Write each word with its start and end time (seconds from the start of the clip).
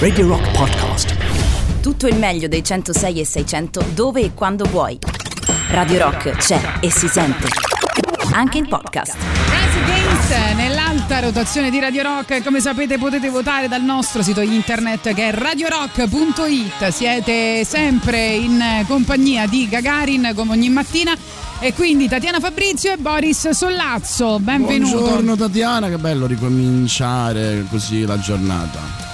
Radio 0.00 0.26
Rock 0.26 0.50
Podcast. 0.50 1.14
Tutto 1.80 2.08
il 2.08 2.16
meglio 2.16 2.48
dei 2.48 2.64
106 2.64 3.20
e 3.20 3.24
600 3.24 3.84
dove 3.94 4.22
e 4.22 4.34
quando 4.34 4.64
vuoi. 4.64 4.98
Radio 5.68 5.98
Rock 6.02 6.30
c'è 6.32 6.60
e 6.80 6.90
si 6.90 7.06
sente. 7.06 7.46
Anche 8.32 8.58
in 8.58 8.66
podcast. 8.66 9.14
Rise 9.14 9.78
Against 9.84 10.54
nell'alta 10.56 11.20
rotazione 11.20 11.70
di 11.70 11.78
Radio 11.78 12.02
Rock. 12.02 12.42
Come 12.42 12.58
sapete 12.58 12.98
potete 12.98 13.30
votare 13.30 13.68
dal 13.68 13.82
nostro 13.82 14.24
sito 14.24 14.40
internet 14.40 15.14
che 15.14 15.28
è 15.28 15.32
radiorock.it. 15.32 16.88
Siete 16.88 17.64
sempre 17.64 18.30
in 18.30 18.84
compagnia 18.88 19.46
di 19.46 19.68
Gagarin 19.68 20.32
come 20.34 20.54
ogni 20.54 20.70
mattina. 20.70 21.16
E 21.60 21.72
quindi 21.72 22.08
Tatiana 22.08 22.40
Fabrizio 22.40 22.90
e 22.90 22.96
Boris 22.96 23.50
Sollazzo, 23.50 24.40
benvenuto. 24.40 24.98
Buongiorno 24.98 25.36
Tatiana, 25.36 25.88
che 25.88 25.98
bello 25.98 26.26
ricominciare 26.26 27.64
così 27.70 28.04
la 28.04 28.18
giornata. 28.18 29.09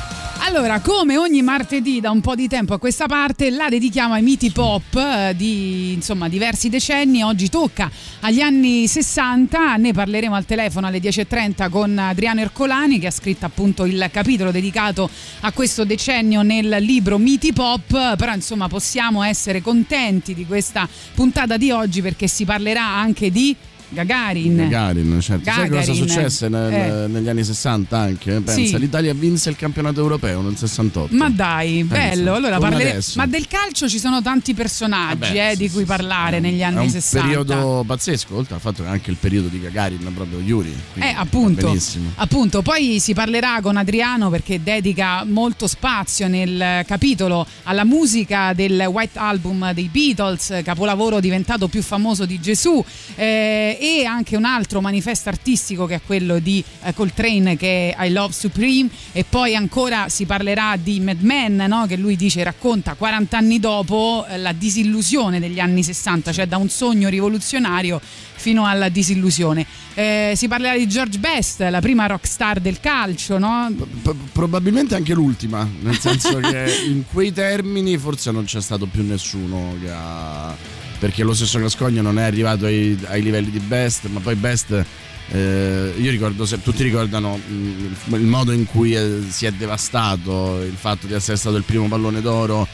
Allora, 0.47 0.79
come 0.79 1.17
ogni 1.17 1.43
martedì 1.43 2.01
da 2.01 2.13
un 2.13 2.21
po' 2.21 2.37
di 2.37 2.47
tempo 2.47 2.73
a 2.73 2.79
questa 2.79 3.07
parte 3.07 3.51
la 3.51 3.69
dedichiamo 3.69 4.15
ai 4.15 4.23
miti 4.23 4.53
pop 4.53 4.95
eh, 4.95 5.35
di 5.35 5.93
insomma 5.93 6.29
diversi 6.29 6.69
decenni. 6.69 7.21
Oggi 7.25 7.49
tocca 7.49 7.91
agli 8.21 8.41
anni 8.41 8.87
60, 8.87 9.75
ne 9.75 9.93
parleremo 9.93 10.37
al 10.37 10.45
telefono 10.45 10.87
alle 10.87 11.01
10.30 11.01 11.69
con 11.69 11.99
Adriano 11.99 12.43
Ercolani 12.43 13.01
che 13.01 13.09
ha 13.09 13.11
scritto 13.11 13.45
appunto 13.45 13.87
il 13.87 14.09
capitolo 14.13 14.53
dedicato 14.53 15.11
a 15.41 15.51
questo 15.51 15.85
decennio 15.85 16.43
nel 16.43 16.77
libro 16.79 17.19
Miti 17.19 17.53
Pop, 17.53 18.15
però 18.17 18.33
insomma 18.33 18.69
possiamo 18.69 19.25
essere 19.25 19.61
contenti 19.61 20.33
di 20.33 20.47
questa 20.47 20.89
puntata 21.15 21.57
di 21.57 21.73
oggi 21.73 22.03
perché 22.03 22.29
si 22.29 22.45
parlerà 22.45 22.85
anche 22.85 23.33
di 23.33 23.55
Gagarin. 23.89 24.57
Gagarin, 24.57 25.21
certo. 25.21 25.45
Gagarin. 25.45 25.71
Sai 25.71 25.79
cosa 25.79 25.93
successe 25.95 26.49
nel- 26.49 26.73
Eh. 26.73 27.07
negli 27.09 27.29
anni 27.29 27.45
60 27.45 27.99
anche? 27.99 28.33
Pensa, 28.41 28.53
Sì. 28.53 28.79
l'Italia 28.79 29.15
vinse 29.15 29.51
il 29.51 29.57
campionato 29.57 30.01
europeo 30.01 30.41
nel 30.43 30.57
68. 30.57 31.15
Ma 31.15 31.29
dai, 31.31 31.85
Pensa, 31.89 32.15
bello. 32.17 32.35
Allora 32.35 32.59
parlere-. 32.59 33.01
Ma 33.15 33.27
del 33.27 33.47
calcio 33.47 33.89
ci 33.89 33.99
sono 33.99 34.21
tanti 34.23 34.55
personaggi 34.55 35.19
Vabbè, 35.21 35.51
eh, 35.53 35.57
di 35.57 35.71
cui 35.71 35.85
parlare 35.85 36.41
negli 36.41 36.61
È 36.61 36.65
anni 36.65 36.85
un 36.85 36.91
60. 36.91 37.27
periodo 37.29 37.85
pazzesco, 37.87 38.37
oltre 38.37 38.55
al 38.55 38.61
fatto 38.61 38.83
che 38.83 38.89
anche 38.89 39.11
il 39.11 39.17
periodo 39.19 39.49
di 39.49 39.61
Gagarin 39.61 40.11
proprio 40.15 40.41
Yuri. 40.41 40.75
Eh, 40.95 41.15
appunto, 41.17 41.75
appunto, 42.17 42.63
poi 42.63 42.99
si 43.01 43.15
parlerà 43.15 43.61
con 43.61 43.77
Adriano 43.77 44.31
perché 44.31 44.63
dedica 44.63 45.25
molto 45.25 45.67
spazio 45.67 46.29
nel 46.29 46.85
capitolo 46.87 47.47
alla 47.65 47.85
musica 47.85 48.53
del 48.53 48.81
White 48.91 49.19
Album 49.19 49.73
dei 49.73 49.89
Beatles, 49.93 50.61
capolavoro 50.65 51.21
diventato 51.21 51.69
più 51.69 51.83
famoso 51.83 52.25
di 52.27 52.41
Gesù, 52.41 52.83
eh, 53.15 53.76
e 53.79 54.05
anche 54.05 54.37
un 54.37 54.45
altro 54.45 54.81
manifesto 54.81 55.29
artistico 55.29 55.87
che 55.87 55.97
è 55.97 56.01
quello 56.05 56.39
di 56.39 56.63
eh, 56.83 56.95
Coltrane 56.95 57.57
che 57.57 57.95
è 57.95 58.07
I 58.07 58.13
Love 58.13 58.33
Supreme, 58.33 58.89
e 59.13 59.25
poi 59.25 59.55
ancora 59.55 60.09
si 60.09 60.27
parlerà 60.27 60.77
di 60.77 61.01
Mad 61.01 61.21
Men, 61.21 61.57
no? 61.69 61.87
che 61.87 61.97
lui 61.97 62.17
dice 62.17 62.43
racconta 62.43 62.95
40 62.95 63.37
anni 63.37 63.59
dopo 63.61 64.25
eh, 64.29 64.39
la 64.39 64.53
disillusione 64.53 65.41
degli 65.41 65.61
anni 65.61 65.83
60, 65.83 66.33
cioè 66.33 66.47
da 66.47 66.57
un 66.57 66.69
sogno 66.69 67.09
rivoluzionario 67.09 68.01
fino 68.37 68.67
alla 68.67 68.89
disillusione. 68.89 69.67
Eh, 69.95 70.35
si 70.37 70.47
parlerà 70.47 70.77
di 70.77 70.87
George 70.87 71.19
Best, 71.19 71.61
la 71.61 71.81
prima 71.81 72.07
rockstar 72.07 72.61
del 72.61 72.81
calcio, 72.81 73.39
no? 73.39 73.75
P- 74.03 74.15
probabilmente 74.33 74.95
anche 74.95 75.15
l'ultima, 75.15 75.69
nel 75.81 75.99
senso 75.99 76.39
che 76.39 76.85
in 76.87 77.05
quei 77.11 77.33
termini 77.33 77.97
forse 77.97 78.31
non 78.31 78.45
c'è 78.45 78.61
stato 78.61 78.87
più 78.87 79.03
nessuno 79.03 79.75
che 79.81 79.91
ha... 79.91 80.85
perché 80.99 81.23
lo 81.23 81.35
stesso 81.35 81.59
Gascogno 81.59 82.03
non 82.03 82.19
è 82.19 82.23
arrivato 82.23 82.67
ai, 82.67 82.99
ai 83.07 83.23
livelli 83.23 83.51
di 83.51 83.61
Best, 83.61 84.07
ma 84.07 84.21
poi 84.21 84.35
Best... 84.35 84.85
eh, 85.29 85.93
io 85.97 86.11
ricordo, 86.11 86.47
tutti 86.63 86.83
ricordano 86.83 87.39
mm, 87.39 87.85
il, 87.85 87.97
il 88.21 88.27
modo 88.27 88.53
in 88.53 88.65
cui 88.65 88.95
eh, 88.95 89.23
si 89.29 89.47
è 89.47 89.53
devastato 89.53 90.63
il 90.63 90.77
fatto 90.77 91.07
di 91.07 91.15
essere 91.15 91.37
stato 91.37 91.57
il 91.57 91.65
primo 91.65 91.89
pallone 91.89 92.21
d'oro, 92.21 92.67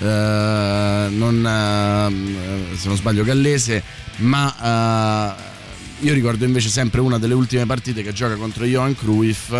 eh, 0.00 1.06
non, 1.10 1.46
eh, 1.46 2.76
se 2.76 2.88
non 2.88 2.96
sbaglio 2.96 3.22
gallese, 3.24 3.82
ma 4.16 5.36
eh, 5.38 6.06
io 6.06 6.14
ricordo 6.14 6.44
invece 6.44 6.68
sempre 6.68 7.00
una 7.00 7.18
delle 7.18 7.34
ultime 7.34 7.66
partite 7.66 8.02
che 8.02 8.12
gioca 8.12 8.34
contro 8.36 8.64
Johan 8.64 8.94
Cruyff 8.94 9.52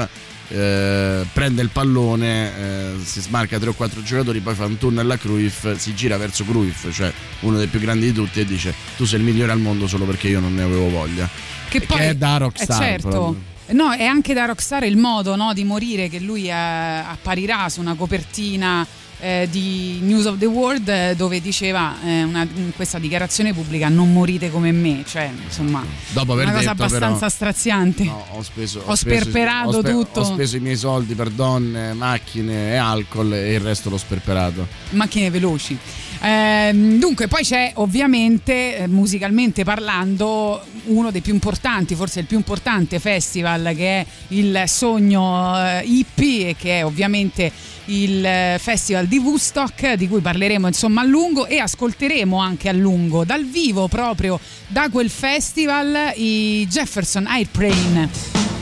eh, 0.50 1.24
prende 1.32 1.62
il 1.62 1.70
pallone, 1.70 2.56
eh, 2.56 2.92
si 3.04 3.20
smarca 3.20 3.58
3 3.58 3.70
o 3.70 3.72
4 3.72 4.02
giocatori, 4.02 4.40
poi 4.40 4.54
fa 4.54 4.64
un 4.64 4.78
tunnel 4.78 5.10
a 5.10 5.16
Cruyff, 5.16 5.76
si 5.76 5.94
gira 5.94 6.16
verso 6.16 6.44
Cruyff, 6.44 6.90
cioè 6.92 7.12
uno 7.40 7.56
dei 7.56 7.68
più 7.68 7.78
grandi 7.78 8.06
di 8.06 8.12
tutti, 8.12 8.40
e 8.40 8.44
dice: 8.44 8.74
Tu 8.96 9.04
sei 9.04 9.20
il 9.20 9.24
migliore 9.24 9.52
al 9.52 9.60
mondo 9.60 9.86
solo 9.86 10.04
perché 10.04 10.28
io 10.28 10.40
non 10.40 10.54
ne 10.54 10.62
avevo 10.62 10.88
voglia. 10.90 11.28
Che 11.68 11.80
poi 11.82 12.00
è 12.00 12.14
da 12.14 12.34
eh, 12.34 12.38
rockstar. 12.38 12.78
certo. 12.78 13.08
proprio. 13.08 13.48
No, 13.70 13.92
è 13.92 14.04
anche 14.04 14.34
da 14.34 14.46
rockstar 14.46 14.82
il 14.82 14.96
modo 14.96 15.36
no, 15.36 15.52
di 15.52 15.62
morire 15.62 16.08
che 16.08 16.18
lui 16.18 16.48
eh, 16.48 16.52
apparirà 16.52 17.68
su 17.68 17.78
una 17.80 17.94
copertina 17.94 18.84
eh, 19.20 19.48
di 19.50 19.98
News 20.02 20.24
of 20.26 20.38
the 20.38 20.46
World 20.46 20.88
eh, 20.88 21.14
dove 21.16 21.40
diceva 21.40 21.94
eh, 22.04 22.22
una- 22.22 22.46
in 22.54 22.72
questa 22.74 22.98
dichiarazione 22.98 23.52
pubblica 23.52 23.88
non 23.88 24.12
morite 24.12 24.50
come 24.50 24.72
me, 24.72 25.04
cioè 25.06 25.30
insomma 25.44 25.84
Dopo 26.12 26.32
aver 26.32 26.46
una 26.46 26.54
cosa 26.56 26.70
detto, 26.70 26.82
abbastanza 26.82 27.16
però, 27.18 27.28
straziante. 27.30 28.04
No, 28.04 28.24
ho 28.30 28.42
speso, 28.42 28.82
Ho 28.86 28.94
speso- 28.94 29.20
sperperato 29.20 29.68
ho 29.68 29.80
spe- 29.80 29.90
tutto. 29.90 30.20
Ho 30.20 30.24
speso 30.24 30.56
i 30.56 30.60
miei 30.60 30.76
soldi 30.76 31.14
per 31.14 31.30
donne, 31.30 31.92
macchine 31.92 32.72
e 32.72 32.76
alcol 32.76 33.32
e 33.34 33.52
il 33.54 33.60
resto 33.60 33.90
l'ho 33.90 33.98
sperperato. 33.98 34.66
macchine 34.90 35.30
veloci. 35.30 35.78
Ehm, 36.22 36.98
dunque, 36.98 37.28
poi 37.28 37.42
c'è 37.42 37.72
ovviamente, 37.76 38.76
eh, 38.76 38.86
musicalmente 38.86 39.64
parlando, 39.64 40.62
uno 40.84 41.10
dei 41.10 41.20
più 41.22 41.32
importanti, 41.32 41.94
forse 41.94 42.20
il 42.20 42.26
più 42.26 42.36
importante 42.36 42.98
festival 42.98 43.72
che 43.74 44.00
è 44.00 44.06
il 44.28 44.62
Sogno 44.66 45.56
eh, 45.58 45.82
Hippie, 45.84 46.48
e 46.50 46.56
che 46.56 46.78
è 46.80 46.84
ovviamente 46.84 47.50
il 47.90 48.24
eh, 48.24 48.56
festival 48.60 49.06
di 49.06 49.18
Woodstock, 49.18 49.94
di 49.94 50.08
cui 50.08 50.20
parleremo 50.20 50.66
insomma 50.66 51.02
a 51.02 51.04
lungo 51.04 51.46
e 51.46 51.58
ascolteremo 51.58 52.38
anche 52.38 52.68
a 52.68 52.72
lungo 52.72 53.24
dal 53.24 53.44
vivo 53.44 53.88
proprio 53.88 54.38
da 54.66 54.88
quel 54.88 55.10
festival 55.10 56.12
i 56.14 56.66
Jefferson 56.68 57.26
Airplane. 57.26 58.59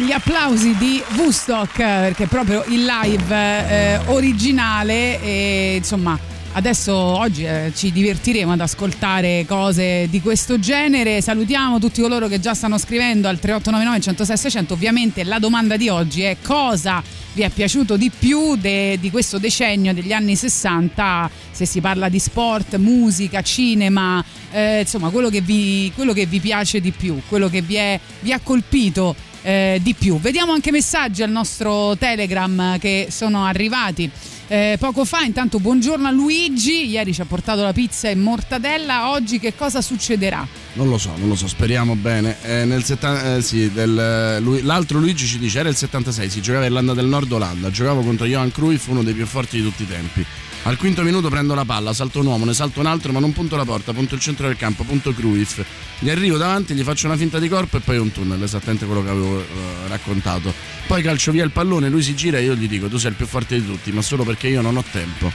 Gli 0.00 0.12
applausi 0.12 0.76
di 0.76 1.02
Woodstock, 1.16 1.76
perché 1.76 2.26
proprio 2.26 2.64
il 2.68 2.84
live 2.84 3.34
eh, 3.34 3.98
originale 4.06 5.20
e 5.22 5.74
insomma 5.76 6.18
Adesso 6.52 6.92
oggi 6.92 7.44
eh, 7.44 7.72
ci 7.74 7.92
divertiremo 7.92 8.52
ad 8.52 8.60
ascoltare 8.60 9.44
cose 9.46 10.08
di 10.10 10.20
questo 10.20 10.58
genere. 10.58 11.20
Salutiamo 11.20 11.78
tutti 11.78 12.00
coloro 12.00 12.26
che 12.26 12.40
già 12.40 12.54
stanno 12.54 12.78
scrivendo 12.78 13.28
al 13.28 13.38
3899 13.38 14.00
106 14.00 14.36
600. 14.36 14.74
Ovviamente 14.74 15.22
la 15.22 15.38
domanda 15.38 15.76
di 15.76 15.88
oggi 15.88 16.22
è 16.22 16.36
cosa 16.42 17.00
vi 17.38 17.44
è 17.44 17.50
piaciuto 17.50 17.96
di 17.96 18.10
più 18.10 18.56
de, 18.56 18.98
di 18.98 19.10
questo 19.12 19.38
decennio 19.38 19.94
degli 19.94 20.12
anni 20.12 20.34
60, 20.34 21.30
se 21.52 21.66
si 21.66 21.80
parla 21.80 22.08
di 22.08 22.18
sport, 22.18 22.74
musica, 22.76 23.42
cinema, 23.42 24.24
eh, 24.50 24.80
insomma 24.80 25.10
quello 25.10 25.28
che, 25.28 25.40
vi, 25.40 25.92
quello 25.94 26.12
che, 26.12 26.26
vi, 26.26 26.40
piace 26.40 26.80
di 26.80 26.90
più, 26.90 27.20
quello 27.28 27.48
che 27.48 27.60
vi, 27.60 27.76
è, 27.76 28.00
vi 28.20 28.32
ha 28.32 28.40
colpito 28.42 29.14
eh, 29.42 29.78
di 29.82 29.94
più. 29.94 30.18
Vediamo 30.20 30.52
anche 30.52 30.70
messaggi 30.70 31.22
al 31.22 31.30
nostro 31.30 31.96
Telegram 31.96 32.78
che 32.78 33.08
sono 33.10 33.44
arrivati. 33.44 34.10
Eh, 34.50 34.76
poco 34.80 35.04
fa, 35.04 35.22
intanto, 35.24 35.60
buongiorno 35.60 36.08
a 36.08 36.10
Luigi. 36.10 36.86
Ieri 36.86 37.12
ci 37.12 37.20
ha 37.20 37.26
portato 37.26 37.62
la 37.62 37.74
pizza 37.74 38.08
e 38.08 38.14
mortadella. 38.14 39.10
Oggi 39.10 39.38
che 39.38 39.54
cosa 39.54 39.82
succederà? 39.82 40.46
Non 40.72 40.88
lo 40.88 40.96
so, 40.96 41.12
non 41.16 41.28
lo 41.28 41.36
so, 41.36 41.46
speriamo 41.46 41.94
bene. 41.96 42.36
Eh, 42.42 42.64
nel 42.64 42.82
setta- 42.82 43.36
eh, 43.36 43.42
sì, 43.42 43.70
del, 43.70 44.38
lui, 44.40 44.62
l'altro 44.62 44.98
Luigi 44.98 45.26
ci 45.26 45.38
dice: 45.38 45.58
era 45.58 45.68
il 45.68 45.76
76, 45.76 46.30
si 46.30 46.40
giocava 46.40 46.64
Irlanda 46.64 46.94
del 46.94 47.06
Nord 47.06 47.30
Olanda. 47.30 47.70
Giocavo 47.70 48.00
contro 48.00 48.24
Johan 48.24 48.50
Cruyff, 48.50 48.86
uno 48.86 49.02
dei 49.02 49.12
più 49.12 49.26
forti 49.26 49.58
di 49.58 49.62
tutti 49.62 49.82
i 49.82 49.86
tempi. 49.88 50.24
Al 50.64 50.76
quinto 50.76 51.02
minuto 51.02 51.28
prendo 51.28 51.54
la 51.54 51.64
palla, 51.64 51.94
salto 51.94 52.20
un 52.20 52.26
uomo, 52.26 52.44
ne 52.44 52.52
salto 52.52 52.80
un 52.80 52.86
altro, 52.86 53.12
ma 53.12 53.20
non 53.20 53.32
punto 53.32 53.56
la 53.56 53.64
porta, 53.64 53.92
punto 53.92 54.14
il 54.14 54.20
centro 54.20 54.46
del 54.48 54.56
campo, 54.56 54.84
punto 54.84 55.14
Cruyff. 55.14 55.60
Gli 55.98 56.10
arrivo 56.10 56.36
davanti, 56.36 56.74
gli 56.74 56.82
faccio 56.82 57.06
una 57.06 57.16
finta 57.16 57.38
di 57.38 57.48
corpo 57.48 57.78
e 57.78 57.80
poi 57.80 57.96
un 57.96 58.12
tunnel, 58.12 58.42
esattamente 58.42 58.84
quello 58.84 59.02
che 59.02 59.08
avevo 59.08 59.40
eh, 59.40 59.44
raccontato. 59.86 60.52
Poi 60.86 61.02
calcio 61.02 61.32
via 61.32 61.44
il 61.44 61.52
pallone, 61.52 61.88
lui 61.88 62.02
si 62.02 62.14
gira 62.14 62.38
e 62.38 62.42
io 62.42 62.54
gli 62.54 62.68
dico: 62.68 62.88
Tu 62.88 62.98
sei 62.98 63.10
il 63.10 63.16
più 63.16 63.26
forte 63.26 63.58
di 63.58 63.66
tutti, 63.66 63.92
ma 63.92 64.02
solo 64.02 64.24
perché 64.24 64.48
io 64.48 64.60
non 64.60 64.76
ho 64.76 64.84
tempo. 64.90 65.32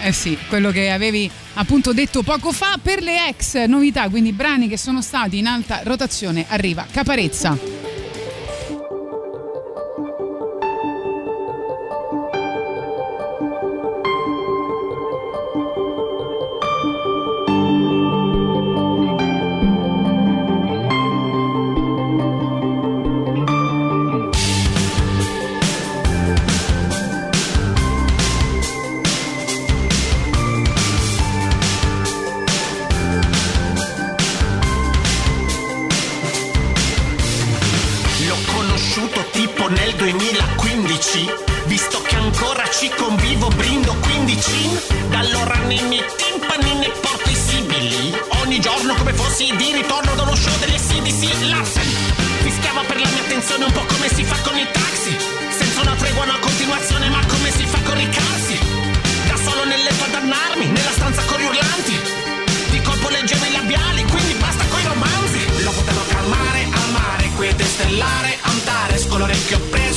Eh 0.00 0.12
sì, 0.12 0.36
quello 0.48 0.70
che 0.70 0.90
avevi 0.90 1.30
appunto 1.54 1.92
detto 1.92 2.22
poco 2.22 2.52
fa 2.52 2.78
per 2.82 3.02
le 3.02 3.28
ex 3.28 3.64
novità, 3.66 4.08
quindi 4.08 4.32
brani 4.32 4.68
che 4.68 4.76
sono 4.76 5.02
stati 5.02 5.38
in 5.38 5.46
alta 5.46 5.80
rotazione, 5.82 6.46
arriva 6.48 6.86
Caparezza. 6.90 7.83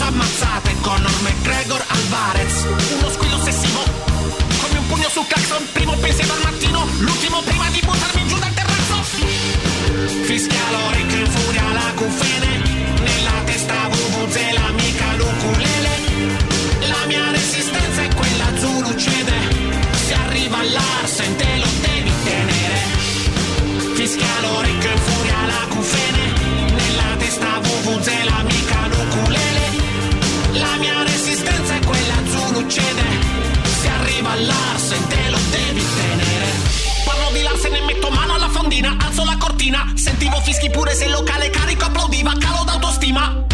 ammazzate 0.07 0.73
Conor 0.81 1.21
McGregor 1.21 1.83
Alvarez. 1.87 2.65
Uno 2.97 3.09
squillo 3.09 3.35
ossessivo 3.35 3.83
come 4.61 4.77
un 4.79 4.87
pugno 4.87 5.09
sul 5.09 5.27
cazzo 5.27 5.61
primo 5.73 5.95
pensiero 5.97 6.33
al 6.33 6.39
mattino 6.43 6.87
l'ultimo 6.99 7.41
prima 7.41 7.69
di 7.69 7.81
buttarmi 7.83 8.27
giù 8.27 8.37
dal 8.39 8.53
terrazzo. 8.53 9.03
Fischia 10.23 10.71
l'orecchio 10.71 11.16
Anzi, 40.67 40.69
pure 40.69 40.93
se 40.93 41.05
il 41.05 41.11
locale 41.11 41.49
carico 41.49 41.85
applaudiva, 41.85 42.33
calo 42.37 42.63
d'autostima. 42.65 43.45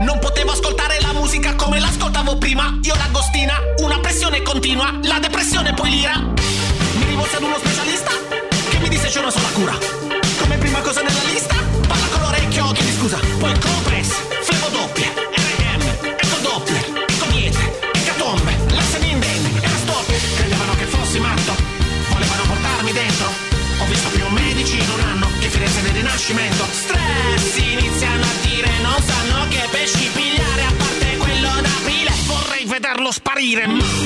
Non 0.00 0.18
potevo 0.18 0.52
ascoltare 0.52 0.98
la 1.00 1.12
musica 1.12 1.54
come 1.54 1.80
l'ascoltavo 1.80 2.36
prima. 2.36 2.78
Io 2.82 2.94
l'agostina, 2.94 3.54
una 3.78 3.98
pressione 4.00 4.42
continua, 4.42 4.98
la 5.04 5.18
depressione 5.18 5.72
poi 5.72 5.90
lira. 5.90 6.16
Mi 6.18 7.04
rivolsi 7.06 7.36
ad 7.36 7.42
uno 7.42 7.56
specialista 7.58 8.10
che 8.70 8.78
mi 8.80 8.88
disse 8.88 9.08
c'è 9.08 9.20
una 9.20 9.30
sola 9.30 9.48
cura 9.54 9.87
eat 33.38 33.58
him. 33.58 33.97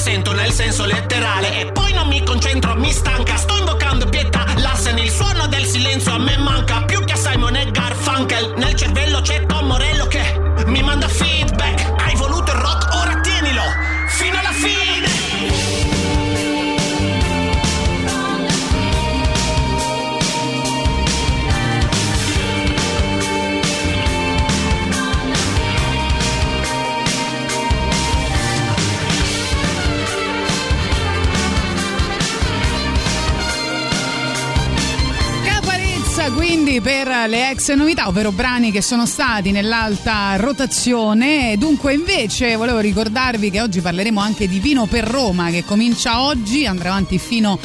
sento 0.00 0.32
nel 0.32 0.50
senso 0.50 0.86
letterale 0.86 1.60
e 1.60 1.72
poi 1.72 1.92
non 1.92 2.08
mi 2.08 2.24
concentro, 2.24 2.74
mi 2.74 2.90
stanca, 2.90 3.36
sto 3.36 3.59
quindi 36.70 36.88
per 36.88 37.28
le 37.28 37.50
ex 37.50 37.72
novità, 37.72 38.06
ovvero 38.06 38.30
brani 38.30 38.70
che 38.70 38.80
sono 38.80 39.04
stati 39.04 39.50
nell'alta 39.50 40.36
rotazione. 40.36 41.56
Dunque, 41.58 41.94
invece, 41.94 42.54
volevo 42.54 42.78
ricordarvi 42.78 43.50
che 43.50 43.60
oggi 43.60 43.80
parleremo 43.80 44.20
anche 44.20 44.46
di 44.46 44.60
Vino 44.60 44.86
per 44.86 45.02
Roma, 45.02 45.50
che 45.50 45.64
comincia 45.64 46.22
oggi, 46.22 46.66
andrà 46.66 46.90
avanti 46.90 47.18
fino 47.18 47.58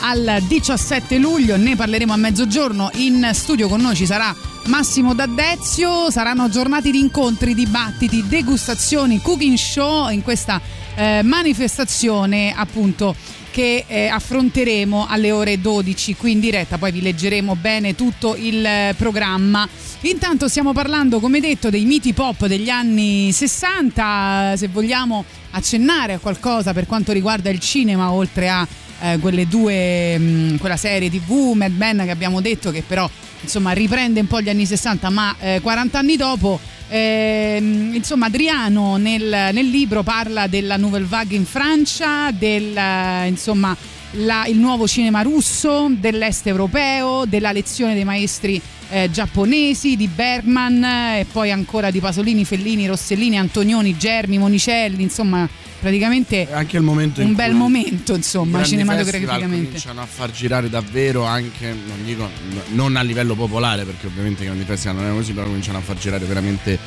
al 0.00 0.42
17 0.44 1.18
luglio. 1.18 1.56
Ne 1.56 1.76
parleremo 1.76 2.12
a 2.12 2.16
mezzogiorno. 2.16 2.90
In 2.94 3.30
studio 3.32 3.68
con 3.68 3.80
noi 3.80 3.94
ci 3.94 4.06
sarà 4.06 4.34
Massimo 4.64 5.14
D'Addezio. 5.14 6.10
Saranno 6.10 6.48
giornate 6.48 6.90
di 6.90 6.98
incontri, 6.98 7.54
dibattiti, 7.54 8.26
degustazioni, 8.26 9.20
cooking 9.20 9.56
show 9.56 10.08
in 10.08 10.22
questa 10.22 10.60
eh, 10.98 11.22
manifestazione, 11.22 12.52
appunto 12.54 13.14
che 13.50 13.84
eh, 13.86 14.08
affronteremo 14.08 15.06
alle 15.08 15.30
ore 15.30 15.60
12 15.60 16.16
qui 16.16 16.32
in 16.32 16.40
diretta, 16.40 16.76
poi 16.76 16.90
vi 16.90 17.00
leggeremo 17.00 17.54
bene 17.56 17.94
tutto 17.94 18.34
il 18.36 18.64
eh, 18.64 18.94
programma. 18.96 19.66
Intanto 20.02 20.48
stiamo 20.48 20.72
parlando, 20.72 21.20
come 21.20 21.40
detto, 21.40 21.70
dei 21.70 21.84
miti 21.84 22.12
pop 22.12 22.46
degli 22.46 22.68
anni 22.68 23.30
60, 23.32 24.54
se 24.56 24.68
vogliamo 24.68 25.24
accennare 25.52 26.14
a 26.14 26.18
qualcosa 26.18 26.72
per 26.72 26.86
quanto 26.86 27.12
riguarda 27.12 27.48
il 27.48 27.60
cinema, 27.60 28.10
oltre 28.10 28.48
a 28.48 28.66
eh, 29.00 29.18
quelle 29.18 29.46
due, 29.46 30.18
mh, 30.18 30.22
mm, 30.22 30.56
quella 30.56 30.76
serie 30.76 31.10
tv, 31.10 31.52
Mad 31.54 31.76
Men 31.76 32.02
che 32.04 32.10
abbiamo 32.10 32.40
detto 32.40 32.72
che 32.72 32.82
però 32.86 33.08
insomma 33.40 33.70
riprende 33.70 34.18
un 34.18 34.26
po' 34.26 34.40
gli 34.40 34.48
anni 34.48 34.66
60, 34.66 35.10
ma 35.10 35.34
40 35.62 35.96
eh, 35.96 36.00
anni 36.00 36.16
dopo 36.16 36.58
eh, 36.88 37.58
insomma, 37.60 38.26
Adriano 38.26 38.96
nel, 38.96 39.50
nel, 39.52 39.68
libro 39.68 40.02
parla 40.02 40.46
della 40.46 40.76
Nouvelle 40.76 41.06
Vague 41.06 41.36
in 41.36 41.44
Francia, 41.44 42.30
del 42.30 42.78
insomma, 43.26 43.76
la, 44.12 44.46
il 44.46 44.56
nuovo 44.56 44.86
cinema 44.86 45.22
russo, 45.22 45.88
dell'est 45.90 46.46
europeo, 46.46 47.24
della 47.26 47.52
lezione 47.52 47.94
dei 47.94 48.04
maestri 48.04 48.60
eh, 48.90 49.10
giapponesi, 49.10 49.96
di 49.96 50.08
Bergman 50.08 50.82
e 50.84 51.26
poi 51.30 51.50
ancora 51.50 51.90
di 51.90 52.00
Pasolini, 52.00 52.44
Fellini, 52.44 52.86
Rossellini, 52.86 53.38
Antonioni, 53.38 53.96
Germi, 53.96 54.38
Monicelli, 54.38 55.02
insomma 55.02 55.48
praticamente 55.80 56.48
anche 56.50 56.76
il 56.76 56.82
momento 56.82 57.20
un 57.20 57.34
bel 57.34 57.54
momento 57.54 58.14
insomma 58.14 58.62
cinematograficamente. 58.62 59.66
cominciano 59.66 60.00
a 60.00 60.06
far 60.06 60.30
girare 60.30 60.68
davvero 60.68 61.24
anche 61.24 61.66
non 61.68 62.04
dico 62.04 62.28
non 62.70 62.96
a 62.96 63.02
livello 63.02 63.34
popolare 63.34 63.84
perché 63.84 64.06
ovviamente 64.06 64.42
i 64.42 64.46
grandi 64.46 64.64
festival 64.64 64.96
non 64.96 65.12
è 65.12 65.14
così 65.14 65.32
però 65.32 65.46
cominciano 65.46 65.78
a 65.78 65.80
far 65.80 65.96
girare 65.96 66.24
veramente 66.24 66.78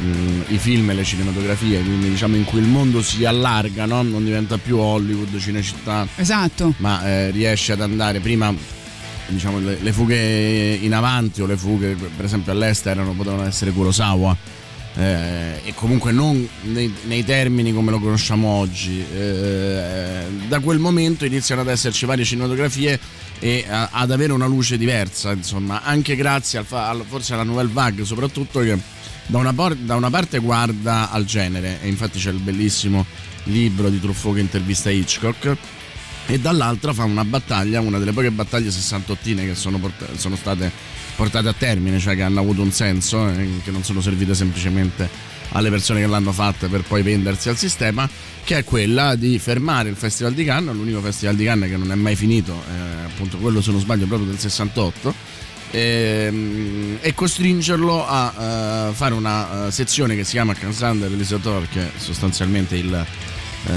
mh, 0.00 0.42
i 0.48 0.58
film 0.58 0.90
e 0.90 0.94
le 0.94 1.04
cinematografie 1.04 1.80
quindi 1.82 2.10
diciamo 2.10 2.36
in 2.36 2.44
cui 2.44 2.60
il 2.60 2.66
mondo 2.66 3.02
si 3.02 3.24
allarga 3.24 3.86
no? 3.86 4.02
non 4.02 4.24
diventa 4.24 4.58
più 4.58 4.78
Hollywood 4.78 5.38
Cinecittà. 5.38 6.06
Esatto. 6.16 6.74
Ma 6.78 7.06
eh, 7.06 7.30
riesce 7.30 7.72
ad 7.72 7.80
andare 7.80 8.20
prima 8.20 8.54
diciamo 9.26 9.58
le, 9.60 9.78
le, 9.80 9.92
fughe 9.92 10.78
in 10.80 10.92
avanti 10.94 11.42
o 11.42 11.46
le 11.46 11.56
fughe 11.56 11.94
per 11.94 12.24
esempio 12.24 12.52
all'estero 12.52 13.04
potevano 13.12 13.46
essere 13.46 13.70
Kurosawa 13.70 14.36
eh, 14.94 15.60
e 15.64 15.74
comunque 15.74 16.12
non 16.12 16.46
nei, 16.62 16.92
nei, 17.04 17.24
termini 17.24 17.72
come 17.72 17.90
lo 17.90 17.98
conosciamo 17.98 18.48
oggi. 18.48 19.04
Eh, 19.12 20.24
da 20.48 20.60
quel 20.60 20.78
momento 20.78 21.24
iniziano 21.24 21.62
ad 21.62 21.68
esserci 21.68 22.04
varie 22.04 22.24
cinematografie 22.24 22.98
e 23.38 23.64
a, 23.68 23.88
ad 23.92 24.10
avere 24.10 24.32
una 24.32 24.46
luce 24.46 24.76
diversa, 24.76 25.32
insomma, 25.32 25.82
anche 25.82 26.14
grazie 26.14 26.58
al, 26.58 26.66
al, 26.68 27.04
forse 27.08 27.32
alla 27.34 27.42
Nouvelle 27.42 27.70
Vague, 27.72 28.04
soprattutto 28.04 28.60
che 28.60 28.78
da 29.26 29.38
una, 29.38 29.52
por- 29.52 29.76
da 29.76 29.96
una, 29.96 30.10
parte 30.10 30.38
guarda 30.38 31.10
al 31.10 31.24
genere, 31.24 31.80
e 31.80 31.88
infatti 31.88 32.18
c'è 32.18 32.30
il 32.30 32.38
bellissimo 32.38 33.06
libro 33.44 33.88
di 33.88 33.98
Truffaut 33.98 34.34
che 34.34 34.40
intervista 34.40 34.90
Hitchcock. 34.90 35.56
E 36.24 36.38
dall'altra 36.38 36.92
fa 36.92 37.02
una 37.02 37.24
battaglia, 37.24 37.80
una 37.80 37.98
delle 37.98 38.12
poche 38.12 38.30
battaglie 38.30 38.70
sessantottine 38.70 39.44
che 39.44 39.56
sono, 39.56 39.78
port- 39.78 40.16
sono 40.16 40.36
state 40.36 40.70
portate 41.14 41.48
a 41.48 41.54
termine, 41.56 41.98
cioè 41.98 42.14
che 42.14 42.22
hanno 42.22 42.40
avuto 42.40 42.62
un 42.62 42.72
senso, 42.72 43.28
eh, 43.28 43.60
che 43.62 43.70
non 43.70 43.82
sono 43.84 44.00
servite 44.00 44.34
semplicemente 44.34 45.30
alle 45.52 45.70
persone 45.70 46.00
che 46.00 46.06
l'hanno 46.06 46.32
fatta 46.32 46.66
per 46.68 46.82
poi 46.82 47.02
vendersi 47.02 47.48
al 47.48 47.56
sistema, 47.56 48.08
che 48.44 48.58
è 48.58 48.64
quella 48.64 49.14
di 49.14 49.38
fermare 49.38 49.88
il 49.88 49.96
Festival 49.96 50.32
di 50.32 50.44
Cannes, 50.44 50.74
l'unico 50.74 51.00
Festival 51.00 51.36
di 51.36 51.44
Cannes 51.44 51.70
che 51.70 51.76
non 51.76 51.92
è 51.92 51.94
mai 51.94 52.16
finito, 52.16 52.52
eh, 52.52 53.04
appunto 53.04 53.36
quello 53.38 53.60
se 53.60 53.70
non 53.70 53.80
sbaglio 53.80 54.06
proprio 54.06 54.28
del 54.28 54.38
68, 54.38 55.14
ehm, 55.70 56.98
e, 57.00 57.14
costringerlo 57.14 58.06
a 58.06 58.88
uh, 58.88 58.92
fare 58.94 59.14
una 59.14 59.66
uh, 59.66 59.70
sezione 59.70 60.16
che 60.16 60.24
si 60.24 60.32
chiama 60.32 60.54
Cansander 60.54 61.10
Lisator, 61.10 61.68
che 61.68 61.80
è 61.80 61.90
sostanzialmente 61.96 62.76
il, 62.76 63.06
uh, 63.66 63.70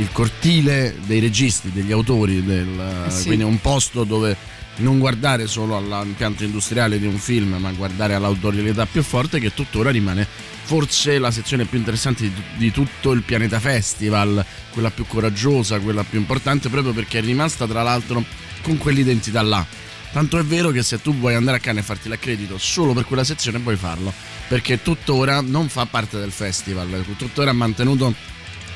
il 0.00 0.08
cortile 0.12 0.96
dei 1.04 1.20
registi, 1.20 1.72
degli 1.72 1.92
autori, 1.92 2.44
del, 2.44 3.04
eh 3.06 3.10
sì. 3.10 3.26
quindi 3.26 3.44
un 3.44 3.60
posto 3.60 4.04
dove 4.04 4.36
non 4.76 4.98
guardare 4.98 5.46
solo 5.46 5.76
all'impianto 5.76 6.44
industriale 6.44 6.98
di 6.98 7.06
un 7.06 7.18
film, 7.18 7.56
ma 7.58 7.70
guardare 7.72 8.14
all'autorialità 8.14 8.86
più 8.86 9.02
forte 9.02 9.38
che 9.38 9.52
tuttora 9.52 9.90
rimane 9.90 10.26
forse 10.64 11.18
la 11.18 11.30
sezione 11.30 11.64
più 11.64 11.78
interessante 11.78 12.22
di, 12.22 12.42
di, 12.56 12.70
tutto 12.70 13.12
il 13.12 13.22
Pianeta 13.22 13.60
Festival, 13.60 14.44
quella 14.70 14.90
più 14.90 15.06
coraggiosa, 15.06 15.80
quella 15.80 16.04
più 16.04 16.18
importante, 16.18 16.68
proprio 16.68 16.92
perché 16.92 17.18
è 17.18 17.22
rimasta 17.22 17.66
tra 17.66 17.82
l'altro 17.82 18.24
con 18.62 18.78
quell'identità 18.78 19.42
là. 19.42 19.64
Tanto 20.12 20.38
è 20.38 20.44
vero 20.44 20.70
che 20.70 20.82
se 20.82 21.00
tu 21.00 21.14
vuoi 21.14 21.34
andare 21.34 21.56
a 21.56 21.60
Cannes 21.60 21.82
e 21.82 21.86
farti 21.86 22.08
l'accredito 22.08 22.58
solo 22.58 22.92
per 22.92 23.06
quella 23.06 23.24
sezione 23.24 23.58
puoi 23.58 23.76
farlo, 23.76 24.12
perché 24.46 24.82
tuttora 24.82 25.40
non 25.40 25.68
fa 25.68 25.86
parte 25.86 26.18
del 26.18 26.30
festival, 26.30 27.04
tuttora 27.16 27.50
ha 27.50 27.54
mantenuto 27.54 28.14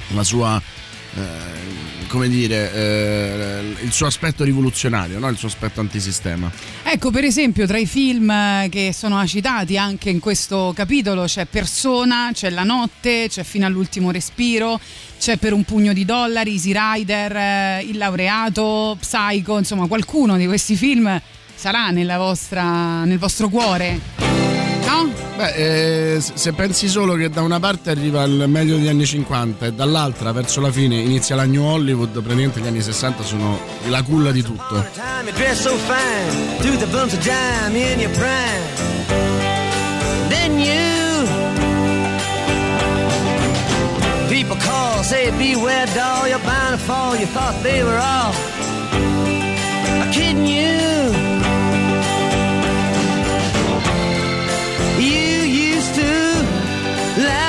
la 0.08 0.24
sua 0.24 0.60
come 2.08 2.28
dire, 2.28 2.72
eh, 2.72 3.74
il 3.82 3.92
suo 3.92 4.06
aspetto 4.06 4.44
rivoluzionario, 4.44 5.18
no? 5.18 5.28
il 5.28 5.36
suo 5.36 5.48
aspetto 5.48 5.80
antisistema. 5.80 6.50
Ecco, 6.82 7.10
per 7.10 7.24
esempio, 7.24 7.66
tra 7.66 7.78
i 7.78 7.86
film 7.86 8.68
che 8.68 8.92
sono 8.92 9.24
citati 9.26 9.76
anche 9.76 10.10
in 10.10 10.18
questo 10.18 10.72
capitolo 10.74 11.24
c'è 11.24 11.46
Persona, 11.46 12.30
c'è 12.32 12.50
La 12.50 12.62
notte, 12.62 13.26
c'è 13.28 13.42
Fino 13.42 13.66
all'ultimo 13.66 14.10
respiro, 14.10 14.80
c'è 15.18 15.36
Per 15.36 15.52
un 15.52 15.64
pugno 15.64 15.92
di 15.92 16.04
dollari, 16.04 16.52
Easy 16.52 16.72
Rider, 16.74 17.36
eh, 17.36 17.82
Il 17.82 17.98
laureato, 17.98 18.96
Psycho, 19.00 19.58
insomma, 19.58 19.86
qualcuno 19.86 20.36
di 20.36 20.46
questi 20.46 20.76
film 20.76 21.20
sarà 21.54 21.90
vostra, 22.16 23.04
nel 23.04 23.18
vostro 23.18 23.48
cuore. 23.48 24.35
No? 24.86 25.12
Beh, 25.36 26.14
eh, 26.14 26.20
se 26.20 26.52
pensi 26.52 26.88
solo 26.88 27.14
che 27.14 27.28
da 27.28 27.42
una 27.42 27.60
parte 27.60 27.90
arriva 27.90 28.22
il 28.24 28.44
meglio 28.48 28.76
degli 28.76 28.88
anni 28.88 29.04
50 29.04 29.66
e 29.66 29.72
dall'altra 29.72 30.32
verso 30.32 30.60
la 30.60 30.70
fine 30.70 30.96
inizia 30.96 31.34
la 31.36 31.44
New 31.44 31.62
Hollywood, 31.62 32.10
praticamente 32.10 32.60
gli 32.60 32.66
anni 32.66 32.80
60 32.80 33.22
sono 33.22 33.58
la 33.88 34.02
culla 34.02 34.30
di 34.30 34.42
tutto. 34.42 34.84
People 44.28 44.56
call, 44.56 45.02
say 45.02 45.30
beware 45.30 45.86
doll, 45.94 46.26
you're 46.26 46.38
bound 46.44 46.72
to 46.72 46.78
fall, 46.84 47.16
you 47.16 47.26
thought 47.26 47.54
they 47.62 47.82
were 47.82 47.96
all 47.96 48.34
kidding 50.12 50.46
you. 50.46 51.25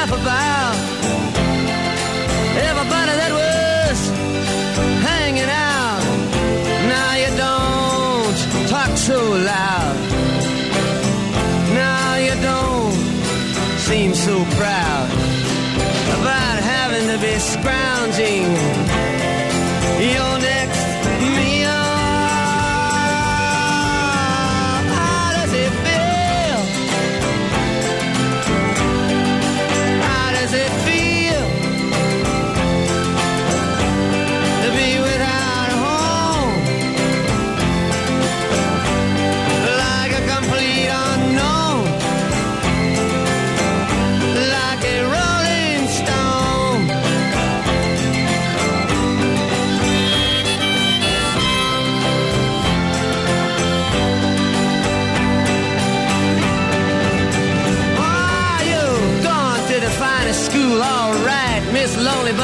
Laugh 0.10 0.22
about 0.22 0.67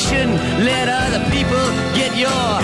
shouldn't 0.00 0.40
let 0.64 0.88
other 0.88 1.22
people 1.30 1.60
get 1.94 2.16
your 2.16 2.59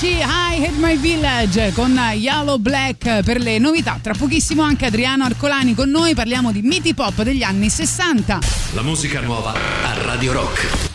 amici, 0.00 0.16
I 0.16 0.64
Had 0.64 0.76
My 0.78 0.96
Village 0.98 1.72
con 1.72 1.92
Yellow 2.14 2.56
Black 2.58 3.22
per 3.22 3.38
le 3.38 3.58
novità. 3.58 3.98
Tra 4.00 4.14
pochissimo 4.14 4.62
anche 4.62 4.86
Adriano 4.86 5.24
Arcolani 5.24 5.74
con 5.74 5.90
noi, 5.90 6.14
parliamo 6.14 6.52
di 6.52 6.62
miti 6.62 6.94
pop 6.94 7.22
degli 7.22 7.42
anni 7.42 7.68
60. 7.68 8.38
La 8.72 8.82
musica 8.82 9.20
nuova 9.20 9.52
a 9.52 10.02
Radio 10.02 10.32
Rock. 10.32 10.89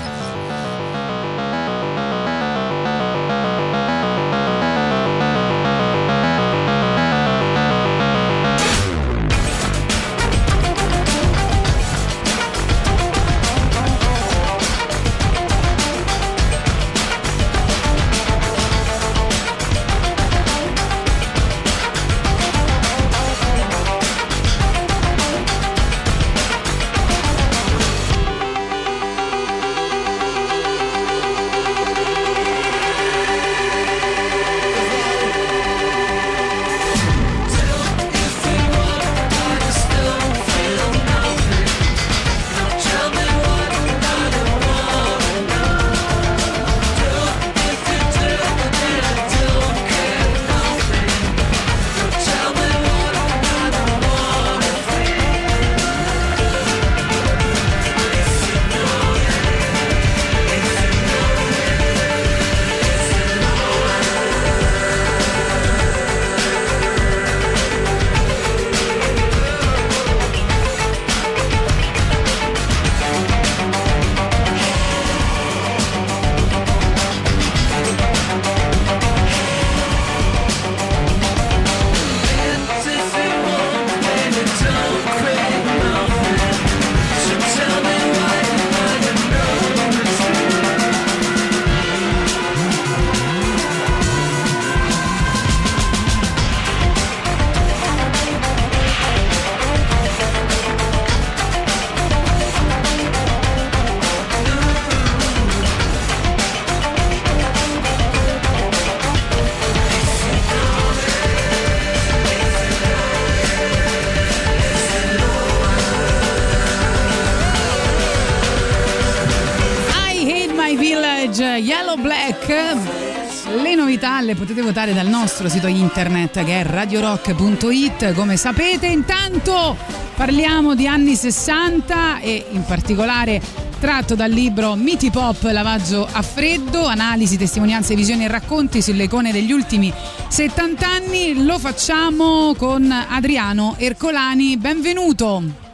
Votare 124.85 124.93
dal 124.93 125.07
nostro 125.07 125.49
sito 125.49 125.67
internet 125.67 126.43
che 126.43 126.61
è 126.61 126.63
radiorock.it. 126.63 128.13
Come 128.13 128.37
sapete, 128.37 128.85
intanto 128.85 129.75
parliamo 130.15 130.75
di 130.75 130.87
anni 130.87 131.15
60 131.15 132.19
e 132.19 132.45
in 132.51 132.63
particolare 132.65 133.41
tratto 133.79 134.15
dal 134.15 134.29
libro 134.29 134.75
Miti 134.75 135.09
Pop 135.09 135.41
Lavaggio 135.43 136.07
a 136.09 136.21
freddo, 136.21 136.85
analisi, 136.85 137.37
testimonianze, 137.37 137.95
visioni 137.95 138.25
e 138.25 138.27
racconti 138.27 138.81
sulle 138.81 139.03
icone 139.03 139.31
degli 139.31 139.51
ultimi 139.51 139.91
70 140.27 140.87
anni. 140.87 141.43
Lo 141.43 141.57
facciamo 141.57 142.53
con 142.55 142.91
Adriano 142.91 143.75
Ercolani. 143.77 144.57
Benvenuto. 144.57 145.64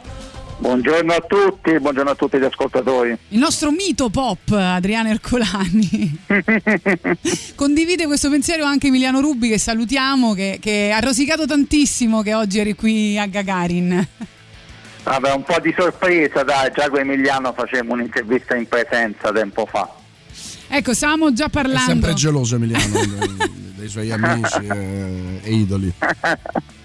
Buongiorno 0.62 1.12
a 1.12 1.20
tutti, 1.20 1.76
buongiorno 1.80 2.10
a 2.10 2.14
tutti 2.14 2.38
gli 2.38 2.44
ascoltatori. 2.44 3.18
Il 3.30 3.38
nostro 3.40 3.72
mito 3.72 4.10
pop, 4.10 4.52
Adriano 4.52 5.08
Ercolani. 5.08 6.18
Condivide 7.56 8.06
questo 8.06 8.30
pensiero 8.30 8.64
anche 8.64 8.86
Emiliano 8.86 9.20
Rubi, 9.20 9.48
che 9.48 9.58
salutiamo, 9.58 10.34
che, 10.34 10.58
che 10.60 10.92
ha 10.94 11.00
rosicato 11.00 11.46
tantissimo 11.46 12.22
che 12.22 12.34
oggi 12.34 12.60
eri 12.60 12.76
qui 12.76 13.18
a 13.18 13.26
Gagarin. 13.26 14.06
Vabbè, 15.02 15.32
un 15.32 15.42
po' 15.42 15.58
di 15.60 15.74
sorpresa, 15.76 16.44
dai, 16.44 16.70
già 16.72 16.88
con 16.88 17.00
Emiliano 17.00 17.52
facemmo 17.52 17.94
un'intervista 17.94 18.54
in 18.54 18.68
presenza 18.68 19.32
tempo 19.32 19.66
fa. 19.66 19.92
Ecco, 20.68 20.94
stavamo 20.94 21.32
già 21.32 21.48
parlando. 21.48 21.90
È 21.90 21.92
sempre 21.92 22.14
geloso 22.14 22.54
Emiliano 22.54 23.00
dei, 23.00 23.50
dei 23.78 23.88
suoi 23.88 24.12
amici 24.12 24.64
e, 24.64 25.40
e 25.42 25.52
idoli. 25.52 25.92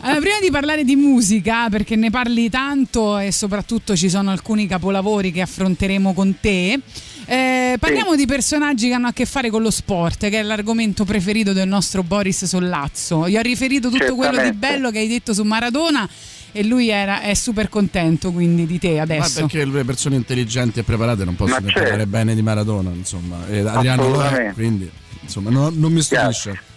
Allora, 0.00 0.20
prima 0.20 0.38
di 0.40 0.50
parlare 0.50 0.84
di 0.84 0.96
musica, 0.96 1.68
perché 1.68 1.96
ne 1.96 2.10
parli 2.10 2.48
tanto 2.48 3.18
e 3.18 3.32
soprattutto 3.32 3.96
ci 3.96 4.08
sono 4.08 4.30
alcuni 4.30 4.66
capolavori 4.66 5.32
che 5.32 5.40
affronteremo 5.40 6.12
con 6.14 6.36
te, 6.40 6.80
eh, 7.26 7.76
parliamo 7.78 8.12
sì. 8.12 8.16
di 8.18 8.26
personaggi 8.26 8.88
che 8.88 8.94
hanno 8.94 9.08
a 9.08 9.12
che 9.12 9.26
fare 9.26 9.50
con 9.50 9.62
lo 9.62 9.70
sport, 9.70 10.28
che 10.28 10.38
è 10.38 10.42
l'argomento 10.42 11.04
preferito 11.04 11.52
del 11.52 11.66
nostro 11.66 12.02
Boris 12.02 12.44
Sollazzo. 12.44 13.28
Gli 13.28 13.36
ho 13.36 13.40
riferito 13.40 13.90
tutto 13.90 14.14
quello 14.14 14.42
di 14.42 14.52
bello 14.52 14.90
che 14.90 14.98
hai 14.98 15.08
detto 15.08 15.34
su 15.34 15.42
Maradona 15.42 16.08
e 16.52 16.64
lui 16.64 16.88
era, 16.88 17.20
è 17.20 17.34
super 17.34 17.68
contento 17.68 18.30
quindi 18.30 18.64
di 18.64 18.78
te 18.78 19.00
adesso. 19.00 19.40
Ma 19.40 19.46
perché 19.46 19.64
le 19.64 19.84
persone 19.84 20.16
intelligenti 20.16 20.78
e 20.78 20.82
preparate 20.84 21.24
non 21.24 21.34
possono 21.34 21.66
parlare 21.72 22.06
bene 22.06 22.34
di 22.34 22.42
Maradona, 22.42 22.90
insomma, 22.90 23.46
e 23.48 23.58
Adriano 23.58 24.52
quindi 24.54 24.88
insomma, 25.20 25.50
no, 25.50 25.70
non 25.74 25.92
mi 25.92 26.00
stupisce. 26.00 26.74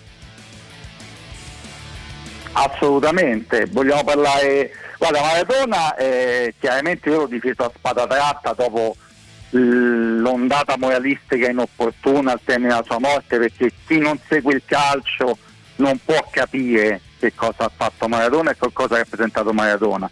Assolutamente, 2.61 3.67
vogliamo 3.67 4.03
parlare. 4.03 4.71
Guarda, 4.97 5.21
Maradona 5.21 5.95
eh, 5.95 6.53
chiaramente 6.59 7.07
io 7.07 7.19
l'ho 7.19 7.27
difeso 7.27 7.63
a 7.63 7.71
spada 7.73 8.05
tratta 8.05 8.51
dopo 8.51 8.97
l'ondata 9.51 10.77
moralistica 10.77 11.49
inopportuna 11.49 12.33
al 12.33 12.41
termine 12.43 12.69
della 12.69 12.83
sua 12.83 12.99
morte 12.99 13.39
perché 13.39 13.71
chi 13.87 13.97
non 13.97 14.19
segue 14.27 14.55
il 14.55 14.61
calcio 14.65 15.37
non 15.77 15.97
può 16.03 16.27
capire 16.29 16.99
che 17.17 17.33
cosa 17.33 17.63
ha 17.63 17.71
fatto 17.73 18.09
Maradona 18.09 18.51
e 18.51 18.57
che 18.59 18.69
cosa 18.73 18.95
ha 18.95 18.97
rappresentato 18.97 19.53
Maradona. 19.53 20.09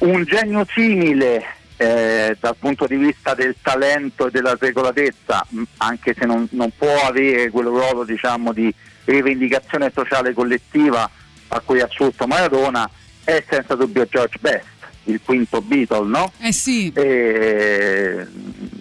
Un 0.00 0.22
genio 0.24 0.66
simile 0.68 1.42
eh, 1.78 2.36
dal 2.38 2.56
punto 2.56 2.86
di 2.86 2.96
vista 2.96 3.32
del 3.32 3.56
talento 3.62 4.26
e 4.26 4.30
della 4.30 4.54
regolatezza, 4.58 5.46
anche 5.78 6.14
se 6.16 6.26
non, 6.26 6.46
non 6.50 6.70
può 6.76 7.06
avere 7.06 7.48
quel 7.48 7.66
ruolo 7.66 8.04
diciamo, 8.04 8.52
di 8.52 8.72
rivendicazione 9.06 9.90
sociale 9.94 10.34
collettiva 10.34 11.10
a 11.50 11.60
cui 11.60 11.80
ha 11.80 11.86
assunto 11.86 12.26
Maradona, 12.26 12.88
è 13.24 13.42
senza 13.48 13.74
dubbio 13.74 14.06
George 14.06 14.38
Best, 14.40 14.66
il 15.04 15.20
quinto 15.24 15.60
Beatle, 15.60 16.06
no? 16.06 16.32
Eh 16.40 16.52
sì. 16.52 16.92
E 16.94 18.26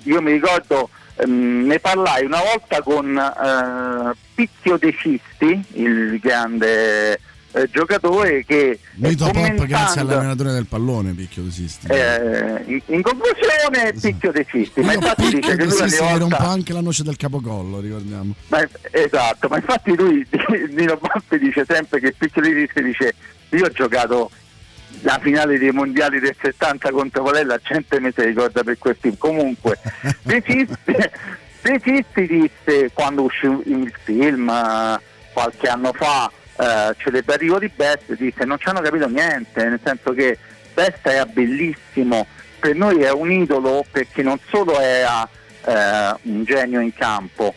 io 0.03 0.21
mi 0.21 0.32
ricordo, 0.32 0.89
ehm, 1.15 1.65
ne 1.65 1.79
parlai 1.79 2.25
una 2.25 2.41
volta 2.41 2.82
con 2.82 3.17
eh, 3.17 4.15
Picchio 4.36 4.77
De 4.77 4.93
Cisti, 4.93 5.63
il 5.73 6.19
grande 6.19 7.19
eh, 7.51 7.67
giocatore 7.71 8.45
che 8.45 8.79
Mito 8.95 9.29
Pop 9.31 9.65
grazie 9.65 10.01
all'allenatore 10.01 10.51
del 10.51 10.67
pallone 10.67 11.13
Picchio 11.13 11.43
De 11.43 11.51
Sisti. 11.51 11.88
Eh, 11.88 12.63
in, 12.65 12.81
in, 12.85 13.01
conclusione 13.01 13.91
esatto. 13.91 13.99
Picchio 14.01 14.31
De 14.31 14.45
Sisti 14.49 14.81
ma 14.81 14.93
infatti 14.93 15.23
Picchio 15.23 15.39
dice 15.39 15.55
che 15.55 15.63
lui 15.63 15.71
Sisti 15.71 16.03
volta... 16.03 16.23
un 16.23 16.29
po' 16.29 16.49
anche 16.49 16.73
la 16.73 16.81
noce 16.81 17.03
del 17.03 17.17
capocollo 17.17 17.79
ricordiamo. 17.79 18.33
Ma, 18.47 18.67
esatto 18.91 19.47
ma 19.47 19.55
infatti 19.57 19.95
lui 19.95 20.27
Nino 20.69 20.97
Bappi 20.97 21.39
dice 21.39 21.65
sempre 21.67 21.99
che 21.99 22.13
Picchio 22.17 22.41
De 22.41 22.53
Sisti 22.53 22.83
dice 22.83 23.13
io 23.49 23.65
ho 23.65 23.69
giocato 23.69 24.29
la 25.01 25.19
finale 25.21 25.57
dei 25.57 25.71
mondiali 25.71 26.19
del 26.19 26.35
70 26.39 26.91
contro 26.91 27.23
Valella 27.23 27.55
la 27.55 27.62
gente 27.63 27.99
mi 27.99 28.12
si 28.13 28.21
ricorda 28.21 28.63
per 28.63 28.77
questi 28.77 29.15
comunque 29.17 29.79
De 30.21 30.43
Sisti, 30.45 30.93
De 31.62 31.81
Sisti 31.83 32.27
disse 32.27 32.91
quando 32.93 33.23
uscì 33.23 33.45
il 33.45 33.91
film 34.03 34.51
qualche 35.33 35.67
anno 35.67 35.93
fa 35.93 36.31
eh, 36.60 36.93
celebrativo 36.98 37.58
di 37.58 37.72
Best 37.74 38.13
disse 38.15 38.43
non 38.43 38.60
ci 38.60 38.67
hanno 38.67 38.82
capito 38.82 39.08
niente, 39.08 39.63
nel 39.63 39.80
senso 39.82 40.12
che 40.12 40.38
Best 40.74 41.06
era 41.06 41.26
bellissimo, 41.26 42.28
per 42.60 42.76
noi 42.76 43.02
è 43.02 43.12
un 43.12 43.32
idolo 43.32 43.86
perché 43.89 44.22
non 44.24 44.38
solo 44.50 44.80
era 44.80 45.28
eh, 45.65 46.19
un 46.24 46.43
genio 46.43 46.82
in 46.82 46.93
campo, 46.93 47.54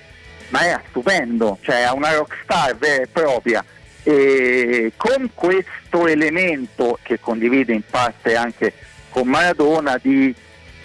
ma 0.51 0.65
era 0.65 0.83
stupendo, 0.89 1.59
cioè 1.63 1.83
era 1.83 1.93
una 1.93 2.15
rockstar 2.15 2.77
vera 2.77 3.03
e 3.03 3.09
propria. 3.09 3.65
E 4.05 4.93
con 4.97 5.31
questo 5.35 6.07
elemento 6.07 6.99
che 7.03 7.21
condivide 7.21 7.73
in 7.73 7.83
parte 7.89 8.35
anche 8.35 8.73
con 9.11 9.29
Maradona 9.29 9.99
di 10.01 10.35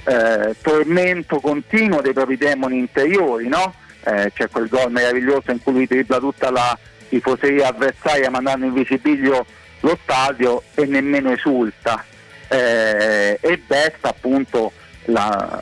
eh, 0.04 0.56
tormento 0.62 1.40
continuo 1.40 2.02
dei 2.02 2.14
propri 2.14 2.38
demoni 2.38 2.78
interiori, 2.78 3.48
no? 3.48 3.74
eh, 4.04 4.32
c'è 4.34 4.50
quel 4.50 4.68
gol 4.68 4.92
meraviglioso 4.92 5.52
in 5.52 5.62
cui 5.62 5.74
lui 5.74 5.88
dribbla 5.88 6.20
tutta 6.20 6.50
la 6.50 6.78
tifoseria 7.08 7.70
avversaria 7.70 8.30
mandando 8.30 8.66
in 8.66 8.74
visibilio 8.74 9.46
lo 9.82 9.98
stadio 10.02 10.64
e 10.74 10.86
nemmeno 10.86 11.32
esulta. 11.32 12.04
Eh, 12.48 13.38
e 13.42 13.58
Best 13.66 14.06
appunto 14.06 14.72
la, 15.06 15.60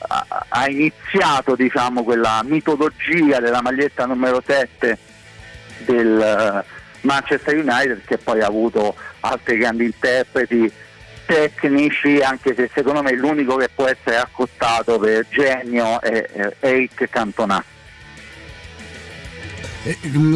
ha, 0.50 0.70
iniziato 0.70 1.56
diciamo, 1.56 2.04
quella 2.04 2.42
mitologia 2.44 3.40
della 3.40 3.62
maglietta 3.62 4.06
numero 4.06 4.42
7 4.46 4.98
del 5.80 6.64
uh, 6.64 6.64
Manchester 7.02 7.56
United 7.58 8.02
che 8.06 8.18
poi 8.18 8.42
ha 8.42 8.48
avuto 8.48 8.96
altri 9.22 9.58
grandi 9.58 9.86
interpreti 9.86 10.72
tecnici 11.26 12.22
anche 12.22 12.54
se 12.56 12.70
secondo 12.74 13.02
me 13.02 13.14
l'unico 13.14 13.56
che 13.56 13.70
può 13.74 13.88
essere 13.88 14.18
accostato 14.18 15.00
per 15.00 15.26
genio 15.30 16.00
è, 16.02 16.54
Eric 16.60 17.10
Cantona 17.10 17.64
Mm, 17.64 17.75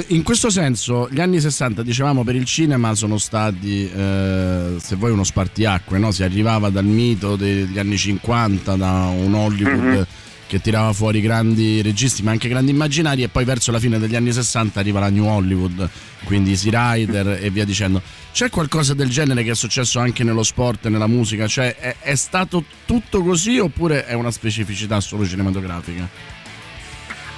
in 0.07 0.21
questo 0.23 0.51
senso, 0.51 1.07
gli 1.09 1.19
anni 1.19 1.39
60, 1.39 1.81
dicevamo, 1.81 2.23
per 2.23 2.35
il 2.35 2.45
cinema 2.45 2.93
sono 2.93 3.17
stati, 3.17 3.89
eh, 3.89 4.75
se 4.79 4.95
vuoi, 4.95 5.12
uno 5.12 5.23
spartiacque, 5.23 5.97
no? 5.97 6.12
si 6.12 6.21
arrivava 6.21 6.69
dal 6.69 6.85
mito 6.85 7.35
degli 7.35 7.79
anni 7.79 7.97
50, 7.97 8.75
da 8.75 9.07
un 9.07 9.33
Hollywood 9.33 9.79
mm-hmm. 9.79 10.01
che 10.45 10.62
tirava 10.62 10.93
fuori 10.93 11.19
grandi 11.19 11.81
registi, 11.81 12.21
ma 12.21 12.29
anche 12.29 12.47
grandi 12.47 12.69
immaginari, 12.69 13.23
e 13.23 13.27
poi 13.29 13.43
verso 13.43 13.71
la 13.71 13.79
fine 13.79 13.97
degli 13.97 14.15
anni 14.15 14.31
60 14.31 14.79
arriva 14.79 14.99
la 14.99 15.09
New 15.09 15.25
Hollywood, 15.25 15.89
quindi 16.25 16.51
Easy 16.51 16.69
Rider 16.71 17.39
e 17.41 17.49
via 17.49 17.65
dicendo. 17.65 18.03
C'è 18.31 18.51
qualcosa 18.51 18.93
del 18.93 19.09
genere 19.09 19.43
che 19.43 19.51
è 19.51 19.55
successo 19.55 19.97
anche 19.99 20.23
nello 20.23 20.43
sport 20.43 20.85
e 20.85 20.89
nella 20.89 21.07
musica? 21.07 21.47
Cioè, 21.47 21.75
è, 21.75 21.95
è 22.01 22.15
stato 22.15 22.63
tutto 22.85 23.23
così 23.23 23.57
oppure 23.57 24.05
è 24.05 24.13
una 24.13 24.29
specificità 24.29 25.01
solo 25.01 25.25
cinematografica? 25.25 26.38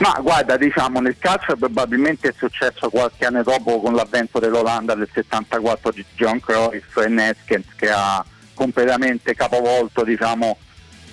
Ma 0.01 0.17
guarda, 0.19 0.57
diciamo, 0.57 0.99
nel 0.99 1.15
calcio 1.19 1.55
probabilmente 1.55 2.29
è 2.29 2.33
successo 2.35 2.89
qualche 2.89 3.23
anno 3.23 3.43
dopo 3.43 3.79
con 3.79 3.93
l'avvento 3.93 4.39
dell'Olanda 4.39 4.95
del 4.95 5.07
74 5.13 5.91
di 5.91 6.03
John 6.15 6.39
Cruyff 6.39 6.97
e 6.97 7.07
Neskens 7.07 7.67
che 7.75 7.91
ha 7.91 8.25
completamente 8.55 9.35
capovolto 9.35 10.03
diciamo, 10.03 10.57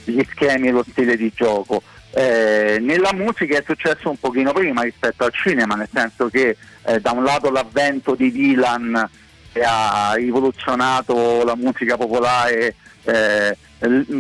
gli 0.05 0.25
schemi 0.31 0.69
e 0.69 0.71
lo 0.71 0.87
stile 0.89 1.19
di 1.19 1.31
gioco. 1.35 1.83
Eh, 2.15 2.79
nella 2.81 3.13
musica 3.13 3.59
è 3.59 3.63
successo 3.63 4.09
un 4.09 4.19
pochino 4.19 4.55
prima 4.55 4.81
rispetto 4.81 5.25
al 5.25 5.35
cinema, 5.35 5.75
nel 5.75 5.89
senso 5.93 6.29
che 6.29 6.57
eh, 6.87 6.99
da 6.99 7.11
un 7.11 7.25
lato 7.25 7.51
l'avvento 7.51 8.15
di 8.15 8.33
Dylan 8.33 9.07
che 9.53 9.65
ha 9.65 10.15
rivoluzionato 10.15 11.45
la 11.45 11.57
musica 11.57 11.99
popolare 11.99 12.75
eh, 13.09 13.57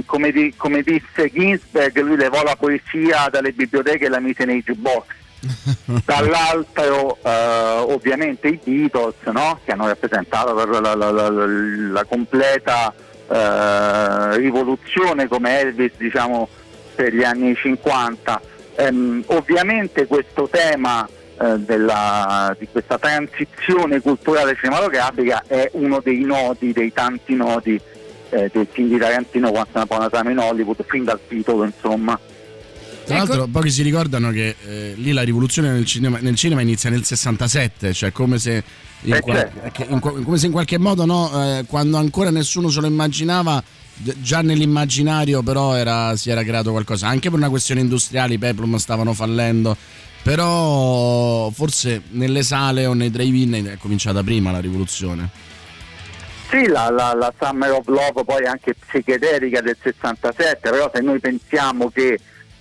come, 0.06 0.30
di, 0.30 0.54
come, 0.56 0.82
disse 0.82 1.30
Ginsberg, 1.30 2.00
lui 2.00 2.16
levò 2.16 2.42
la 2.42 2.56
poesia 2.56 3.28
dalle 3.30 3.52
biblioteche 3.52 4.06
e 4.06 4.08
la 4.08 4.20
mise 4.20 4.44
nei 4.44 4.62
jukebox. 4.64 5.06
Dall'altro 6.04 7.18
eh, 7.22 7.84
ovviamente 7.88 8.48
i 8.48 8.60
Beatles 8.62 9.14
no? 9.26 9.60
che 9.64 9.72
hanno 9.72 9.86
rappresentato 9.86 10.52
la, 10.52 10.80
la, 10.80 10.94
la, 10.94 11.30
la 11.30 12.04
completa 12.04 12.92
eh, 13.28 14.36
rivoluzione 14.36 15.28
come 15.28 15.60
Elvis 15.60 15.92
diciamo, 15.96 16.48
per 16.94 17.14
gli 17.14 17.22
anni 17.22 17.54
50. 17.54 18.40
Ehm, 18.76 19.22
ovviamente 19.26 20.06
questo 20.06 20.48
tema 20.48 21.06
eh, 21.40 21.58
della, 21.58 22.56
di 22.58 22.66
questa 22.70 22.98
transizione 22.98 24.00
culturale 24.00 24.56
cinematografica 24.56 25.44
è 25.46 25.68
uno 25.74 26.00
dei 26.02 26.20
nodi, 26.20 26.72
dei 26.72 26.92
tanti 26.92 27.34
nodi 27.34 27.80
eh, 28.30 28.50
del 28.52 28.66
film 28.70 28.88
di 28.88 28.98
Tarantino 28.98 29.50
Once 29.50 29.70
Upon 29.74 30.02
a 30.02 30.10
Time 30.10 30.32
in 30.32 30.38
Hollywood 30.38 30.84
fin 30.86 31.04
dal 31.04 31.20
titolo 31.26 31.64
insomma 31.64 32.18
Tra 33.04 33.16
ecco. 33.16 33.26
l'altro, 33.26 33.46
pochi 33.46 33.70
si 33.70 33.82
ricordano 33.82 34.30
che 34.30 34.54
eh, 34.66 34.92
lì 34.96 35.12
la 35.12 35.22
rivoluzione 35.22 35.70
nel 35.70 35.84
cinema, 35.86 36.18
nel 36.20 36.36
cinema, 36.36 36.60
inizia 36.60 36.90
nel 36.90 37.04
67, 37.04 37.92
cioè 37.92 38.12
come 38.12 38.38
se 38.38 38.62
in, 39.02 39.14
eh, 39.14 39.20
qual- 39.20 39.36
certo. 39.36 39.86
in, 39.88 40.00
come 40.00 40.38
se 40.38 40.46
in 40.46 40.52
qualche 40.52 40.78
modo, 40.78 41.04
no, 41.04 41.30
eh, 41.32 41.64
quando 41.66 41.96
ancora 41.96 42.30
nessuno 42.30 42.68
se 42.68 42.80
lo 42.80 42.86
immaginava, 42.86 43.62
già 44.20 44.42
nell'immaginario 44.42 45.42
però 45.42 45.74
era, 45.74 46.16
si 46.16 46.30
era 46.30 46.42
creato 46.42 46.70
qualcosa, 46.70 47.08
anche 47.08 47.30
per 47.30 47.38
una 47.38 47.48
questione 47.48 47.80
industriale, 47.80 48.34
i 48.34 48.38
Peplum 48.38 48.76
stavano 48.76 49.12
fallendo. 49.12 49.76
Però 50.20 51.48
forse 51.50 52.02
nelle 52.10 52.42
sale 52.42 52.86
o 52.86 52.92
nei 52.92 53.10
drive-in 53.10 53.64
è 53.64 53.76
cominciata 53.78 54.22
prima 54.22 54.50
la 54.50 54.60
rivoluzione. 54.60 55.30
Sì, 56.48 56.66
la, 56.66 56.88
la, 56.88 57.12
la, 57.12 57.32
Summer 57.38 57.72
of 57.72 57.86
Love 57.88 58.24
poi 58.24 58.46
anche 58.46 58.74
psichedelica 58.74 59.60
del 59.60 59.76
67, 59.78 60.70
però 60.70 60.90
se 60.92 61.02
noi 61.02 61.18
pensiamo 61.18 61.90
che 61.90 62.18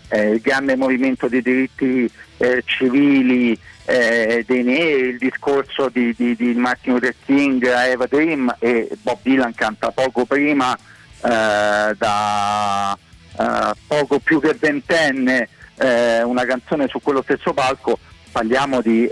eh, 0.09 0.29
il 0.31 0.41
grande 0.41 0.75
movimento 0.75 1.29
dei 1.29 1.41
diritti 1.41 2.09
eh, 2.35 2.63
civili 2.65 3.57
eh, 3.85 4.43
dei 4.45 4.63
neri, 4.63 5.07
il 5.07 5.17
discorso 5.17 5.87
di, 5.87 6.13
di, 6.17 6.35
di 6.35 6.53
Martin 6.55 6.95
Luther 6.95 7.15
King, 7.23 7.65
Eva 7.65 8.07
Dream 8.07 8.53
e 8.59 8.89
Bob 9.01 9.19
Dylan 9.21 9.53
canta 9.53 9.91
poco 9.91 10.25
prima 10.25 10.75
eh, 10.75 11.95
da 11.97 12.97
eh, 13.39 13.71
poco 13.87 14.19
più 14.19 14.41
che 14.41 14.53
ventenne 14.59 15.47
eh, 15.77 16.23
una 16.23 16.43
canzone 16.43 16.89
su 16.89 17.01
quello 17.01 17.21
stesso 17.21 17.53
palco, 17.53 17.97
parliamo 18.33 18.81
di 18.81 19.09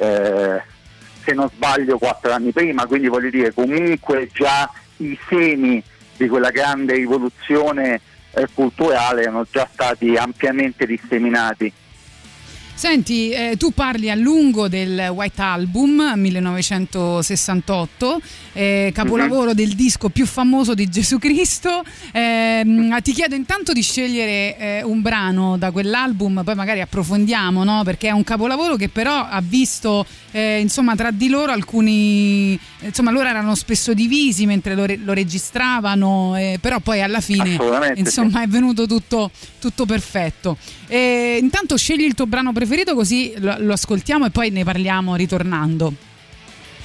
se 1.25 1.33
non 1.33 1.49
sbaglio 1.49 1.97
quattro 1.97 2.31
anni 2.31 2.51
prima, 2.51 2.85
quindi 2.85 3.07
voglio 3.07 3.29
dire 3.29 3.53
comunque 3.53 4.29
già 4.31 4.71
i 4.97 5.17
semi 5.27 5.83
di 6.15 6.27
quella 6.27 6.51
grande 6.51 6.93
rivoluzione 6.93 7.99
eh, 8.31 8.47
culturale 8.53 9.23
erano 9.23 9.45
già 9.49 9.67
stati 9.71 10.15
ampiamente 10.15 10.85
disseminati. 10.85 11.73
Senti, 12.75 13.31
eh, 13.31 13.55
tu 13.57 13.71
parli 13.71 14.09
a 14.09 14.15
lungo 14.15 14.67
del 14.67 15.09
White 15.13 15.41
Album 15.41 16.13
1968, 16.15 18.21
eh, 18.55 18.91
capolavoro 18.93 19.47
mm-hmm. 19.47 19.55
del 19.55 19.73
disco 19.73 20.09
più 20.09 20.25
famoso 20.25 20.73
di 20.73 20.89
Gesù 20.89 21.17
Cristo. 21.17 21.83
Eh, 22.11 22.63
ti 23.01 23.13
chiedo 23.13 23.35
intanto 23.35 23.73
di 23.73 23.81
scegliere 23.81 24.57
eh, 24.57 24.83
un 24.83 25.01
brano 25.01 25.57
da 25.57 25.71
quell'album, 25.71 26.41
poi 26.43 26.55
magari 26.55 26.81
approfondiamo, 26.81 27.63
no? 27.63 27.83
perché 27.83 28.09
è 28.09 28.11
un 28.11 28.23
capolavoro 28.23 28.75
che 28.75 28.89
però 28.89 29.25
ha 29.27 29.41
visto 29.41 30.05
eh, 30.31 30.59
insomma, 30.59 30.95
tra 30.95 31.11
di 31.11 31.29
loro 31.29 31.51
alcuni, 31.51 32.59
insomma 32.81 33.11
loro 33.11 33.27
erano 33.27 33.55
spesso 33.55 33.93
divisi 33.93 34.45
mentre 34.45 34.75
lo, 34.75 34.85
re- 34.85 34.97
lo 34.97 35.13
registravano, 35.13 36.35
eh, 36.37 36.57
però 36.59 36.79
poi 36.79 37.01
alla 37.01 37.21
fine 37.21 37.57
insomma, 37.95 38.39
sì. 38.39 38.43
è 38.43 38.47
venuto 38.47 38.85
tutto, 38.85 39.31
tutto 39.59 39.85
perfetto. 39.85 40.57
intanto 40.89 41.77
scegli 41.77 42.03
il 42.03 42.13
tuo 42.13 42.25
brano 42.25 42.51
preferito 42.51 42.63
preferito 42.65 42.95
così 42.95 43.33
lo, 43.37 43.55
lo 43.59 43.73
ascoltiamo 43.73 44.25
e 44.25 44.29
poi 44.29 44.49
ne 44.49 44.63
parliamo 44.63 45.15
ritornando. 45.15 45.93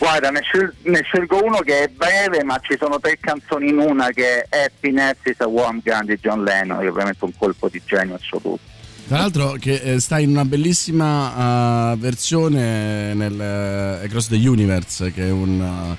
Guarda, 0.01 0.31
ne, 0.31 0.41
scel- 0.41 0.73
ne, 0.85 1.03
scelgo 1.03 1.45
uno 1.45 1.59
che 1.59 1.83
è 1.83 1.89
breve, 1.89 2.43
ma 2.43 2.59
ci 2.63 2.75
sono 2.81 2.99
tre 2.99 3.19
canzoni 3.21 3.69
in 3.69 3.77
una 3.77 4.09
che 4.09 4.47
è 4.49 4.65
Happiness 4.65 5.17
is 5.25 5.39
a 5.41 5.47
Warm 5.47 5.83
Gun 5.85 6.07
di 6.07 6.19
John 6.19 6.43
Lennon, 6.43 6.79
che 6.79 6.87
è 6.87 6.89
ovviamente 6.89 7.23
un 7.23 7.33
colpo 7.37 7.69
di 7.69 7.83
genio 7.85 8.15
assoluto. 8.15 8.61
Tra 9.07 9.19
l'altro 9.19 9.57
che 9.61 9.75
eh, 9.75 10.01
sta 10.01 10.19
in 10.19 10.31
una 10.31 10.47
bellissima 10.47 11.93
uh, 11.93 11.99
versione 11.99 13.13
nel 13.13 14.01
uh, 14.01 14.03
Across 14.07 14.29
the 14.29 14.49
Universe, 14.49 15.13
che 15.13 15.27
è 15.27 15.31
un... 15.31 15.61
Uh, 15.61 15.97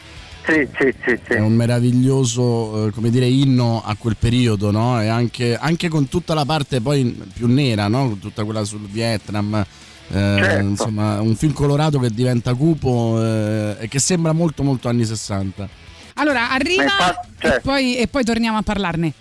sì, 0.51 0.67
sì, 0.79 0.91
sì, 1.05 1.33
è 1.33 1.39
un 1.39 1.53
meraviglioso 1.53 2.89
come 2.95 3.11
dire, 3.11 3.27
inno 3.27 3.83
a 3.85 3.95
quel 3.99 4.15
periodo, 4.17 4.71
no? 4.71 4.99
E 4.99 5.09
anche, 5.09 5.55
anche, 5.55 5.89
con 5.89 6.07
tutta 6.07 6.33
la 6.33 6.45
parte 6.45 6.81
poi 6.81 7.21
più 7.35 7.45
nera, 7.45 7.87
no? 7.87 8.17
Tutta 8.19 8.43
quella 8.45 8.63
sul 8.63 8.87
Vietnam. 8.89 9.63
Eh, 10.11 10.37
certo. 10.43 10.65
Insomma, 10.65 11.21
un 11.21 11.35
film 11.35 11.53
colorato 11.53 11.97
che 11.99 12.09
diventa 12.09 12.53
cupo 12.53 13.17
eh, 13.21 13.77
e 13.79 13.87
che 13.87 13.99
sembra 13.99 14.33
molto 14.33 14.61
molto 14.61 14.89
anni 14.89 15.05
60. 15.05 15.69
Allora, 16.15 16.51
arriva 16.51 16.87
fa- 16.89 17.25
certo. 17.39 17.57
e, 17.57 17.61
poi, 17.61 17.95
e, 17.95 18.07
poi, 18.07 18.23
torniamo 18.23 18.57
a 18.57 18.61
parlarne. 18.61 19.13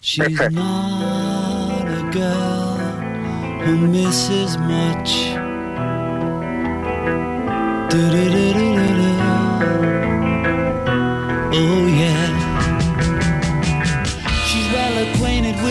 She's 0.00 0.38
not 0.50 1.88
a 1.88 2.08
girl 2.10 2.76
who 3.64 3.86
misses 3.86 4.56
much. 4.56 5.34
Oh 11.58 11.86
yeah. 11.86 12.45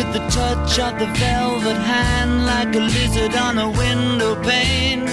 With 0.06 0.22
the 0.22 0.30
touch 0.30 0.80
of 0.80 1.00
the 1.00 1.06
velvet 1.18 1.78
hand 1.78 2.46
like 2.46 2.76
a 2.76 2.80
lizard 2.80 3.36
on 3.36 3.58
a 3.58 3.70
window 3.70 4.36
pane. 4.44 5.06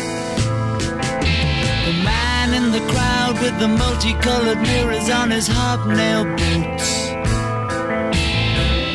The 1.86 1.94
man 2.04 2.54
in 2.54 2.72
the 2.72 2.80
crowd 2.92 3.40
with 3.40 3.58
the 3.58 3.68
multicolored 3.68 4.60
mirrors 4.60 5.10
on 5.10 5.30
his 5.30 5.46
hobnail 5.48 6.24
boots. 6.24 7.10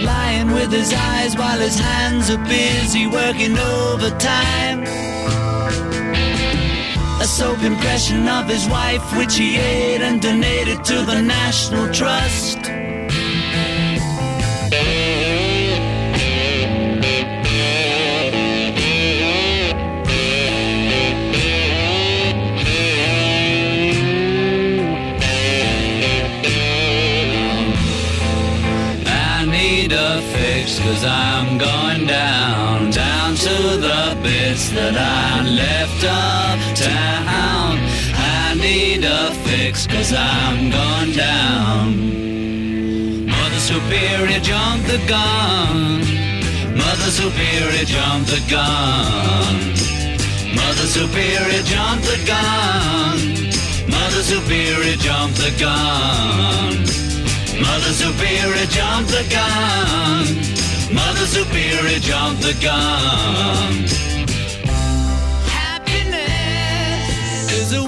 Lying 0.04 0.52
with 0.52 0.72
his 0.72 0.94
eyes 0.94 1.36
while 1.36 1.60
his 1.60 1.80
hands 1.80 2.30
are 2.30 2.44
busy 2.46 3.08
working 3.08 3.58
overtime 3.58 4.86
a 7.20 7.26
soap 7.26 7.64
impression 7.64 8.28
of 8.28 8.48
his 8.48 8.68
wife, 8.68 9.18
which 9.18 9.36
he 9.38 9.58
ate 9.58 10.02
and 10.02 10.22
donated 10.22 10.84
to 10.86 11.02
the 11.02 11.20
National 11.20 11.92
Trust. 11.92 12.77
Cause 30.88 31.04
I'm 31.04 31.58
going 31.58 32.08
down, 32.08 32.92
down 32.92 33.36
to 33.36 33.78
the 33.78 34.18
bits 34.24 34.70
that 34.70 34.96
I 34.96 35.44
left 35.44 36.02
uptown. 36.08 37.76
I 38.16 38.56
need 38.56 39.04
a 39.04 39.34
fix 39.44 39.86
cause 39.86 40.14
I'm 40.16 40.72
going 40.72 41.12
down. 41.12 41.92
Mother 43.28 43.60
Superior 43.60 44.40
jumped 44.40 44.88
the 44.88 45.04
gun. 45.12 46.08
Mother 46.72 47.12
Superior 47.12 47.84
jumped 47.84 48.32
the 48.32 48.40
gun. 48.50 49.76
Mother 50.56 50.88
Superior 50.88 51.64
jumped 51.68 52.08
the 52.08 52.16
gun. 52.26 53.20
Mother 53.92 54.24
Superior 54.24 54.96
jumped 54.96 55.36
the 55.36 55.52
gun. 55.60 56.88
Mother 57.60 57.92
Superior 57.92 58.68
jumped 58.68 59.12
the 59.12 59.28
gun. 59.30 60.48
Mother 60.94 61.26
Superior 61.26 62.00
jumped 62.00 62.42
the 62.42 62.54
gun. 62.62 63.86
Happiness 65.50 66.32
is 67.52 67.74
a 67.74 67.84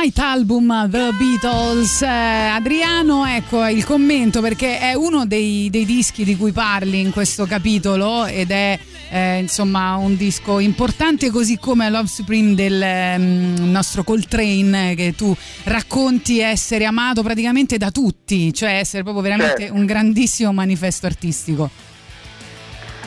White 0.00 0.20
Album 0.20 0.88
The 0.88 1.10
Beatles. 1.18 2.02
Eh, 2.02 2.06
Adriano, 2.06 3.26
ecco 3.26 3.66
il 3.66 3.84
commento 3.84 4.40
perché 4.40 4.78
è 4.78 4.94
uno 4.94 5.26
dei, 5.26 5.68
dei, 5.70 5.84
dischi 5.84 6.22
di 6.22 6.36
cui 6.36 6.52
parli 6.52 7.00
in 7.00 7.10
questo 7.10 7.46
capitolo 7.46 8.24
ed 8.24 8.52
è 8.52 8.78
eh, 9.10 9.38
insomma 9.38 9.96
un 9.96 10.16
disco 10.16 10.60
importante 10.60 11.30
così 11.30 11.58
come 11.58 11.90
Love 11.90 12.06
Supreme 12.06 12.54
del 12.54 13.16
um, 13.18 13.70
nostro 13.70 14.04
Coltrane 14.04 14.94
che 14.94 15.14
tu 15.16 15.36
racconti 15.64 16.38
essere 16.38 16.84
amato 16.84 17.24
praticamente 17.24 17.76
da 17.76 17.90
tutti, 17.90 18.54
cioè 18.54 18.74
essere 18.74 19.02
proprio 19.02 19.24
veramente 19.24 19.62
certo. 19.62 19.74
un 19.74 19.84
grandissimo 19.84 20.52
manifesto 20.52 21.06
artistico. 21.06 21.68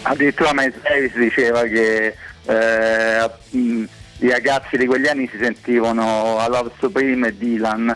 Addirittura 0.01 0.51
Miles 0.53 0.75
Davis 0.83 1.17
diceva 1.17 1.63
che 1.63 2.15
eh, 2.47 3.29
i 4.21 4.29
ragazzi 4.29 4.77
di 4.77 4.85
quegli 4.85 5.07
anni 5.07 5.29
si 5.31 5.37
sentivano 5.41 6.39
a 6.39 6.47
Love 6.47 6.71
Supreme 6.79 7.27
e 7.27 7.37
Dylan. 7.37 7.95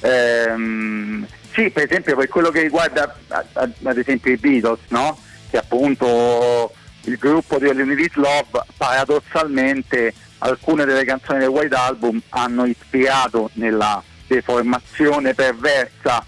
Ehm, 0.00 1.26
sì, 1.52 1.70
per 1.70 1.84
esempio 1.84 2.16
per 2.16 2.28
quello 2.28 2.50
che 2.50 2.62
riguarda 2.62 3.14
ad 3.28 3.98
esempio 3.98 4.32
i 4.32 4.36
Beatles, 4.36 4.80
no? 4.88 5.18
che 5.50 5.58
appunto 5.58 6.72
il 7.02 7.16
gruppo 7.18 7.58
di 7.58 7.66
You 7.66 8.08
Love 8.14 8.64
paradossalmente 8.76 10.14
alcune 10.38 10.84
delle 10.84 11.04
canzoni 11.04 11.40
del 11.40 11.48
White 11.48 11.74
Album 11.74 12.20
hanno 12.30 12.64
ispirato 12.64 13.50
nella 13.54 14.02
deformazione 14.26 15.34
perversa 15.34 16.24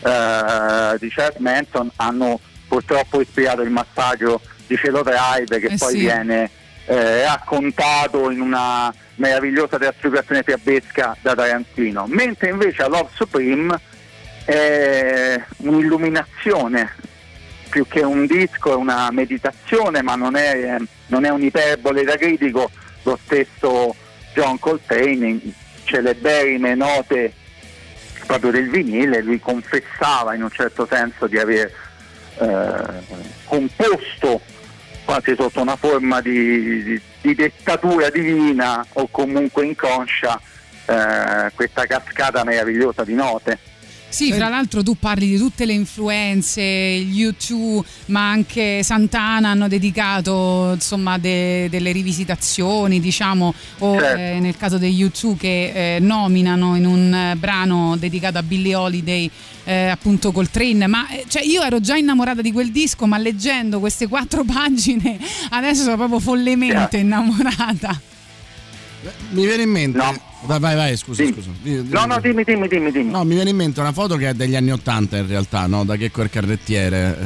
eh, 0.00 0.96
di 0.98 1.08
Charles 1.08 1.38
Manson 1.38 1.90
hanno 1.96 2.40
purtroppo 2.66 3.20
ispirato 3.20 3.62
il 3.62 3.70
massacro 3.70 4.40
di 4.66 4.76
Cielo 4.76 5.02
Drive 5.02 5.60
che 5.60 5.66
Eh 5.66 5.76
poi 5.76 5.92
sì. 5.92 5.98
viene 5.98 6.50
eh, 6.86 7.24
raccontato 7.24 8.30
in 8.30 8.40
una 8.40 8.92
meravigliosa 9.16 9.78
trasfigurazione 9.78 10.42
fiabesca 10.42 11.16
da 11.20 11.34
Tarantino. 11.34 12.06
Mentre 12.08 12.50
invece 12.50 12.82
a 12.82 12.88
Love 12.88 13.10
Supreme 13.14 13.80
è 14.44 15.42
un'illuminazione 15.58 17.12
più 17.70 17.86
che 17.88 18.00
un 18.00 18.26
disco 18.26 18.72
è 18.72 18.76
una 18.76 19.10
meditazione 19.10 20.02
ma 20.02 20.14
non 20.14 20.36
è, 20.36 20.76
non 21.06 21.24
è 21.24 21.30
un'iperbole 21.30 22.04
da 22.04 22.16
critico. 22.16 22.70
Lo 23.02 23.18
stesso 23.24 23.94
John 24.32 24.58
Coltrane 24.58 25.26
in 25.26 25.40
celeberrime 25.84 26.74
note 26.74 27.32
proprio 28.26 28.50
del 28.50 28.70
vinile 28.70 29.22
lui 29.22 29.38
confessava 29.38 30.34
in 30.34 30.42
un 30.42 30.50
certo 30.50 30.86
senso 30.90 31.26
di 31.26 31.38
aver 31.38 31.70
eh, 32.38 32.82
composto 33.44 34.40
quasi 35.04 35.34
sotto 35.36 35.60
una 35.60 35.76
forma 35.76 36.20
di, 36.20 36.82
di- 36.82 37.00
di 37.20 37.34
dettatura 37.34 38.10
divina 38.10 38.84
o 38.94 39.08
comunque 39.10 39.64
inconscia 39.66 40.40
eh, 40.86 41.50
questa 41.54 41.86
cascata 41.86 42.44
meravigliosa 42.44 43.04
di 43.04 43.14
note 43.14 43.58
Sì, 44.08 44.32
fra 44.32 44.48
l'altro 44.48 44.82
tu 44.82 44.96
parli 44.96 45.26
di 45.28 45.38
tutte 45.38 45.64
le 45.66 45.72
influenze, 45.72 46.62
gli 46.62 47.26
U2, 47.26 47.80
ma 48.06 48.30
anche 48.30 48.82
Santana 48.84 49.48
hanno 49.50 49.66
dedicato 49.66 50.70
insomma 50.74 51.18
de- 51.18 51.68
delle 51.68 51.90
rivisitazioni, 51.90 53.00
diciamo, 53.00 53.52
o 53.78 53.98
Certo. 53.98 54.16
eh, 54.20 54.38
nel 54.40 54.56
caso 54.56 54.78
degli 54.78 55.02
U2 55.04 55.36
che 55.36 55.96
eh, 55.96 55.98
nominano 56.00 56.76
in 56.76 56.86
un 56.86 57.12
eh, 57.12 57.34
brano 57.36 57.96
dedicato 57.98 58.38
a 58.38 58.42
Billie 58.44 58.74
Holiday 58.76 59.28
eh, 59.64 59.88
appunto 59.88 60.32
Coltrane, 60.32 60.86
ma 60.86 61.08
eh, 61.08 61.24
cioè, 61.28 61.42
io 61.42 61.62
ero 61.62 61.80
già 61.80 61.96
innamorata 61.96 62.42
di 62.42 62.52
quel 62.52 62.70
disco, 62.70 63.06
ma 63.06 63.18
leggendo 63.18 63.80
queste 63.80 64.06
quattro 64.08 64.44
pagine 64.46 65.18
adesso 65.50 65.82
sono 65.82 65.96
proprio 65.96 66.20
follemente 66.20 66.98
innamorata. 66.98 68.00
Mi 69.30 69.44
viene 69.44 69.62
in 69.62 69.70
mente. 69.70 69.98
No. 69.98 70.32
Vai, 70.46 70.60
vai, 70.60 70.74
vai, 70.76 70.96
scusa, 70.96 71.22
Dimmi. 71.22 71.34
scusa. 71.34 71.50
Di- 71.62 71.82
di- 71.84 71.92
no 71.92 72.04
no 72.04 72.20
dimmi 72.20 72.44
dimmi 72.44 72.68
dimmi, 72.68 72.90
dimmi. 72.90 73.10
No, 73.10 73.24
mi 73.24 73.34
viene 73.34 73.48
in 73.50 73.56
mente 73.56 73.80
una 73.80 73.92
foto 73.92 74.16
che 74.16 74.28
è 74.28 74.34
degli 74.34 74.54
anni 74.54 74.72
Ottanta 74.72 75.16
in 75.16 75.26
realtà, 75.26 75.66
no? 75.66 75.84
Da 75.84 75.96
Checco 75.96 76.20
il 76.22 76.28
carrettiere, 76.28 77.18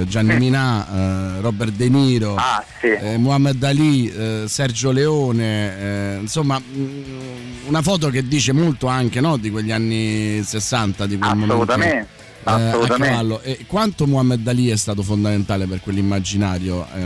eh, 0.00 0.04
Gianni 0.08 0.36
Minà, 0.38 1.36
eh, 1.36 1.40
Robert 1.42 1.72
De 1.72 1.88
Niro, 1.90 2.34
ah 2.36 2.64
sì 2.80 2.86
eh, 2.86 3.18
Muhammad 3.18 3.62
Ali, 3.62 4.10
eh, 4.10 4.44
Sergio 4.46 4.90
Leone, 4.90 5.78
eh, 6.16 6.18
insomma 6.20 6.58
mh, 6.58 7.66
una 7.66 7.82
foto 7.82 8.08
che 8.08 8.26
dice 8.26 8.52
molto 8.52 8.86
anche 8.86 9.20
no, 9.20 9.36
di 9.36 9.50
quegli 9.50 9.70
anni 9.70 10.42
60, 10.42 11.06
di 11.06 11.18
quel 11.18 11.30
assolutamente 11.30 12.08
momento. 12.44 12.64
eh, 12.64 12.68
assolutamente. 12.68 13.42
E 13.42 13.64
quanto 13.66 14.06
Muhammad 14.06 14.46
Ali 14.48 14.68
è 14.68 14.76
stato 14.76 15.02
fondamentale 15.02 15.66
per 15.66 15.80
quell'immaginario, 15.82 16.86
eh, 16.94 17.00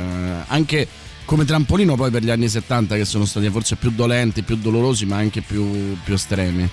anche 0.47 0.87
come 1.27 1.45
trampolino 1.45 1.97
poi 1.97 2.11
per 2.11 2.23
gli 2.23 2.31
anni 2.31 2.49
70 2.49 2.95
che 2.95 3.05
sono 3.05 3.27
stati 3.27 3.51
forse 3.51 3.77
più 3.77 3.91
dolenti, 3.91 4.43
più 4.43 4.57
dolorosi 4.57 5.05
ma 5.05 5.17
anche 5.17 5.43
più, 5.43 5.99
più 6.03 6.15
estremi. 6.15 6.71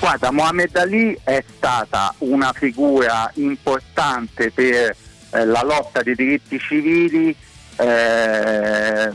Guarda, 0.00 0.32
Mohamed 0.32 0.74
Ali 0.76 1.16
è 1.22 1.44
stata 1.56 2.14
una 2.18 2.52
figura 2.52 3.30
importante 3.34 4.50
per 4.50 4.96
eh, 5.30 5.44
la 5.44 5.62
lotta 5.62 6.02
dei 6.02 6.14
diritti 6.14 6.58
civili 6.58 7.34
eh, 7.76 9.10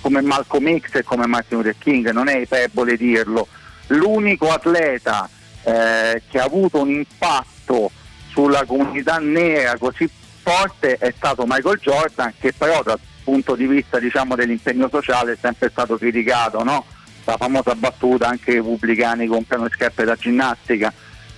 come 0.00 0.20
Malcolm 0.20 0.78
X 0.78 0.94
e 0.94 1.02
come 1.02 1.26
Martin 1.26 1.58
Luther 1.58 1.76
King, 1.78 2.10
non 2.10 2.28
è 2.28 2.36
iperbole 2.36 2.96
dirlo. 2.96 3.48
L'unico 3.88 4.52
atleta 4.52 5.28
eh, 5.62 6.22
che 6.28 6.38
ha 6.38 6.44
avuto 6.44 6.80
un 6.80 6.90
impatto 6.90 7.90
sulla 8.28 8.64
comunità 8.64 9.18
nera 9.18 9.76
così 9.78 10.08
forte 10.42 10.98
è 10.98 11.12
stato 11.16 11.44
Michael 11.46 11.78
Jordan, 11.80 12.32
che 12.38 12.52
però 12.52 12.82
dal 12.82 13.00
punto 13.24 13.56
di 13.56 13.66
vista 13.66 13.98
diciamo, 13.98 14.36
dell'impegno 14.36 14.88
sociale 14.88 15.32
è 15.32 15.38
sempre 15.40 15.70
stato 15.70 15.96
criticato, 15.96 16.62
no? 16.62 16.84
la 17.24 17.36
famosa 17.36 17.74
battuta 17.74 18.28
anche 18.28 18.52
i 18.52 18.54
repubblicani 18.56 19.26
comprano 19.26 19.64
le 19.64 19.70
scarpe 19.74 20.04
da 20.04 20.14
ginnastica, 20.14 20.92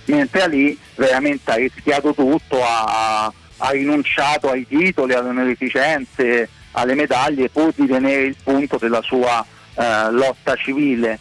mentre 0.05 0.49
lì 0.49 0.77
veramente 0.95 1.51
ha 1.51 1.55
rischiato 1.55 2.13
tutto, 2.13 2.63
ha, 2.63 3.25
ha 3.25 3.69
rinunciato 3.71 4.49
ai 4.49 4.67
titoli, 4.67 5.13
alle 5.13 5.29
onorificenze, 5.29 6.49
alle 6.71 6.93
medaglie 6.93 7.49
pur 7.49 7.73
di 7.75 7.87
tenere 7.87 8.23
il 8.23 8.35
punto 8.41 8.77
della 8.77 9.01
sua 9.01 9.45
eh, 9.73 10.11
lotta 10.11 10.55
civile. 10.55 11.19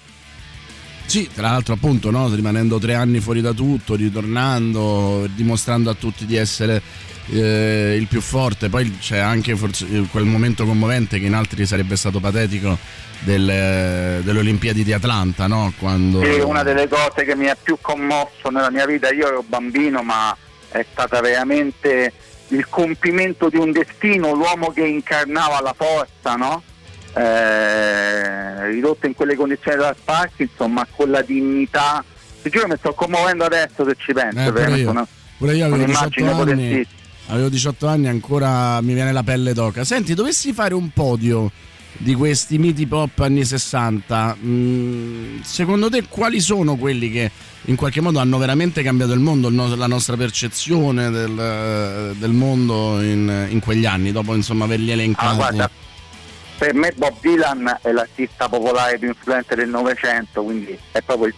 Sì, 1.07 1.31
tra 1.33 1.51
l'altro 1.51 1.75
appunto 1.75 2.11
no, 2.11 2.29
rimanendo 2.35 2.79
tre 2.79 2.95
anni 2.95 3.21
fuori 3.21 3.41
da 3.41 3.53
tutto, 3.53 3.95
ritornando, 3.95 5.29
dimostrando 5.33 5.89
a 5.89 5.95
tutti 5.95 6.27
di 6.27 6.35
essere 6.35 6.83
eh, 7.31 7.97
il 7.99 8.07
più 8.07 8.21
forte, 8.21 8.69
poi 8.69 8.99
c'è 8.99 9.19
anche 9.19 9.57
forse 9.57 9.87
eh, 9.91 10.07
quel 10.11 10.25
momento 10.25 10.65
commovente 10.65 11.19
che 11.19 11.27
in 11.27 11.35
altri 11.35 11.67
sarebbe 11.67 11.97
stato 11.97 12.21
patetico 12.21 12.79
delle, 13.21 14.21
delle 14.23 14.39
Olimpiadi 14.39 14.85
di 14.85 14.93
Atlanta, 14.93 15.47
no? 15.47 15.73
Quando... 15.79 16.23
Sì, 16.23 16.41
una 16.41 16.63
delle 16.63 16.87
cose 16.89 17.25
che 17.25 17.35
mi 17.35 17.49
ha 17.49 17.57
più 17.61 17.79
commosso 17.81 18.51
nella 18.51 18.71
mia 18.71 18.87
vita, 18.87 19.13
io 19.13 19.27
ero 19.27 19.45
bambino, 19.47 20.03
ma 20.03 20.37
è 20.69 20.85
stata 20.93 21.21
veramente 21.21 22.13
il 22.49 22.69
compimento 22.69 23.49
di 23.49 23.57
un 23.57 23.73
destino, 23.73 24.33
l'uomo 24.33 24.71
che 24.71 24.85
incarnava 24.87 25.61
la 25.61 25.75
forza, 25.77 26.35
no? 26.37 26.63
Eh, 27.15 28.67
ridotto 28.71 29.07
in 29.07 29.15
quelle 29.15 29.35
condizioni 29.35 29.79
da 29.79 29.95
Parkinson, 30.05 30.73
ma 30.73 30.87
con 30.95 31.11
la 31.11 31.23
dignità. 31.23 32.05
Ti 32.43 32.51
giuro 32.51 32.69
mi 32.69 32.77
sto 32.79 32.93
commuovendo 32.95 33.45
adesso 33.45 33.85
se 33.87 33.95
ci 33.99 34.13
penso, 34.13 34.39
Eh, 34.39 34.53
pure 34.53 34.77
io. 34.79 34.91
una- 34.91 35.07
Pure 35.39 35.55
io 35.55 35.67
avevo 35.67 35.85
18 35.85 36.21
un'immagine 36.23 36.53
anni. 36.67 36.87
Avevo 37.29 37.49
18 37.49 37.87
anni 37.87 38.09
ancora 38.09 38.81
mi 38.81 38.95
viene 38.95 39.13
la 39.13 39.23
pelle 39.23 39.53
d'oca. 39.53 39.85
Senti, 39.85 40.15
dovessi 40.15 40.53
fare 40.53 40.75
un 40.75 40.91
podio 40.91 41.51
di 41.99 42.15
questi 42.15 42.59
miti 42.59 42.87
pop 42.87 43.19
anni 43.21 43.45
60, 43.45 44.37
mm, 44.45 45.41
secondo 45.41 45.89
te 45.89 46.05
quali 46.09 46.41
sono 46.41 46.77
quelli 46.77 47.11
che 47.11 47.31
in 47.69 47.75
qualche 47.77 48.01
modo 48.03 48.19
hanno 48.19 48.37
veramente 48.39 48.83
cambiato 48.83 49.13
il 49.13 49.21
mondo, 49.21 49.49
la 49.51 49.87
nostra 49.87 50.15
percezione 50.17 51.11
del, 51.11 52.15
del 52.17 52.31
mondo 52.33 53.01
in, 53.03 53.47
in 53.49 53.61
quegli 53.61 53.87
anni, 53.87 54.13
dopo 54.13 54.35
insomma 54.35 54.65
averli 54.65 54.91
Ah, 54.91 54.95
elencati? 54.95 55.37
guarda, 55.37 55.71
per 56.59 56.75
me 56.75 56.93
Bob 56.97 57.15
Dylan 57.21 57.79
è 57.83 57.91
l'artista 57.93 58.49
popolare 58.49 58.99
più 58.99 59.09
influente 59.09 59.55
del 59.55 59.69
Novecento, 59.71 60.43
quindi 60.45 60.79
è 60.93 61.01
proprio 61.03 61.29
il- 61.29 61.35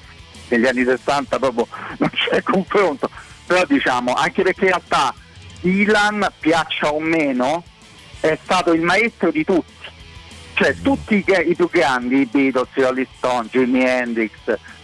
negli 0.48 0.66
anni 0.66 0.82
60 0.84 1.38
proprio 1.38 1.66
non 1.98 2.10
c'è 2.10 2.42
confronto. 2.44 3.08
Però 3.46 3.64
diciamo, 3.66 4.12
anche 4.14 4.42
perché 4.42 4.62
in 4.64 4.70
realtà 4.70 5.14
Dylan, 5.60 6.26
piaccia 6.38 6.92
o 6.92 7.00
meno, 7.00 7.64
è 8.20 8.38
stato 8.42 8.72
il 8.72 8.82
maestro 8.82 9.30
di 9.30 9.44
tutti. 9.44 9.76
Cioè 10.54 10.74
tutti 10.82 11.14
i, 11.14 11.24
i 11.50 11.54
più 11.54 11.68
grandi, 11.70 12.20
i 12.20 12.26
Beatles, 12.26 12.68
i 12.74 12.82
Rolling 12.82 13.06
Stone, 13.16 13.48
Jimi 13.50 13.84
Hendrix, 13.84 14.32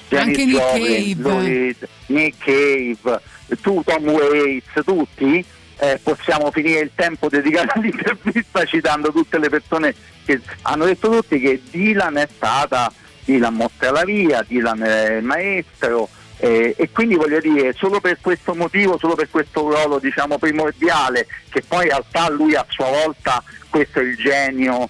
Janis 0.09 0.37
Nick 0.37 0.51
Joplin, 0.51 1.23
Reed, 1.23 1.89
Nick 2.07 2.45
Cave, 2.45 3.21
tu 3.61 3.83
Tom 3.85 4.09
Waits, 4.09 4.85
tutti, 4.85 5.45
eh, 5.79 6.01
possiamo 6.03 6.51
finire 6.53 6.81
il 6.81 6.91
tempo 6.95 7.29
dedicato 7.29 7.79
all'intervista 7.79 8.65
citando 8.67 9.11
tutte 9.11 9.39
le 9.39 9.49
persone 9.49 9.95
che 10.25 10.41
hanno 10.63 10.85
detto 10.85 11.11
tutti 11.11 11.41
che 11.41 11.61
Dylan 11.71 12.17
è 12.17 12.29
stata, 12.33 12.93
Dylan 13.25 13.55
mostra 13.55 13.91
la 13.91 14.05
via, 14.05 14.45
Dylan 14.47 14.81
è 14.83 15.17
il 15.17 15.25
maestro 15.25 16.09
eh, 16.39 16.75
e 16.77 16.91
quindi 16.91 17.15
voglio 17.15 17.41
dire 17.41 17.73
solo 17.75 18.01
per 18.01 18.19
questo 18.21 18.55
motivo, 18.55 18.99
solo 18.99 19.15
per 19.15 19.31
questo 19.31 19.61
ruolo 19.61 19.99
diciamo 19.99 20.39
primordiale 20.39 21.27
che 21.49 21.63
poi 21.67 21.85
in 21.85 21.91
realtà 21.91 22.29
lui 22.31 22.55
a 22.55 22.67
sua 22.69 22.89
volta 22.89 23.43
questo 23.71 24.01
è 24.01 24.03
il 24.03 24.17
genio, 24.17 24.89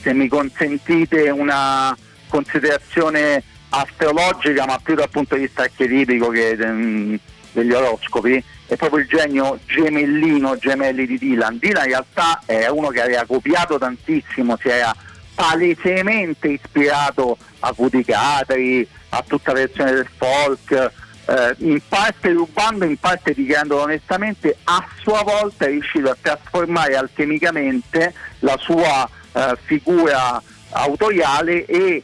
se 0.00 0.12
mi 0.12 0.28
consentite 0.28 1.30
una 1.30 1.96
considerazione 2.28 3.42
astrologica 3.70 4.66
ma 4.66 4.78
più 4.82 4.94
dal 4.94 5.10
punto 5.10 5.34
di 5.34 5.42
vista 5.42 5.62
archetipico 5.62 6.28
che 6.28 6.56
mm, 6.56 7.14
degli 7.52 7.72
oroscopi 7.72 8.42
è 8.66 8.76
proprio 8.76 9.00
il 9.00 9.06
genio 9.06 9.58
gemellino 9.66 10.56
gemelli 10.56 11.06
di 11.06 11.18
Dylan. 11.18 11.58
Dylan 11.58 11.84
in 11.84 11.90
realtà 11.90 12.40
è 12.46 12.68
uno 12.68 12.88
che 12.88 13.02
aveva 13.02 13.24
copiato 13.26 13.78
tantissimo 13.78 14.56
si 14.60 14.68
era 14.68 14.94
palesemente 15.34 16.48
ispirato 16.48 17.36
a 17.60 17.74
Woody 17.76 18.04
Guthrie 18.04 18.86
a 19.16 19.24
tutta 19.26 19.52
la 19.52 19.60
versione 19.60 19.92
del 19.92 20.08
folk 20.16 20.92
eh, 21.26 21.54
in 21.58 21.80
parte 21.88 22.32
rubando 22.32 22.84
in 22.84 22.98
parte 22.98 23.32
dichiarandolo 23.32 23.82
onestamente 23.82 24.56
a 24.64 24.86
sua 25.02 25.22
volta 25.22 25.64
è 25.64 25.68
riuscito 25.68 26.10
a 26.10 26.16
trasformare 26.20 26.96
alchemicamente 26.96 28.12
la 28.40 28.56
sua 28.60 29.08
eh, 29.32 29.56
figura 29.64 30.42
autoriale 30.70 31.64
e 31.64 32.02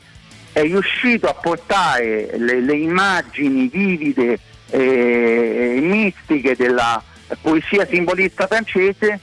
è 0.52 0.62
riuscito 0.62 1.28
a 1.28 1.34
portare 1.34 2.30
le, 2.38 2.60
le 2.60 2.76
immagini 2.76 3.68
vivide 3.68 4.38
e 4.70 5.78
mistiche 5.82 6.54
della 6.56 7.02
poesia 7.40 7.86
simbolista 7.86 8.46
francese 8.46 9.20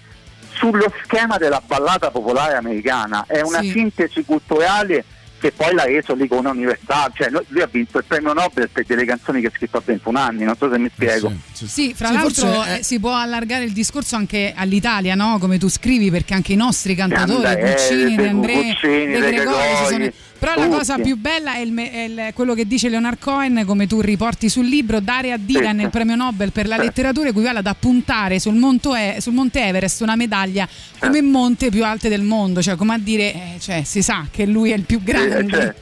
sullo 0.54 0.92
schema 1.04 1.38
della 1.38 1.62
ballata 1.66 2.12
popolare 2.12 2.56
americana. 2.56 3.26
È 3.28 3.42
una 3.42 3.62
Sì. 3.62 3.72
sintesi 3.72 4.24
culturale 4.26 5.04
che 5.40 5.52
poi 5.52 5.74
l'ha 5.74 5.84
reso 5.86 6.14
l'icona 6.16 6.50
universale. 6.50 7.12
Cioè, 7.16 7.30
lui 7.30 7.42
lui 7.48 7.62
ha 7.62 7.70
vinto 7.72 7.98
il 8.00 8.04
premio 8.06 8.34
Nobel 8.34 8.70
per 8.70 8.86
delle 8.86 9.06
canzoni 9.06 9.42
che 9.42 9.48
ha 9.48 9.52
scritto 9.54 9.78
a 9.78 9.82
21 9.86 10.20
anni, 10.20 10.44
non 10.44 10.56
so 10.58 10.70
se 10.72 10.78
mi 10.80 10.90
spiego. 10.94 11.30
Sì, 11.54 11.66
sì. 11.66 11.68
Sì, 11.68 11.94
fra 11.94 12.08
Sì, 12.08 12.14
l'altro 12.14 12.64
è- 12.64 12.78
eh, 12.80 12.84
si 12.84 13.00
può 13.00 13.14
allargare 13.16 13.64
il 13.64 13.72
discorso 13.74 14.16
anche 14.16 14.54
all'Italia, 14.56 15.16
no? 15.16 15.38
Come 15.40 15.58
tu 15.58 15.70
scrivi, 15.70 16.10
perché 16.12 16.34
anche 16.34 16.54
i 16.54 16.56
nostri 16.56 16.96
cantatori, 16.96 17.56
Guccini, 17.60 18.14
eh, 18.14 18.16
De 18.16 18.28
André, 18.28 18.54
Guccini, 18.54 19.06
De 19.14 19.20
De 19.20 19.32
Gregori, 19.32 19.62
ci 19.68 19.76
sono- 19.86 19.88
Gregori, 19.98 20.14
Però 20.40 20.54
la 20.56 20.64
tutti. 20.66 20.78
cosa 20.78 20.98
più 21.00 21.16
bella 21.18 21.56
è, 21.56 21.60
il 21.60 21.76
è 21.76 22.00
il- 22.02 22.32
quello 22.34 22.54
che 22.54 22.66
dice 22.68 22.90
Leonard 22.90 23.18
Cohen, 23.20 23.64
come 23.66 23.88
tu 23.88 24.02
riporti 24.02 24.50
sul 24.50 24.66
libro, 24.68 25.00
dare 25.00 25.32
a 25.32 25.38
Dylan 25.38 25.78
Sì. 25.78 25.84
il 25.86 25.90
premio 25.90 26.16
Nobel 26.16 26.52
per 26.52 26.68
la 26.68 26.76
Sì. 26.78 26.82
letteratura 26.84 27.30
equivale 27.30 27.60
ad 27.60 27.68
appuntare 27.68 28.40
sul, 28.40 28.56
E- 28.96 29.18
sul 29.20 29.34
Monte 29.34 29.64
Everest 29.66 30.02
una 30.02 30.16
medaglia 30.16 30.68
come 31.00 31.22
monte 31.22 31.70
più 31.70 31.84
alte 31.84 32.08
del 32.10 32.22
mondo, 32.22 32.62
cioè 32.62 32.76
come 32.76 32.94
a 32.94 32.98
dire, 33.00 33.34
eh, 33.34 33.42
cioè, 33.60 33.84
si 33.84 34.02
sa 34.02 34.28
che 34.32 34.46
lui 34.46 34.72
è 34.72 34.76
il 34.76 34.84
più 34.84 35.02
grande. 35.02 35.40
Eh, 35.40 35.50
cioè, 35.50 35.74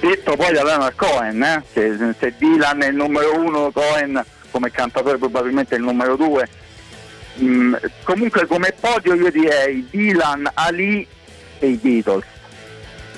detto 0.00 0.36
poi 0.36 0.52
da 0.52 0.62
Leonard 0.62 0.94
Cohen, 0.94 1.42
eh, 1.42 1.62
che 1.72 1.96
se 2.18 2.34
Dylan 2.38 2.82
è 2.82 2.88
il 2.88 2.94
numero 2.94 3.40
uno, 3.40 3.70
Cohen 3.72 4.22
come 4.50 4.70
cantatore 4.70 5.18
probabilmente 5.18 5.74
è 5.74 5.78
il 5.78 5.84
numero 5.84 6.16
due. 6.16 6.48
Mm, 7.42 7.74
comunque 8.04 8.46
come 8.46 8.72
podio 8.78 9.14
io 9.14 9.30
direi 9.30 9.86
Dylan, 9.90 10.48
Ali 10.54 11.06
e 11.58 11.66
i 11.68 11.74
Beatles. 11.80 12.24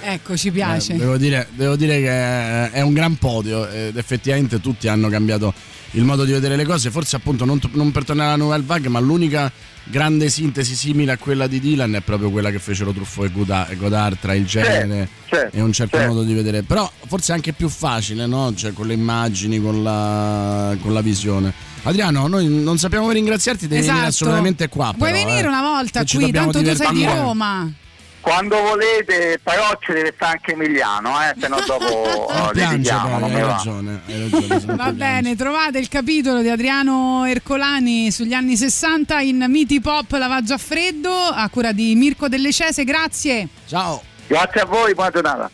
Ecco, 0.01 0.37
ci 0.37 0.51
piace. 0.51 0.95
Eh, 0.95 0.99
devo, 0.99 1.17
dire, 1.17 1.47
devo 1.55 1.77
dire 1.77 2.01
che 2.01 2.71
è 2.71 2.81
un 2.81 2.93
gran 2.93 3.17
podio 3.17 3.69
ed 3.69 3.97
effettivamente 3.97 4.61
tutti 4.61 4.89
hanno 4.89 5.09
cambiato 5.09 5.53
il 5.93 6.05
modo 6.05 6.25
di 6.25 6.33
vedere 6.33 6.57
le 6.57 6.65
cose. 6.65 6.91
Forse 6.91 7.17
appunto 7.17 7.45
non, 7.45 7.61
non 7.73 7.93
per 7.93 8.05
tornare 8.05 8.29
alla 8.31 8.43
Nouvelle 8.43 8.65
Vague, 8.65 8.89
ma 8.89 8.99
l'unica 8.99 9.51
grande 9.85 10.29
sintesi 10.29 10.75
simile 10.75 11.13
a 11.13 11.17
quella 11.17 11.47
di 11.47 11.61
Dylan 11.61 11.95
è 11.95 12.01
proprio 12.01 12.31
quella 12.31 12.51
che 12.51 12.59
fecero 12.59 12.93
Truffaut 12.93 13.31
e 13.71 13.77
Godard, 13.77 14.19
tra 14.21 14.35
il 14.35 14.45
genere 14.47 15.09
e 15.51 15.61
un 15.61 15.73
certo 15.73 15.99
modo 15.99 16.23
di 16.23 16.35
vedere. 16.35 16.63
Però 16.63 16.91
forse 17.07 17.33
è 17.33 17.35
anche 17.35 17.53
più 17.53 17.69
facile, 17.69 18.27
no? 18.27 18.53
Cioè 18.55 18.73
con 18.73 18.87
le 18.87 18.95
immagini, 18.95 19.61
con 19.61 19.83
la, 19.83 20.77
con 20.81 20.93
la 20.93 21.01
visione. 21.01 21.53
Adriano, 21.85 22.27
noi 22.27 22.49
non 22.49 22.77
sappiamo 22.77 23.11
ringraziarti, 23.11 23.67
devi 23.67 23.81
venire 23.81 24.07
Esatto. 24.07 24.09
assolutamente 24.09 24.69
qua. 24.69 24.93
Vuoi 24.97 25.11
però, 25.11 25.25
venire 25.25 25.47
eh. 25.47 25.49
una 25.49 25.63
volta 25.63 26.05
qui? 26.05 26.31
Tanto 26.31 26.63
tu 26.63 26.75
sei 26.75 26.93
di. 26.93 27.05
Roma. 27.05 27.73
Quando 28.21 28.61
volete, 28.61 29.41
però 29.43 29.77
ci 29.81 29.93
deve 29.93 30.13
stare 30.15 30.33
anche 30.33 30.53
Emiliano, 30.53 31.11
eh, 31.23 31.35
se 31.41 31.49
no 31.49 31.59
dopo 31.65 32.29
eh, 32.31 32.51
litighiamo, 32.53 33.25
hai 33.25 33.31
mi 33.33 33.41
va. 33.41 33.47
ragione, 33.47 34.01
hai 34.07 34.31
ragione, 34.31 34.75
Va 34.77 34.93
bene, 34.93 35.37
trovate 35.37 35.79
il 35.79 35.89
capitolo 35.89 36.43
di 36.43 36.49
Adriano 36.51 37.25
Ercolani 37.27 38.11
sugli 38.11 38.35
anni 38.35 38.57
60 38.57 39.21
in 39.21 39.45
Miti 39.49 39.81
Pop 39.81 40.11
Lavaggio 40.13 40.55
a 40.55 40.59
freddo 40.59 41.11
a 41.15 41.49
cura 41.49 41.73
di 41.73 41.95
Mirko 41.95 42.29
Delle 42.29 42.53
Cese, 42.53 42.85
grazie. 42.85 43.49
Ciao. 43.67 44.03
Grazie 44.27 44.61
a 44.61 44.65
voi, 44.67 44.95
buona 44.95 45.11
giornata. 45.11 45.51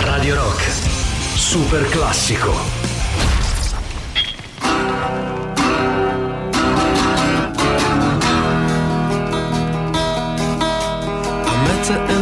Radio 0.00 0.34
Rock. 0.34 0.62
Super 1.34 1.88
classico. 1.88 2.54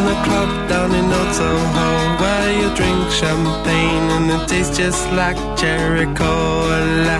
The 0.07 0.17
club 0.27 0.69
down 0.69 0.91
in 0.95 1.07
Old 1.19 1.33
Soho 1.35 1.89
Where 2.21 2.51
you 2.61 2.69
drink 2.77 3.11
champagne 3.11 4.07
and 4.17 4.27
it 4.35 4.49
tastes 4.49 4.77
just 4.77 5.05
like 5.13 5.39
cherry 5.57 6.07
cola 6.15 7.19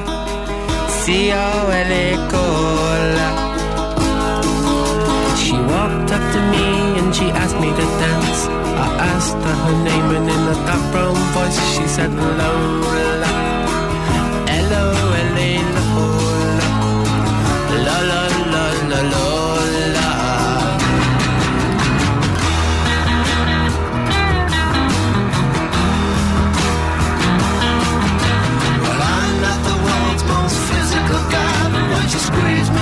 C-O-L-A 1.03 2.07
cola 2.33 3.29
She 5.41 5.53
walked 5.73 6.11
up 6.17 6.25
to 6.35 6.41
me 6.53 6.67
and 7.01 7.15
she 7.15 7.27
asked 7.43 7.59
me 7.61 7.69
to 7.69 7.87
dance. 8.03 8.41
I 8.85 8.89
asked 9.13 9.41
her 9.47 9.57
her 9.65 9.77
name 9.85 10.09
and 10.17 10.29
in 10.35 10.43
a 10.53 10.57
dark 10.67 10.85
brown 10.93 11.19
voice 11.35 11.59
she 11.75 11.87
said 11.87 12.13
Lola. 12.13 13.33
L-O-L-A. 14.49 15.51
Lola 17.87 18.09
La 18.11 18.24
squeeze 32.25 32.74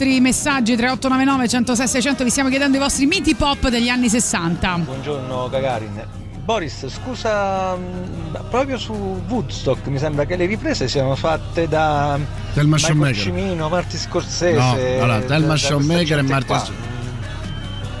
vostri 0.00 0.20
messaggi 0.20 0.76
3899 0.76 1.48
106 1.48 1.88
600, 1.88 2.24
vi 2.24 2.30
stiamo 2.30 2.48
chiedendo 2.48 2.78
i 2.78 2.80
vostri 2.80 3.04
miti 3.04 3.34
pop 3.34 3.68
degli 3.68 3.90
anni 3.90 4.08
60. 4.08 4.78
Buongiorno 4.78 5.48
Gagarin. 5.50 6.02
Boris, 6.42 6.88
scusa, 6.88 7.76
mh, 7.76 8.46
proprio 8.48 8.78
su 8.78 8.94
Woodstock 9.28 9.86
mi 9.88 9.98
sembra 9.98 10.24
che 10.24 10.36
le 10.36 10.46
riprese 10.46 10.88
siano 10.88 11.14
fatte 11.16 11.68
da 11.68 12.18
Shoemaker. 12.54 13.14
Cimino, 13.14 13.68
Marti 13.68 13.98
Scorsese. 13.98 14.96
No, 14.96 15.02
allora, 15.02 15.20
questa 15.20 15.56
Shoemaker 15.56 16.24
e. 16.24 16.58
Sc- 16.58 16.72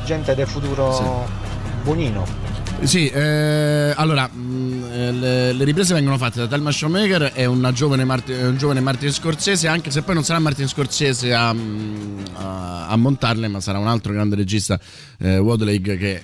Gente 0.06 0.34
del 0.34 0.46
futuro 0.46 1.28
buonino. 1.82 2.49
Sì, 2.82 3.08
eh, 3.08 3.92
allora 3.94 4.26
mh, 4.26 4.88
eh, 4.92 5.12
le, 5.12 5.52
le 5.52 5.64
riprese 5.64 5.94
vengono 5.94 6.16
fatte 6.16 6.40
da 6.40 6.46
Thelma 6.48 6.72
Showmaker 6.72 7.32
e 7.34 7.44
un 7.46 7.70
giovane 7.74 8.04
Martin 8.04 9.12
Scorsese, 9.12 9.68
anche 9.68 9.90
se 9.90 10.02
poi 10.02 10.14
non 10.14 10.24
sarà 10.24 10.38
Martin 10.40 10.66
Scorsese 10.66 11.32
a, 11.32 11.52
mh, 11.52 12.24
a- 12.34 12.88
a 12.88 12.96
montarle, 12.96 13.46
ma 13.48 13.60
sarà 13.60 13.78
un 13.78 13.86
altro 13.86 14.12
grande 14.12 14.34
regista, 14.34 14.80
eh, 15.18 15.38
Wadlake, 15.38 15.96
che 15.96 16.22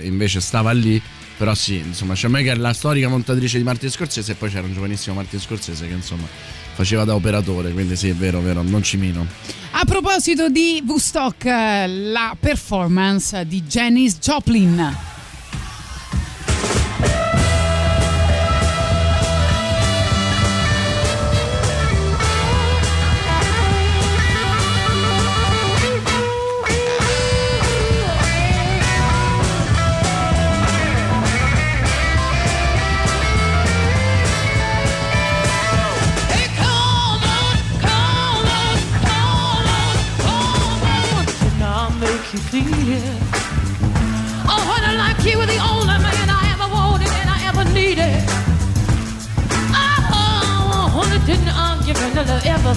eh, 0.00 0.06
invece 0.06 0.40
stava 0.40 0.72
lì. 0.72 1.00
Però 1.36 1.54
sì, 1.54 1.76
insomma, 1.76 2.16
Showmaker 2.16 2.56
è 2.56 2.58
la 2.58 2.72
storica 2.72 3.06
montatrice 3.08 3.58
di 3.58 3.64
Martin 3.64 3.90
Scorsese 3.90 4.32
e 4.32 4.34
poi 4.34 4.50
c'era 4.50 4.66
un 4.66 4.72
giovanissimo 4.72 5.14
Martin 5.14 5.38
Scorsese 5.38 5.86
che 5.86 5.92
insomma 5.94 6.26
faceva 6.74 7.04
da 7.04 7.14
operatore, 7.14 7.70
quindi 7.70 7.94
sì, 7.94 8.08
è 8.08 8.14
vero, 8.14 8.40
vero, 8.40 8.62
non 8.62 8.82
ci 8.82 8.96
mino. 8.96 9.24
A 9.72 9.84
proposito 9.84 10.48
di 10.48 10.82
Woodstock, 10.84 11.44
eh, 11.44 11.86
la 11.86 12.34
performance 12.40 13.46
di 13.46 13.62
Janis 13.62 14.18
Joplin. 14.18 14.96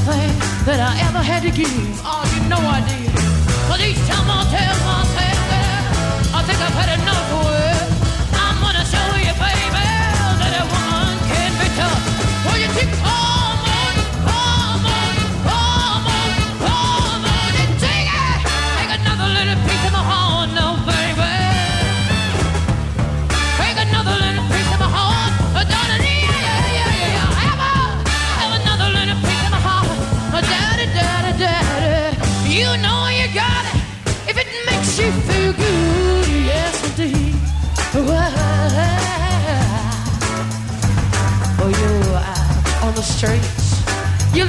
Everything 0.02 0.66
that 0.66 0.80
I 0.80 0.98
ever 1.08 1.20
had 1.20 1.44
to 1.44 1.52
give. 1.52 1.70
Oh, 2.04 2.26
you 2.34 2.50
know 2.50 2.58
I 2.58 2.82
did. 2.82 3.14
But 3.70 3.80
each 3.82 4.02
time 4.10 4.28
I 4.30 4.42
tell 4.50 4.91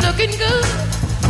looking 0.02 0.30
good, 0.36 0.64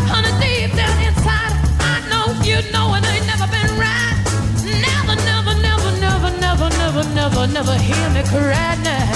honey, 0.08 0.32
deep 0.40 0.74
down 0.74 0.96
inside. 1.04 1.54
I 1.80 2.00
know 2.10 2.26
you 2.42 2.58
know 2.72 2.94
it 2.96 3.04
ain't 3.12 3.26
never 3.26 3.46
been 3.54 3.72
right. 3.78 4.16
Never, 4.64 5.16
never, 5.28 5.54
never, 5.60 5.90
never, 6.00 6.30
never, 6.40 6.70
never, 6.80 7.04
never, 7.14 7.46
never 7.46 7.76
hear 7.78 8.08
me 8.10 8.22
cry 8.24 8.74
now. 8.82 9.11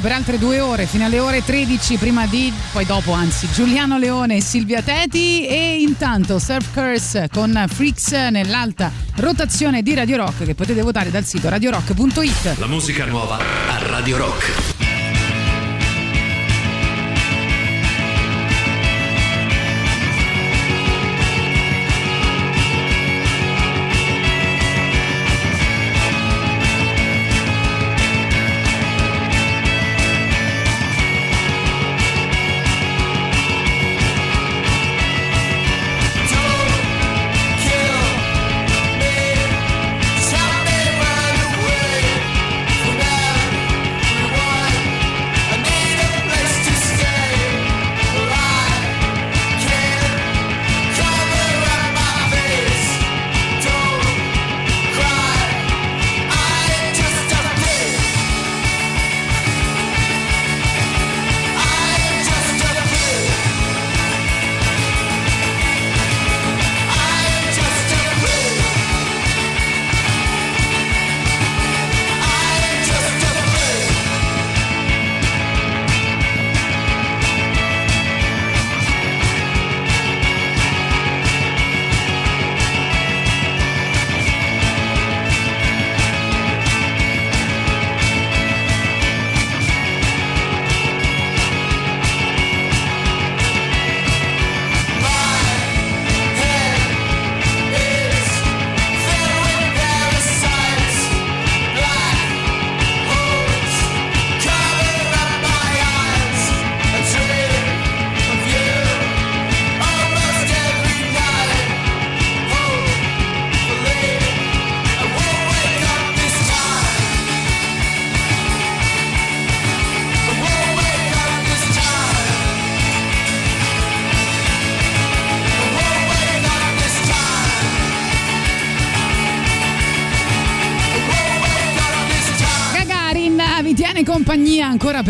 Per 0.00 0.12
altre 0.12 0.38
due 0.38 0.60
ore, 0.60 0.86
fino 0.86 1.04
alle 1.04 1.18
ore 1.18 1.44
13, 1.44 1.96
prima 1.96 2.26
di, 2.26 2.52
poi 2.72 2.84
dopo 2.84 3.12
anzi, 3.12 3.48
Giuliano 3.52 3.98
Leone 3.98 4.36
e 4.36 4.40
Silvia 4.42 4.82
Teti 4.82 5.46
e 5.46 5.80
intanto 5.80 6.38
Surf 6.38 6.72
Curse 6.72 7.28
con 7.32 7.64
Freaks 7.68 8.12
nell'alta 8.30 8.90
rotazione 9.16 9.82
di 9.82 9.94
Radio 9.94 10.16
Rock 10.16 10.44
che 10.44 10.54
potete 10.54 10.82
votare 10.82 11.10
dal 11.10 11.24
sito 11.24 11.48
radiorock.it. 11.48 12.58
La 12.58 12.66
musica 12.66 13.04
nuova 13.04 13.36
a 13.36 13.78
Radio 13.86 14.16
Rock. 14.16 14.69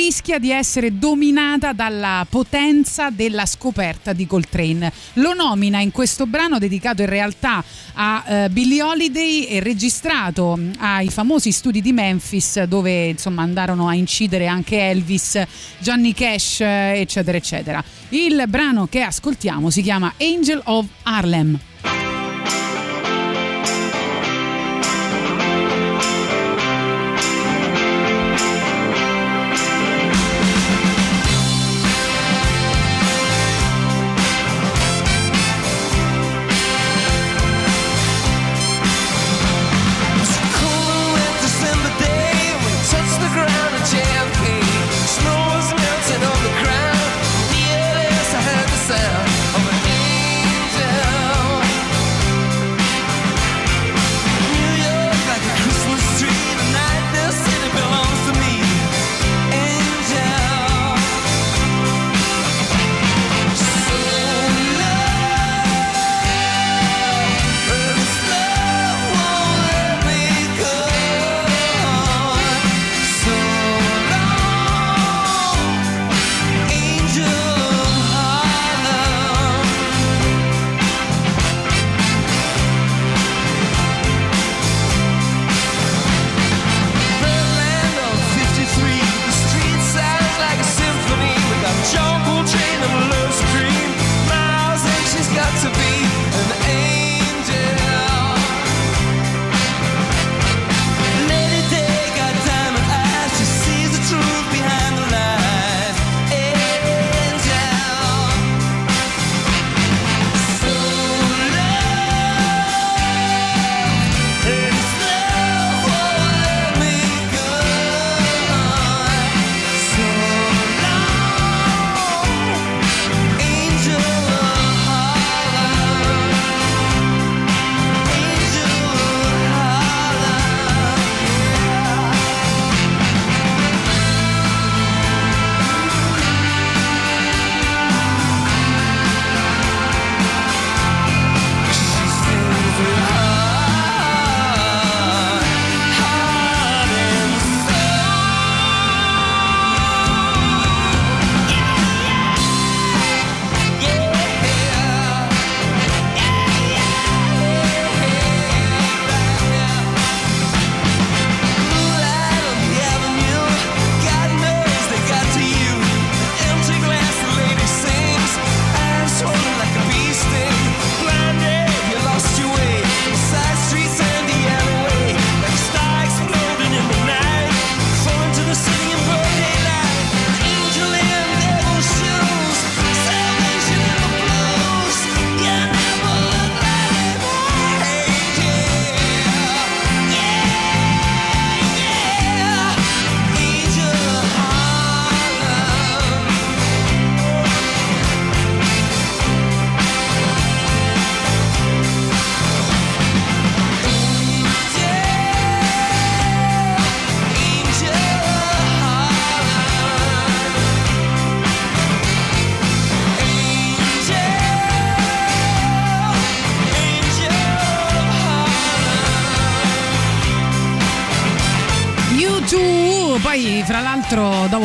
rischia 0.08 0.38
di 0.38 0.50
essere 0.50 0.98
dominata 0.98 1.74
dalla 1.74 2.26
potenza 2.30 3.10
della 3.10 3.44
scoperta 3.44 4.14
di 4.14 4.26
Coltrane. 4.26 4.90
Lo 5.14 5.34
nomina 5.34 5.80
in 5.80 5.90
questo 5.90 6.24
brano 6.24 6.58
dedicato 6.58 7.02
in 7.02 7.10
realtà 7.10 7.62
a 7.92 8.24
eh, 8.26 8.48
Billie 8.48 8.80
Holiday 8.80 9.42
e 9.42 9.60
registrato 9.60 10.56
mh, 10.56 10.76
ai 10.78 11.10
famosi 11.10 11.52
studi 11.52 11.82
di 11.82 11.92
Memphis 11.92 12.62
dove 12.62 13.08
insomma 13.08 13.42
andarono 13.42 13.86
a 13.86 13.92
incidere 13.92 14.46
anche 14.46 14.80
Elvis, 14.80 15.42
Johnny 15.78 16.14
Cash, 16.14 16.60
eh, 16.60 17.00
eccetera, 17.00 17.36
eccetera. 17.36 17.84
Il 18.08 18.44
brano 18.48 18.86
che 18.86 19.02
ascoltiamo 19.02 19.68
si 19.68 19.82
chiama 19.82 20.14
Angel 20.16 20.62
of 20.64 20.86
Harlem. 21.02 21.67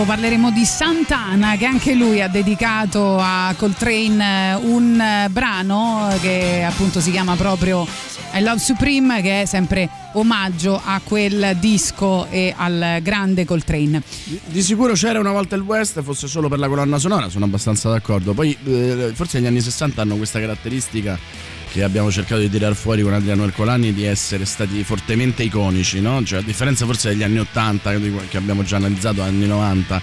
Dopo 0.03 0.05
parleremo 0.05 0.51
di 0.51 0.65
Santana 0.65 1.55
che 1.55 1.65
anche 1.65 1.93
lui 1.93 2.21
ha 2.21 2.27
dedicato 2.27 3.17
a 3.19 3.53
Coltrane 3.57 4.51
eh, 4.51 4.55
un 4.55 4.99
eh, 4.99 5.29
brano 5.29 6.13
che 6.21 6.63
appunto 6.63 6.99
si 6.99 7.11
chiama 7.11 7.35
proprio 7.35 7.87
Love 8.39 8.59
Supreme 8.59 9.21
che 9.21 9.43
è 9.43 9.45
sempre 9.45 9.89
omaggio 10.13 10.79
a 10.83 10.99
quel 11.03 11.55
disco 11.59 12.27
e 12.29 12.53
al 12.55 12.99
grande 13.01 13.45
Coltrane. 13.45 14.01
Di, 14.23 14.39
di 14.45 14.61
sicuro 14.61 14.93
c'era 14.93 15.19
una 15.19 15.31
volta 15.31 15.55
il 15.55 15.61
West, 15.61 16.01
fosse 16.01 16.27
solo 16.27 16.49
per 16.49 16.59
la 16.59 16.67
colonna 16.67 16.97
sonora, 16.97 17.29
sono 17.29 17.45
abbastanza 17.45 17.89
d'accordo. 17.89 18.33
Poi 18.33 18.57
eh, 18.65 19.11
forse 19.13 19.39
gli 19.39 19.45
anni 19.45 19.61
60 19.61 20.01
hanno 20.01 20.15
questa 20.17 20.39
caratteristica 20.39 21.17
che 21.73 21.81
abbiamo 21.81 22.11
cercato 22.11 22.39
di 22.39 22.51
tirar 22.51 22.75
fuori 22.75 23.01
con 23.01 23.13
Adriano 23.13 23.45
Ercolani 23.45 23.95
di 23.95 24.03
essere 24.03 24.45
stati 24.45 24.83
fortemente 24.83 25.41
iconici, 25.41 26.01
no? 26.01 26.23
Cioè 26.23 26.39
a 26.39 26.41
differenza 26.43 26.85
forse 26.85 27.09
degli 27.09 27.23
anni 27.23 27.39
80 27.39 27.97
di- 27.97 28.13
che 28.29 28.37
abbiamo 28.37 28.61
già 28.61 28.75
analizzato, 28.75 29.23
anni 29.23 29.47
90 29.47 29.99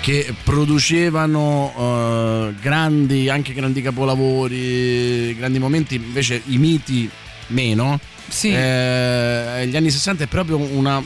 che 0.00 0.34
producevano 0.42 1.72
eh, 1.78 2.54
grandi, 2.60 3.28
anche 3.28 3.54
grandi 3.54 3.80
capolavori, 3.80 5.36
grandi 5.36 5.60
momenti, 5.60 5.94
invece 5.94 6.42
i 6.46 6.58
miti 6.58 7.08
meno. 7.48 8.00
Sì. 8.26 8.48
Eh, 8.52 9.66
gli 9.68 9.76
anni 9.76 9.90
60 9.92 10.24
è 10.24 10.26
proprio 10.26 10.56
una 10.56 11.00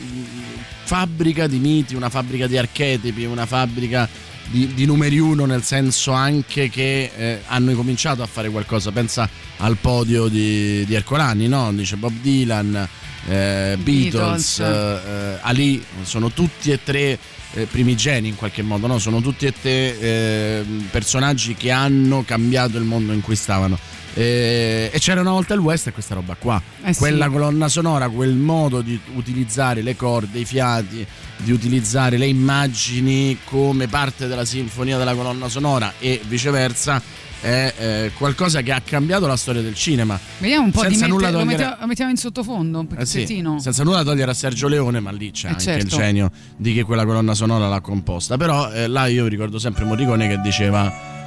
fabbrica 0.85 1.45
di 1.45 1.59
miti, 1.59 1.93
una 1.93 2.09
fabbrica 2.09 2.47
di 2.47 2.57
archetipi, 2.57 3.25
una 3.25 3.45
fabbrica 3.45 4.09
di, 4.49 4.73
di 4.73 4.85
numeri 4.85 5.19
uno, 5.19 5.45
nel 5.45 5.63
senso 5.63 6.11
anche 6.11 6.69
che 6.69 7.11
eh, 7.15 7.41
hanno 7.47 7.73
cominciato 7.73 8.21
a 8.21 8.25
fare 8.25 8.49
qualcosa. 8.49 8.91
Pensa 8.91 9.29
al 9.57 9.77
podio 9.77 10.27
di, 10.27 10.85
di 10.85 10.93
Ercolani, 10.93 11.47
no? 11.47 11.71
Dice 11.73 11.95
Bob 11.97 12.13
Dylan, 12.21 12.87
eh, 13.27 13.77
Beatles, 13.79 14.57
Beatles. 14.57 14.59
eh, 14.59 15.39
Ali, 15.41 15.83
sono 16.03 16.31
tutti 16.31 16.71
e 16.71 16.79
tre 16.83 17.17
eh, 17.53 17.65
primigeni 17.65 18.29
in 18.29 18.35
qualche 18.35 18.61
modo, 18.61 18.87
no? 18.87 18.99
sono 18.99 19.21
tutti 19.21 19.45
e 19.45 19.53
tre 19.59 19.99
eh, 19.99 20.65
personaggi 20.91 21.55
che 21.55 21.71
hanno 21.71 22.23
cambiato 22.25 22.77
il 22.77 22.83
mondo 22.83 23.13
in 23.13 23.21
cui 23.21 23.35
stavano. 23.35 23.77
Eh, 24.13 24.89
e 24.91 24.99
c'era 24.99 25.21
una 25.21 25.31
volta 25.31 25.53
il 25.53 25.59
West 25.59 25.87
e 25.87 25.91
questa 25.91 26.15
roba 26.15 26.35
qua, 26.37 26.61
Eh 26.83 26.93
sì. 26.93 26.99
quella 26.99 27.29
colonna 27.29 27.67
sonora, 27.67 28.09
quel 28.09 28.33
modo 28.33 28.81
di 28.81 28.99
utilizzare 29.13 29.81
le 29.81 29.95
corde, 29.95 30.39
i 30.39 30.45
fiati, 30.45 31.05
di 31.37 31.51
utilizzare 31.51 32.17
le 32.17 32.25
immagini 32.25 33.37
come 33.45 33.87
parte 33.87 34.27
della 34.27 34.45
sinfonia 34.45 34.97
della 34.97 35.13
colonna 35.13 35.47
sonora 35.47 35.93
e 35.99 36.19
viceversa 36.27 37.01
è 37.41 37.73
eh, 37.77 38.11
qualcosa 38.17 38.61
che 38.61 38.73
ha 38.73 38.81
cambiato 38.83 39.25
la 39.25 39.37
storia 39.37 39.61
del 39.61 39.73
cinema. 39.75 40.19
Vediamo 40.39 40.65
un 40.65 40.71
po' 40.71 40.81
Senza 40.81 41.05
di 41.05 41.11
lo, 41.11 41.17
togliere- 41.19 41.45
mettiamo, 41.45 41.75
lo 41.79 41.87
mettiamo 41.87 42.11
in 42.11 42.17
sottofondo 42.17 42.79
un 42.79 42.85
Eh 42.97 43.05
sì, 43.05 43.19
pezzettino. 43.19 43.59
senza 43.59 43.83
nulla 43.85 44.03
togliere 44.03 44.31
a 44.31 44.33
Sergio 44.33 44.67
Leone, 44.67 44.99
ma 44.99 45.11
lì 45.11 45.31
c'è 45.31 45.47
Eh 45.47 45.51
anche 45.51 45.63
certo. 45.63 45.85
il 45.85 45.91
genio 45.91 46.31
di 46.57 46.73
chi 46.73 46.81
quella 46.81 47.05
colonna 47.05 47.33
sonora 47.33 47.69
l'ha 47.69 47.79
composta. 47.79 48.35
Però 48.35 48.69
eh, 48.73 48.87
là 48.87 49.05
io 49.05 49.27
ricordo 49.27 49.57
sempre 49.57 49.85
Morricone 49.85 50.27
che 50.27 50.41
diceva 50.41 51.18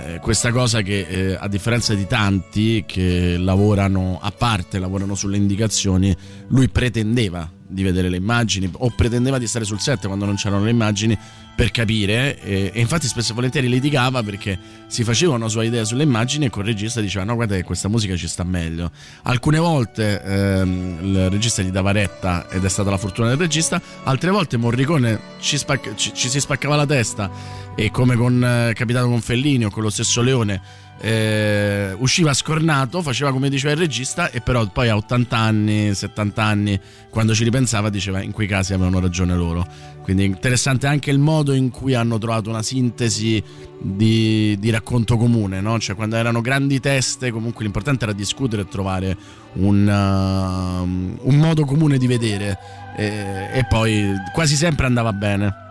eh, 0.00 0.18
questa 0.20 0.52
cosa 0.52 0.82
che 0.82 1.06
eh, 1.08 1.36
a 1.38 1.48
differenza 1.48 1.94
di 1.94 2.06
tanti 2.06 2.84
che 2.86 3.36
lavorano 3.38 4.18
a 4.20 4.30
parte, 4.30 4.78
lavorano 4.78 5.14
sulle 5.14 5.36
indicazioni, 5.36 6.14
lui 6.48 6.68
pretendeva 6.68 7.50
di 7.66 7.82
vedere 7.82 8.08
le 8.08 8.16
immagini 8.16 8.70
o 8.72 8.90
pretendeva 8.94 9.38
di 9.38 9.46
stare 9.46 9.64
sul 9.64 9.80
set 9.80 10.06
quando 10.06 10.24
non 10.24 10.36
c'erano 10.36 10.64
le 10.64 10.70
immagini 10.70 11.18
per 11.58 11.72
capire 11.72 12.40
e, 12.40 12.70
e 12.72 12.78
infatti 12.78 13.08
spesso 13.08 13.32
e 13.32 13.34
volentieri 13.34 13.68
litigava 13.68 14.22
perché 14.22 14.56
si 14.86 15.02
faceva 15.02 15.34
una 15.34 15.48
sua 15.48 15.64
idea 15.64 15.82
sulle 15.82 16.04
immagini 16.04 16.44
e 16.44 16.50
col 16.50 16.62
regista 16.62 17.00
diceva 17.00 17.24
no 17.24 17.34
guarda 17.34 17.56
che 17.56 17.64
questa 17.64 17.88
musica 17.88 18.14
ci 18.14 18.28
sta 18.28 18.44
meglio. 18.44 18.92
Alcune 19.24 19.58
volte 19.58 20.22
ehm, 20.22 20.98
il 21.02 21.30
regista 21.30 21.60
gli 21.62 21.70
dava 21.70 21.90
retta 21.90 22.48
ed 22.48 22.64
è 22.64 22.68
stata 22.68 22.90
la 22.90 22.96
fortuna 22.96 23.26
del 23.26 23.38
regista 23.38 23.82
altre 24.04 24.30
volte 24.30 24.56
Morricone 24.56 25.18
ci, 25.40 25.58
spacca- 25.58 25.96
ci- 25.96 26.12
ci 26.14 26.28
si 26.28 26.38
spaccava 26.38 26.76
la 26.76 26.86
testa 26.86 27.28
e 27.74 27.90
come 27.90 28.14
con 28.14 28.40
eh, 28.40 28.72
Capitano 28.74 29.08
con 29.08 29.20
Fellini 29.20 29.64
o 29.64 29.70
con 29.70 29.82
lo 29.82 29.90
stesso 29.90 30.22
Leone 30.22 30.62
eh, 31.00 31.94
usciva 31.98 32.34
scornato, 32.34 33.02
faceva 33.02 33.30
come 33.30 33.48
diceva 33.48 33.72
il 33.72 33.78
regista 33.78 34.30
e 34.30 34.40
però 34.40 34.66
poi 34.66 34.88
a 34.88 34.96
80 34.96 35.36
anni, 35.36 35.94
70 35.94 36.42
anni, 36.42 36.80
quando 37.10 37.34
ci 37.34 37.44
ripensava 37.44 37.88
diceva 37.88 38.20
in 38.20 38.32
quei 38.32 38.46
casi 38.48 38.72
avevano 38.72 39.00
ragione 39.00 39.34
loro. 39.34 39.66
Quindi 40.02 40.24
interessante 40.24 40.86
anche 40.86 41.10
il 41.10 41.18
modo 41.18 41.52
in 41.52 41.70
cui 41.70 41.94
hanno 41.94 42.18
trovato 42.18 42.48
una 42.48 42.62
sintesi 42.62 43.42
di, 43.80 44.56
di 44.58 44.70
racconto 44.70 45.16
comune, 45.16 45.60
no? 45.60 45.78
Cioè 45.78 45.94
quando 45.94 46.16
erano 46.16 46.40
grandi 46.40 46.80
teste 46.80 47.30
comunque 47.30 47.64
l'importante 47.64 48.04
era 48.04 48.12
discutere 48.12 48.62
e 48.62 48.68
trovare 48.68 49.16
un, 49.54 49.86
uh, 49.86 51.28
un 51.28 51.36
modo 51.36 51.64
comune 51.64 51.98
di 51.98 52.06
vedere 52.06 52.58
e, 52.96 53.50
e 53.52 53.66
poi 53.68 54.12
quasi 54.32 54.56
sempre 54.56 54.86
andava 54.86 55.12
bene. 55.12 55.66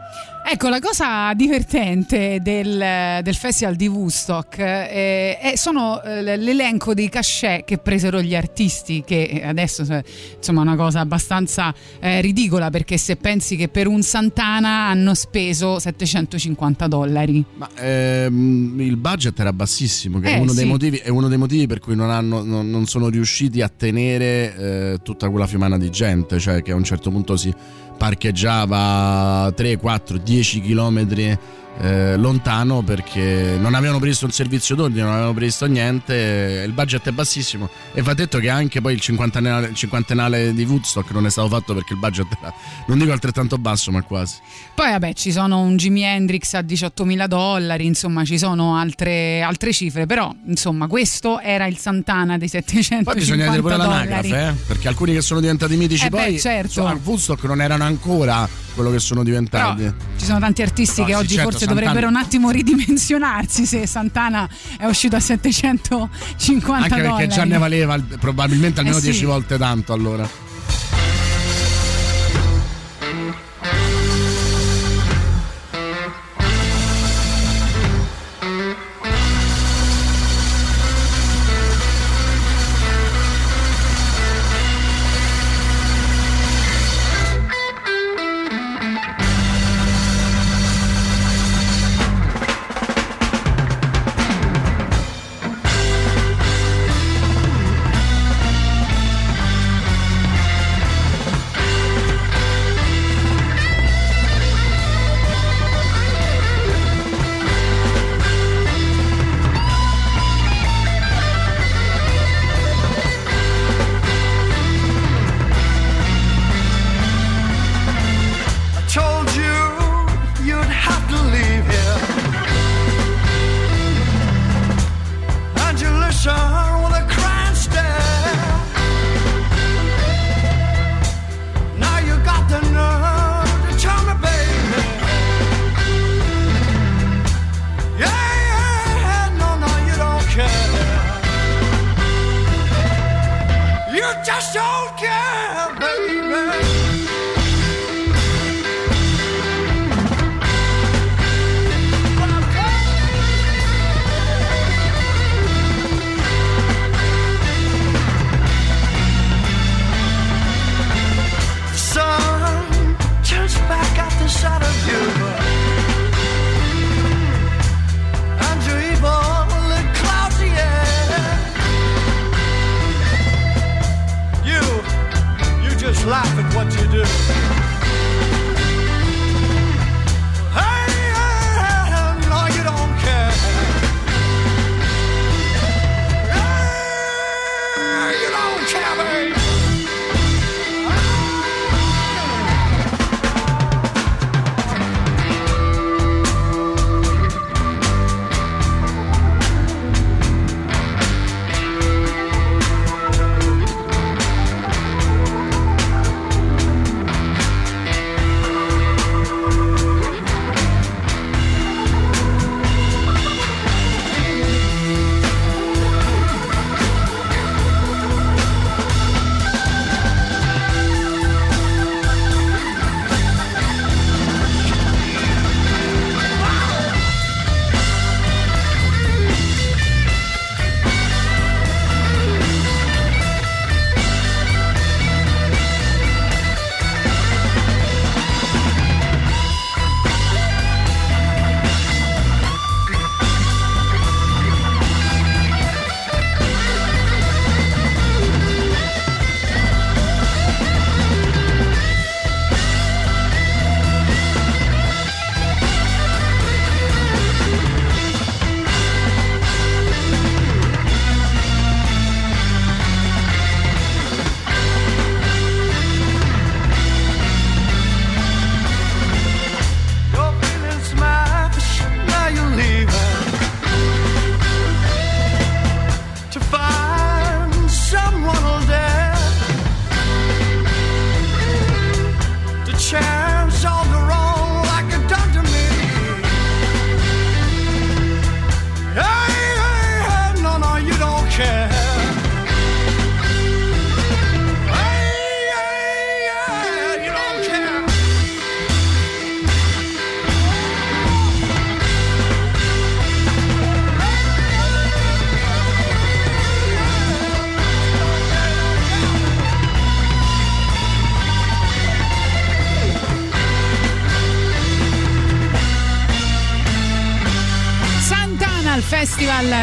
Ecco, 0.49 0.69
la 0.69 0.79
cosa 0.79 1.33
divertente 1.33 2.39
del, 2.41 3.19
del 3.21 3.35
festival 3.35 3.75
di 3.75 3.87
Woodstock 3.89 4.57
eh, 4.59 5.37
è- 5.39 5.53
sono 5.57 6.01
eh, 6.01 6.21
l'elenco 6.37 6.93
dei 6.93 7.09
cachet 7.09 7.65
che 7.65 7.77
presero 7.79 8.21
gli 8.21 8.33
artisti, 8.33 9.03
che 9.05 9.41
adesso 9.45 9.81
eh, 9.83 10.01
insomma 10.37 10.61
è 10.61 10.63
una 10.63 10.77
cosa 10.77 11.01
abbastanza 11.01 11.75
eh, 11.99 12.21
ridicola 12.21 12.69
perché 12.69 12.97
se 12.97 13.17
pensi 13.17 13.57
che 13.57 13.67
per 13.67 13.87
un 13.87 14.01
Santana 14.03 14.87
hanno 14.87 15.13
speso 15.15 15.79
750 15.79 16.87
dollari. 16.87 17.43
Ma 17.55 17.67
ehm, 17.75 18.79
il 18.79 18.95
budget 18.95 19.37
era 19.37 19.51
bassissimo, 19.51 20.19
che 20.21 20.29
è, 20.29 20.35
Eh, 20.35 20.39
uno 20.39 20.53
dei 20.53 20.63
sì. 20.63 20.69
motivi, 20.69 20.97
è 20.97 21.09
uno 21.09 21.27
dei 21.27 21.37
motivi 21.37 21.67
per 21.67 21.79
cui 21.79 21.93
non, 21.97 22.09
hanno- 22.09 22.41
non- 22.43 22.69
non 22.69 22.85
sono 22.85 23.09
riusciti 23.09 23.61
a 23.61 23.67
tenere 23.67 24.55
eh, 24.93 24.99
tutta 25.03 25.29
quella 25.29 25.45
fiumana 25.45 25.77
di 25.77 25.89
gente, 25.89 26.39
cioè 26.39 26.61
che 26.61 26.71
a 26.71 26.75
un 26.75 26.85
certo 26.85 27.11
punto 27.11 27.35
si 27.35 27.53
parcheggiava 27.97 29.51
3, 29.55 29.77
4, 29.77 30.17
10 30.17 30.61
chilometri 30.61 31.37
eh, 31.79 32.15
lontano 32.17 32.81
perché 32.81 33.55
non 33.59 33.75
avevano 33.75 33.99
previsto 33.99 34.25
un 34.25 34.31
servizio 34.31 34.75
d'ordine, 34.75 35.01
non 35.01 35.11
avevano 35.11 35.33
previsto 35.33 35.65
niente, 35.65 36.63
il 36.65 36.71
budget 36.71 37.07
è 37.07 37.11
bassissimo 37.11 37.69
e 37.93 38.01
va 38.01 38.13
detto 38.13 38.39
che 38.39 38.49
anche 38.49 38.81
poi 38.81 38.93
il 38.93 38.99
cinquantenale, 38.99 39.67
il 39.67 39.75
cinquantenale 39.75 40.53
di 40.53 40.63
Woodstock 40.63 41.11
non 41.11 41.25
è 41.25 41.29
stato 41.29 41.49
fatto 41.49 41.73
perché 41.73 41.93
il 41.93 41.99
budget 41.99 42.27
era, 42.39 42.53
non 42.87 42.97
dico 42.97 43.11
altrettanto 43.11 43.57
basso 43.57 43.91
ma 43.91 44.01
quasi. 44.01 44.35
Poi 44.73 44.89
vabbè 44.91 45.13
ci 45.13 45.31
sono 45.31 45.59
un 45.59 45.77
Jimi 45.77 46.03
Hendrix 46.03 46.53
a 46.53 46.61
18.000 46.61 47.27
dollari, 47.27 47.85
insomma 47.85 48.25
ci 48.25 48.37
sono 48.37 48.75
altre, 48.75 49.41
altre 49.41 49.71
cifre, 49.71 50.05
però 50.05 50.33
insomma 50.47 50.87
questo 50.87 51.39
era 51.39 51.67
il 51.67 51.77
Santana 51.77 52.37
dei 52.37 52.47
750 52.47 53.11
Poi 53.11 53.19
bisogna 53.19 53.45
vedere 53.45 53.61
pure 53.61 53.77
l'anagrafe, 53.77 54.47
eh? 54.47 54.53
perché 54.65 54.87
alcuni 54.87 55.13
che 55.13 55.21
sono 55.21 55.39
diventati 55.39 55.75
mitici 55.75 56.05
Eh 56.05 56.09
beh, 56.09 56.17
poi 56.17 56.39
certo. 56.39 56.71
cioè, 56.71 56.91
a 56.91 56.99
Woodstock 57.03 57.43
non 57.43 57.61
erano 57.61 57.83
ancora 57.83 58.65
quello 58.77 58.91
che 58.91 58.99
sono 58.99 59.23
Però 59.23 59.35
diventati. 59.35 59.93
ci 60.17 60.25
sono 60.25 60.39
tanti 60.39 60.61
artisti 60.61 61.01
No, 61.01 61.07
che 61.07 61.13
sì, 61.13 61.17
oggi 61.19 61.33
certo, 61.33 61.43
forse 61.49 61.65
Santana- 61.65 61.79
dovrebbero 61.87 62.07
un 62.07 62.15
attimo 62.15 62.49
ridimensionarsi 62.51 63.65
se 63.65 63.85
Santana 63.87 64.47
è 64.77 64.85
uscito 64.85 65.15
a 65.15 65.19
750 65.19 66.75
Anche 66.75 66.89
perché 66.89 67.01
dollari. 67.07 67.27
già 67.27 67.43
ne 67.43 67.57
valeva 67.57 67.95
il- 67.95 68.03
probabilmente 68.19 68.79
almeno 68.79 68.97
Eh 68.97 69.01
sì. 69.01 69.09
10 69.09 69.25
volte 69.25 69.57
tanto 69.57 69.93
allora. 69.93 70.27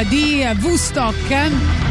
Di 0.03 0.45
Woodstock 0.61 1.84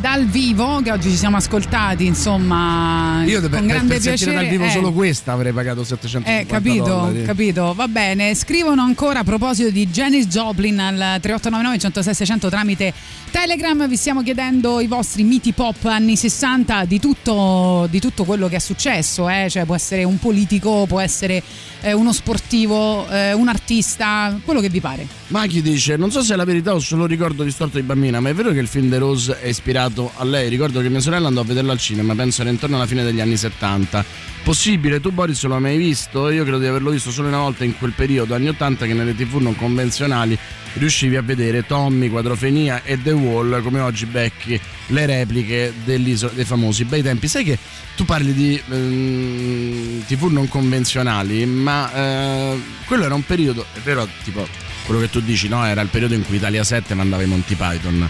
dal 0.00 0.26
vivo 0.26 0.80
che 0.82 0.92
oggi 0.92 1.10
ci 1.10 1.16
siamo 1.16 1.36
ascoltati 1.36 2.06
insomma 2.06 3.22
Io 3.24 3.40
per, 3.40 3.50
con 3.50 3.58
per, 3.60 3.68
grande 3.68 3.94
per 3.94 4.02
piacere 4.02 4.32
dal 4.32 4.46
vivo 4.46 4.64
eh. 4.64 4.70
solo 4.70 4.92
questa 4.92 5.32
avrei 5.32 5.52
pagato 5.52 5.82
750 5.84 6.40
Eh, 6.40 6.46
capito, 6.46 6.84
dollari. 6.84 7.22
capito, 7.24 7.74
va 7.74 7.88
bene. 7.88 8.34
Scrivono 8.34 8.82
ancora 8.82 9.20
a 9.20 9.24
proposito 9.24 9.70
di 9.70 9.86
Janis 9.88 10.26
Joplin 10.26 10.78
al 10.78 10.94
3899 11.20 11.78
106 11.78 12.14
600 12.14 12.48
tramite 12.48 12.92
Telegram. 13.30 13.88
Vi 13.88 13.96
stiamo 13.96 14.22
chiedendo 14.22 14.80
i 14.80 14.86
vostri 14.86 15.22
miti 15.24 15.52
pop 15.52 15.84
anni 15.84 16.16
60 16.16 16.84
di 16.84 17.00
tutto, 17.00 17.86
di 17.90 18.00
tutto 18.00 18.24
quello 18.24 18.48
che 18.48 18.56
è 18.56 18.60
successo. 18.60 19.28
eh. 19.28 19.46
Cioè, 19.50 19.64
può 19.64 19.74
essere 19.74 20.04
un 20.04 20.18
politico, 20.18 20.86
può 20.86 21.00
essere 21.00 21.42
eh, 21.80 21.92
uno 21.92 22.12
sportivo, 22.12 23.08
eh, 23.08 23.32
un 23.32 23.48
artista, 23.48 24.38
quello 24.44 24.60
che 24.60 24.68
vi 24.68 24.80
pare. 24.80 25.06
Maghi 25.28 25.60
dice: 25.62 25.96
Non 25.96 26.10
so 26.10 26.22
se 26.22 26.34
è 26.34 26.36
la 26.36 26.44
verità 26.44 26.72
o 26.74 26.78
solo 26.78 27.06
ricordo 27.06 27.42
distorto 27.42 27.76
di 27.78 27.82
bambina, 27.84 28.20
ma 28.20 28.28
è 28.28 28.34
vero 28.34 28.52
che 28.52 28.60
il 28.60 28.68
film 28.68 28.88
The 28.88 28.98
Rose 28.98 29.40
è 29.40 29.48
ispirato 29.48 29.86
a 30.14 30.24
lei. 30.24 30.48
Ricordo 30.48 30.80
che 30.80 30.88
mia 30.88 31.00
sorella 31.00 31.28
andò 31.28 31.40
a 31.40 31.44
vederlo 31.44 31.72
al 31.72 31.78
cinema, 31.78 32.14
penso 32.14 32.42
era 32.42 32.50
intorno 32.50 32.76
alla 32.76 32.86
fine 32.86 33.02
degli 33.02 33.20
anni 33.20 33.36
70. 33.36 34.04
Possibile, 34.42 35.00
tu 35.00 35.10
Boris 35.10 35.42
lo 35.44 35.54
hai 35.54 35.60
mai 35.60 35.76
visto? 35.76 36.30
Io 36.30 36.42
credo 36.42 36.58
di 36.58 36.66
averlo 36.66 36.90
visto 36.90 37.10
solo 37.10 37.28
una 37.28 37.38
volta 37.38 37.64
in 37.64 37.76
quel 37.76 37.92
periodo, 37.92 38.34
anni 38.34 38.48
80, 38.48 38.86
che 38.86 38.94
nelle 38.94 39.14
tv 39.14 39.36
non 39.36 39.56
convenzionali 39.56 40.38
riuscivi 40.74 41.16
a 41.16 41.22
vedere 41.22 41.66
Tommy, 41.66 42.08
Quadrofenia 42.08 42.82
e 42.84 43.00
The 43.02 43.12
Wall, 43.12 43.62
come 43.62 43.80
oggi 43.80 44.06
becchi 44.06 44.58
le 44.88 45.06
repliche 45.06 45.72
dell'isola 45.84 46.32
dei 46.32 46.44
famosi 46.44 46.84
bei 46.84 47.02
tempi. 47.02 47.28
Sai 47.28 47.44
che 47.44 47.58
tu 47.96 48.04
parli 48.04 48.32
di 48.32 48.62
ehm, 48.70 50.04
tv 50.06 50.24
non 50.30 50.48
convenzionali, 50.48 51.44
ma 51.44 51.92
eh, 51.92 52.60
quello 52.86 53.04
era 53.04 53.14
un 53.14 53.24
periodo, 53.24 53.66
è 53.74 53.80
vero, 53.80 54.08
tipo 54.24 54.46
quello 54.88 55.02
che 55.02 55.10
tu 55.10 55.20
dici, 55.20 55.48
no? 55.48 55.66
Era 55.66 55.82
il 55.82 55.88
periodo 55.88 56.14
in 56.14 56.24
cui 56.24 56.36
Italia 56.36 56.64
7 56.64 56.94
mandava 56.94 57.22
i 57.22 57.26
Monty 57.26 57.54
Python. 57.54 58.08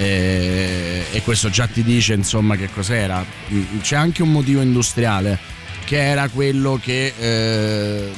E, 0.00 1.04
e 1.12 1.20
questo 1.20 1.50
già 1.50 1.66
ti 1.66 1.82
dice 1.82 2.14
insomma 2.14 2.56
che 2.56 2.70
cos'era. 2.72 3.22
Mm, 3.52 3.80
C'è 3.82 3.96
anche 3.96 4.22
un 4.22 4.32
motivo 4.32 4.62
industriale 4.62 5.38
che 5.84 6.02
era 6.02 6.28
quello 6.30 6.80
che 6.82 7.12
eh, 7.18 8.10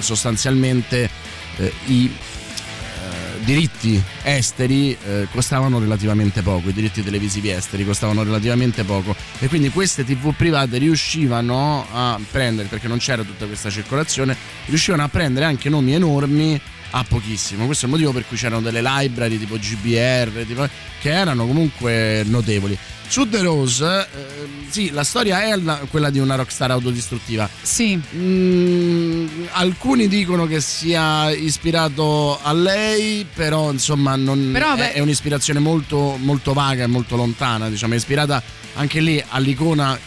sostanzialmente 0.00 1.08
eh, 1.56 1.72
i 1.86 2.10
eh, 2.14 3.44
diritti 3.44 4.02
esteri 4.22 4.94
eh, 5.02 5.26
costavano 5.30 5.78
relativamente 5.78 6.42
poco, 6.42 6.68
i 6.68 6.74
diritti 6.74 7.02
televisivi 7.02 7.50
esteri 7.50 7.86
costavano 7.86 8.22
relativamente 8.22 8.84
poco 8.84 9.16
e 9.38 9.48
quindi 9.48 9.70
queste 9.70 10.04
tv 10.04 10.34
private 10.34 10.76
riuscivano 10.76 11.86
a 11.90 12.20
prendere, 12.30 12.68
perché 12.68 12.86
non 12.86 12.98
c'era 12.98 13.22
tutta 13.22 13.46
questa 13.46 13.70
circolazione, 13.70 14.36
riuscivano 14.66 15.04
a 15.04 15.08
prendere 15.08 15.46
anche 15.46 15.70
nomi 15.70 15.94
enormi 15.94 16.60
a 16.96 17.04
pochissimo. 17.06 17.66
Questo 17.66 17.84
è 17.86 17.88
il 17.88 17.94
motivo 17.94 18.12
per 18.12 18.24
cui 18.26 18.36
c'erano 18.36 18.60
delle 18.60 18.80
library 18.82 19.38
tipo 19.38 19.56
GBR 19.56 20.44
tipo- 20.46 20.68
che 21.00 21.10
erano 21.10 21.46
comunque 21.46 22.22
notevoli. 22.26 22.76
Su 23.06 23.28
The 23.28 23.42
Rose, 23.42 23.84
ehm, 23.84 24.70
sì, 24.70 24.90
la 24.90 25.04
storia 25.04 25.42
è 25.42 25.56
la- 25.56 25.80
quella 25.90 26.08
di 26.10 26.18
una 26.20 26.36
rockstar 26.36 26.70
autodistruttiva. 26.70 27.48
Sì. 27.62 28.00
Mm, 28.14 29.26
alcuni 29.52 30.08
dicono 30.08 30.46
che 30.46 30.60
sia 30.60 31.30
ispirato 31.30 32.38
a 32.40 32.52
lei, 32.52 33.26
però 33.32 33.70
insomma 33.72 34.14
non 34.16 34.50
Però, 34.52 34.74
è, 34.74 34.92
è 34.92 35.00
un'ispirazione 35.00 35.58
molto, 35.58 36.16
molto 36.18 36.52
vaga 36.52 36.84
e 36.84 36.86
molto 36.86 37.16
lontana, 37.16 37.68
diciamo, 37.68 37.94
è 37.94 37.96
ispirata 37.96 38.42
anche 38.76 39.00
lì 39.00 39.22
all'icona 39.30 39.98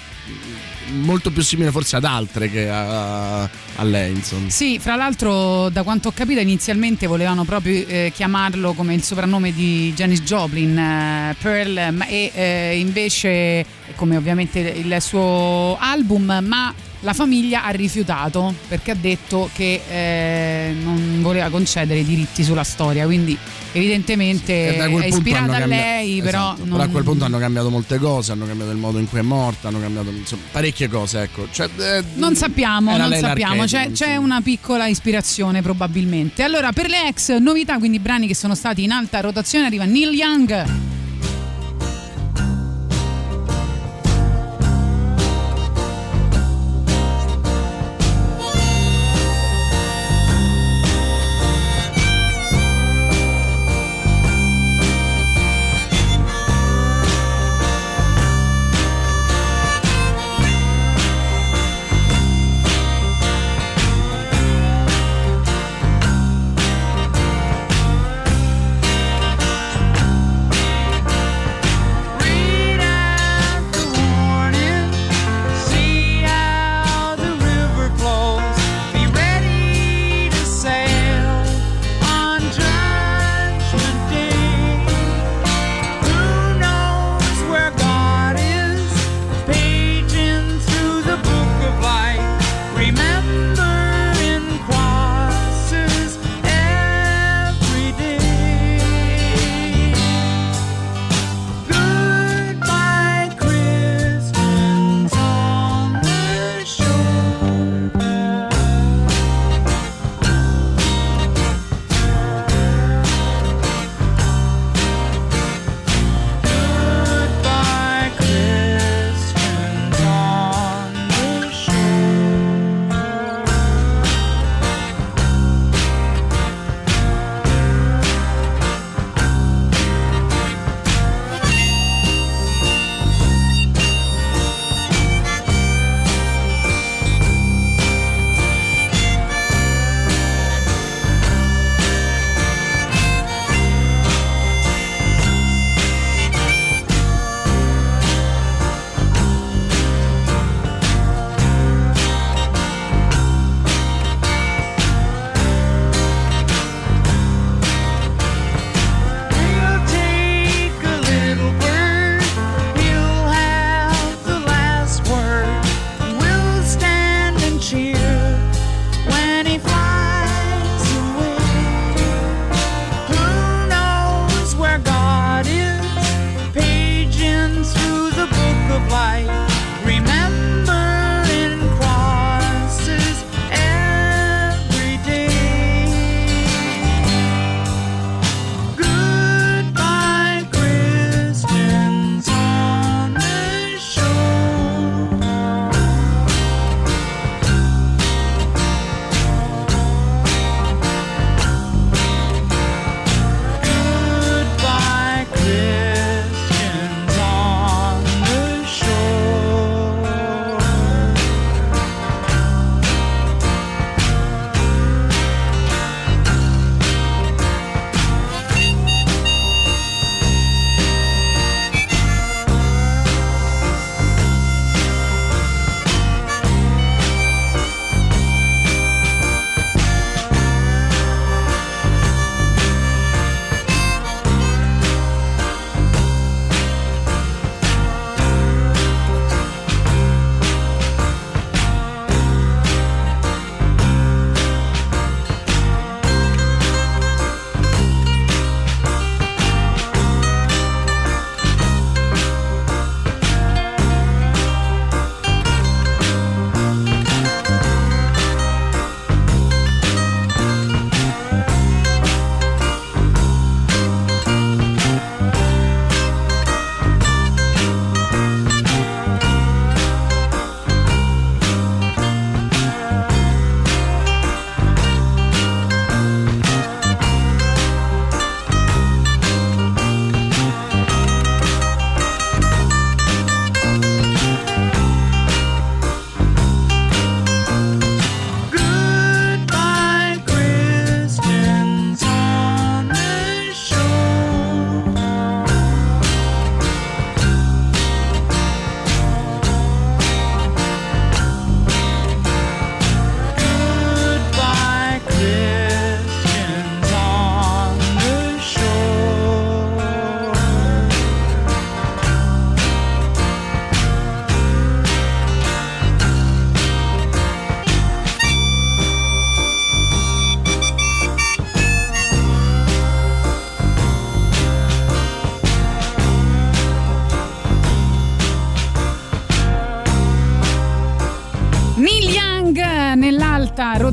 molto 0.92 1.32
più 1.32 1.42
simile 1.42 1.72
forse 1.72 1.96
ad 1.96 2.06
altre 2.06 2.50
che 2.50 2.70
a, 2.70 3.44
a 3.44 3.84
lei, 3.84 4.12
insomma. 4.14 4.50
Sì, 4.50 4.80
fra 4.80 4.96
l'altro, 4.96 5.70
da 5.70 5.84
quanto 5.84 6.10
ho 6.10 6.12
capito, 6.14 6.40
inizialmente 6.40 7.08
volevano 7.08 7.44
proprio 7.44 7.86
eh, 7.88 8.12
chiamarlo 8.14 8.74
come 8.74 8.94
il 8.94 9.04
soprannome 9.04 9.54
di 9.54 9.94
Janis 9.94 10.22
Joplin, 10.22 10.78
eh, 10.78 11.36
Pearl, 11.42 11.78
e 12.08 12.32
eh, 12.34 12.80
invece 12.80 13.66
come 13.96 14.18
ovviamente 14.18 14.60
il 14.60 14.98
suo 15.02 15.78
album, 15.80 16.40
ma 16.44 16.74
la 17.08 17.14
famiglia 17.14 17.64
ha 17.64 17.70
rifiutato 17.70 18.54
perché 18.68 18.92
ha 18.92 18.96
detto 19.00 19.50
che 19.54 19.80
eh, 19.90 20.74
non 20.84 21.20
voleva 21.22 21.48
concedere 21.48 22.02
i 22.02 22.04
diritti 22.04 22.44
sulla 22.44 22.66
storia, 22.66 23.06
quindi 23.06 23.38
evidentemente 23.72 24.76
è 24.76 25.06
ispirata 25.06 25.56
a 25.56 25.66
lei, 25.66 26.22
però, 26.22 26.52
Esatto, 26.52 26.66
non- 26.66 26.72
però 26.72 26.84
a 26.84 26.88
quel 26.88 27.04
punto 27.06 27.24
hanno 27.24 27.40
cambiato 27.40 27.70
molte 27.70 27.98
cose, 27.98 28.34
hanno 28.34 28.46
cambiato 28.46 28.72
il 28.72 28.78
modo 28.78 29.00
in 29.00 29.08
cui 29.08 29.20
è 29.20 29.22
morta, 29.22 29.70
hanno 29.70 29.80
cambiato 29.80 30.10
insomma, 30.10 30.42
parecchie 30.52 30.90
cose, 30.90 31.22
ecco. 31.22 31.48
Cioè, 31.50 31.70
eh, 31.78 32.04
Non 32.16 32.36
sappiamo, 32.36 32.98
non 32.98 33.14
sappiamo, 33.14 33.64
c'è, 33.64 33.92
c'è 33.92 34.18
una 34.18 34.42
piccola 34.42 34.88
ispirazione 34.88 35.62
probabilmente. 35.62 36.44
Allora, 36.44 36.74
per 36.74 36.90
le 36.90 37.08
ex 37.08 37.38
novità, 37.38 37.78
quindi 37.78 38.00
brani 38.00 38.28
che 38.28 38.36
sono 38.36 38.54
stati 38.54 38.84
in 38.84 38.92
alta 38.92 39.22
rotazione, 39.22 39.66
arriva 39.66 39.86
Neil 39.86 40.12
Young. 40.14 40.97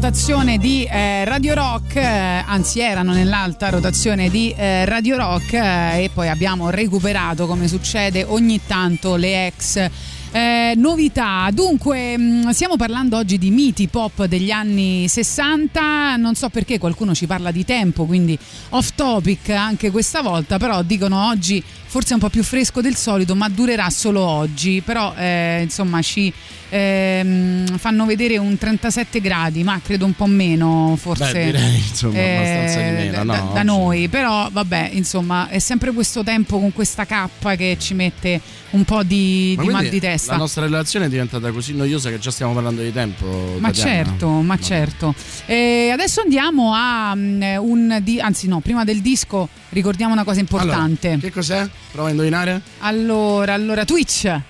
Rotazione 0.05 0.59
di 0.59 0.85
eh, 0.85 1.25
Radio 1.25 1.55
Rock, 1.55 1.97
eh, 1.97 2.03
anzi 2.05 2.81
erano 2.81 3.15
nell'alta 3.15 3.71
rotazione 3.71 4.29
di 4.29 4.53
eh, 4.55 4.85
Radio 4.85 5.17
Rock 5.17 5.55
eh, 5.55 6.03
e 6.03 6.11
poi 6.13 6.29
abbiamo 6.29 6.69
recuperato 6.69 7.47
come 7.47 7.69
succede 7.69 8.23
ogni 8.23 8.61
tanto 8.67 9.17
le 9.17 9.47
ex 9.47 9.91
eh, 10.31 10.75
novità. 10.77 11.49
Dunque, 11.53 12.19
mh, 12.19 12.51
stiamo 12.51 12.77
parlando 12.77 13.17
oggi 13.17 13.39
di 13.39 13.51
miti 13.51 13.89
pop 13.89 14.27
degli 14.27 14.51
anni 14.51 15.09
60. 15.09 16.17
Non 16.17 16.35
so 16.35 16.51
perché 16.51 16.79
qualcuno 16.79 17.15
ci 17.15 17.27
parla 17.27 17.51
di 17.51 17.65
tempo, 17.65 18.05
quindi 18.05 18.39
off 18.71 18.91
topic 18.95 19.49
anche 19.51 19.91
questa 19.91 20.21
volta, 20.21 20.59
però 20.59 20.83
dicono 20.83 21.29
oggi 21.29 21.63
forse 21.87 22.13
un 22.13 22.21
po' 22.21 22.29
più 22.29 22.43
fresco 22.43 22.83
del 22.83 22.97
solito, 22.97 23.35
ma 23.35 23.49
durerà 23.49 23.89
solo 23.89 24.21
oggi. 24.21 24.83
Però 24.85 25.15
eh, 25.17 25.61
insomma 25.63 26.03
ci 26.03 26.31
ehm, 26.79 27.79
fanno 27.79 28.05
vedere 28.07 28.37
un 28.39 28.57
37 28.59 29.21
gradi, 29.21 29.63
ma 29.63 29.81
credo 29.83 30.05
un 30.05 30.15
po' 30.15 30.27
meno 30.27 30.97
forse. 31.01 31.33
Beh, 31.33 31.45
direi, 31.45 31.77
insomma, 31.77 32.19
abbastanza 32.19 32.81
di 32.81 32.91
meno, 32.91 33.13
da, 33.13 33.23
no, 33.23 33.51
da- 33.55 33.63
noi, 33.63 34.09
però 34.09 34.49
vabbè, 34.51 34.91
insomma, 34.93 35.49
è 35.49 35.59
sempre 35.59 35.93
questo 35.93 36.23
tempo 36.25 36.59
con 36.59 36.73
questa 36.73 37.05
cappa 37.07 37.55
che 37.55 37.77
ci 37.79 37.95
mette 37.95 38.41
un 38.71 38.85
po' 38.85 39.03
di, 39.05 39.55
Ma 39.57 39.63
di 39.63 39.69
mal 39.69 39.89
di 39.89 40.01
testa. 40.01 40.33
La 40.33 40.39
nostra 40.39 40.65
relazione 40.65 41.07
è 41.07 41.09
diventata 41.09 41.51
così 41.53 41.75
noiosa 41.75 42.11
che 42.11 42.19
già 42.19 42.31
stiamo 42.33 42.53
parlando 42.53 42.83
di 42.83 42.93
tempo. 42.93 43.57
Ma 43.59 43.69
Tatiana? 43.71 43.91
certo, 43.91 44.29
ma 44.29 44.55
No. 44.55 44.61
certo. 44.61 45.15
E 45.47 45.91
adesso 45.93 46.21
andiamo 46.23 46.73
a 46.75 47.15
mm, 47.15 47.43
un 47.59 47.99
di- 48.03 48.21
anzi 48.21 48.49
no, 48.49 48.59
prima 48.61 48.83
del 48.85 49.01
disco 49.01 49.49
ricordiamo 49.69 50.13
una 50.13 50.25
cosa 50.25 50.41
importante. 50.41 51.07
Allora, 51.09 51.21
che 51.23 51.31
cos'è? 51.31 51.69
Prova 51.93 52.09
a 52.09 52.11
indovinare? 52.11 52.61
Allora, 52.81 53.53
allora 53.55 53.85
Twitch. 53.85 54.41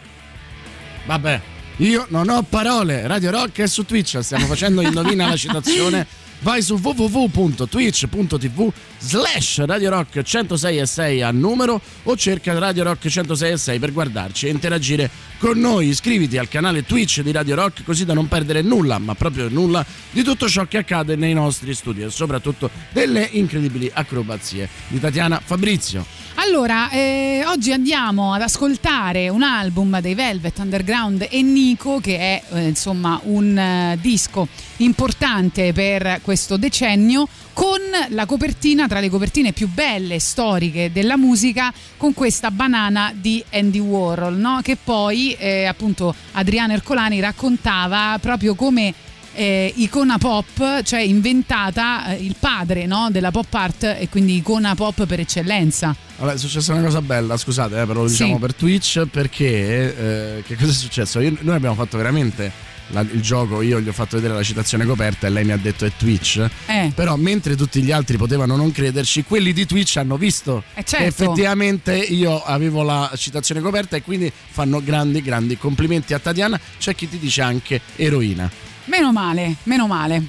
Vabbè, 1.06 1.40
io 1.78 2.06
non 2.10 2.28
ho 2.28 2.42
parole. 2.42 3.06
Radio 3.06 3.30
Rock 3.30 3.60
è 3.60 3.66
su 3.66 3.84
Twitch. 3.84 4.18
Stiamo 4.20 4.46
facendo 4.46 4.80
indovina 4.80 5.28
la 5.28 5.36
citazione. 5.36 6.06
Vai 6.40 6.62
su 6.62 6.74
www.twitch.tv 6.74 8.72
slash 9.06 9.62
Radio 9.66 9.90
Rock 9.90 10.22
106 10.22 10.78
e 10.78 10.86
6 10.86 11.22
a 11.22 11.30
numero 11.30 11.78
o 12.04 12.16
cerca 12.16 12.58
Radio 12.58 12.84
Rock 12.84 13.08
106 13.08 13.52
e 13.52 13.56
6 13.58 13.78
per 13.78 13.92
guardarci 13.92 14.46
e 14.46 14.50
interagire 14.50 15.10
con 15.38 15.58
noi. 15.58 15.88
Iscriviti 15.88 16.38
al 16.38 16.48
canale 16.48 16.84
Twitch 16.84 17.20
di 17.20 17.30
Radio 17.30 17.54
Rock 17.54 17.84
così 17.84 18.06
da 18.06 18.14
non 18.14 18.28
perdere 18.28 18.62
nulla, 18.62 18.98
ma 18.98 19.14
proprio 19.14 19.48
nulla, 19.50 19.84
di 20.10 20.22
tutto 20.22 20.48
ciò 20.48 20.64
che 20.66 20.78
accade 20.78 21.16
nei 21.16 21.34
nostri 21.34 21.74
studi 21.74 22.02
e 22.02 22.10
soprattutto 22.10 22.70
delle 22.92 23.28
incredibili 23.32 23.90
acrobazie 23.92 24.68
di 24.88 24.98
Tatiana 24.98 25.40
Fabrizio. 25.44 26.24
Allora, 26.36 26.90
eh, 26.90 27.44
oggi 27.46 27.72
andiamo 27.72 28.32
ad 28.32 28.42
ascoltare 28.42 29.28
un 29.28 29.42
album 29.42 30.00
dei 30.00 30.14
Velvet 30.14 30.58
Underground 30.58 31.26
e 31.30 31.42
Nico, 31.42 32.00
che 32.00 32.18
è 32.18 32.42
eh, 32.50 32.66
insomma 32.68 33.20
un 33.24 33.56
eh, 33.56 33.98
disco 34.00 34.48
importante 34.78 35.72
per 35.72 36.20
questo 36.22 36.56
decennio, 36.56 37.28
con 37.54 37.78
la 38.10 38.26
copertina, 38.26 38.86
tra 38.86 39.00
le 39.00 39.08
copertine 39.08 39.52
più 39.52 39.68
belle, 39.68 40.18
storiche 40.18 40.90
della 40.92 41.16
musica, 41.16 41.72
con 41.96 42.12
questa 42.12 42.50
banana 42.50 43.12
di 43.14 43.42
Andy 43.52 43.78
Warhol, 43.78 44.36
no? 44.36 44.60
che 44.62 44.76
poi 44.76 45.32
eh, 45.38 45.64
appunto 45.64 46.14
Adriano 46.32 46.74
Ercolani 46.74 47.20
raccontava 47.20 48.18
proprio 48.20 48.54
come 48.54 48.92
eh, 49.36 49.72
icona 49.76 50.18
pop, 50.18 50.82
cioè 50.82 51.00
inventata 51.00 52.06
eh, 52.14 52.22
il 52.24 52.36
padre 52.38 52.86
no, 52.86 53.08
della 53.10 53.30
pop 53.30 53.52
art 53.54 53.84
e 53.84 54.08
quindi 54.10 54.36
icona 54.36 54.74
pop 54.74 55.06
per 55.06 55.20
eccellenza. 55.20 55.94
Allora, 56.18 56.34
è 56.34 56.38
successa 56.38 56.72
una 56.72 56.82
cosa 56.82 57.02
bella, 57.02 57.36
scusate, 57.36 57.80
eh, 57.80 57.86
però 57.86 58.02
lo 58.02 58.08
diciamo 58.08 58.34
Sì. 58.34 58.40
per 58.40 58.54
Twitch 58.54 59.06
perché 59.10 60.36
eh, 60.36 60.42
che 60.46 60.56
cosa 60.56 60.70
è 60.70 60.74
successo? 60.74 61.20
Io- 61.20 61.36
noi 61.40 61.56
abbiamo 61.56 61.74
fatto 61.74 61.96
veramente 61.96 62.50
la- 62.88 63.00
il 63.00 63.20
gioco, 63.20 63.62
io 63.62 63.80
gli 63.80 63.88
ho 63.88 63.92
fatto 63.92 64.16
vedere 64.16 64.34
la 64.34 64.42
citazione 64.42 64.84
coperta 64.84 65.26
e 65.26 65.30
lei 65.30 65.44
mi 65.44 65.52
ha 65.52 65.56
detto 65.56 65.84
è 65.84 65.92
Twitch. 65.96 66.46
Eh. 66.66 66.92
Però 66.94 67.16
mentre 67.16 67.56
tutti 67.56 67.82
gli 67.82 67.90
altri 67.92 68.16
potevano 68.16 68.56
non 68.56 68.70
crederci, 68.72 69.24
quelli 69.24 69.52
di 69.52 69.66
Twitch 69.66 69.96
hanno 69.96 70.16
visto 70.16 70.62
Eh, 70.74 70.82
che 70.82 70.88
certo. 70.88 71.06
effettivamente 71.06 71.94
io 71.96 72.42
avevo 72.42 72.82
la 72.82 73.10
citazione 73.16 73.60
coperta 73.60 73.96
e 73.96 74.02
quindi 74.02 74.30
fanno 74.50 74.82
grandi, 74.82 75.22
grandi 75.22 75.56
complimenti 75.58 76.14
a 76.14 76.18
Tatiana. 76.18 76.60
C'è 76.78 76.94
chi 76.94 77.08
ti 77.08 77.18
dice 77.18 77.42
anche 77.42 77.80
eroina. 77.96 78.50
Meno 78.86 79.12
male, 79.12 79.56
meno 79.64 79.86
male. 79.86 80.22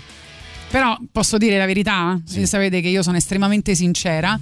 Però 0.69 0.97
posso 1.11 1.37
dire 1.37 1.57
la 1.57 1.65
verità? 1.65 2.19
Sì. 2.25 2.45
Sapete 2.45 2.81
che 2.81 2.87
io 2.87 3.03
sono 3.03 3.17
estremamente 3.17 3.75
sincera. 3.75 4.37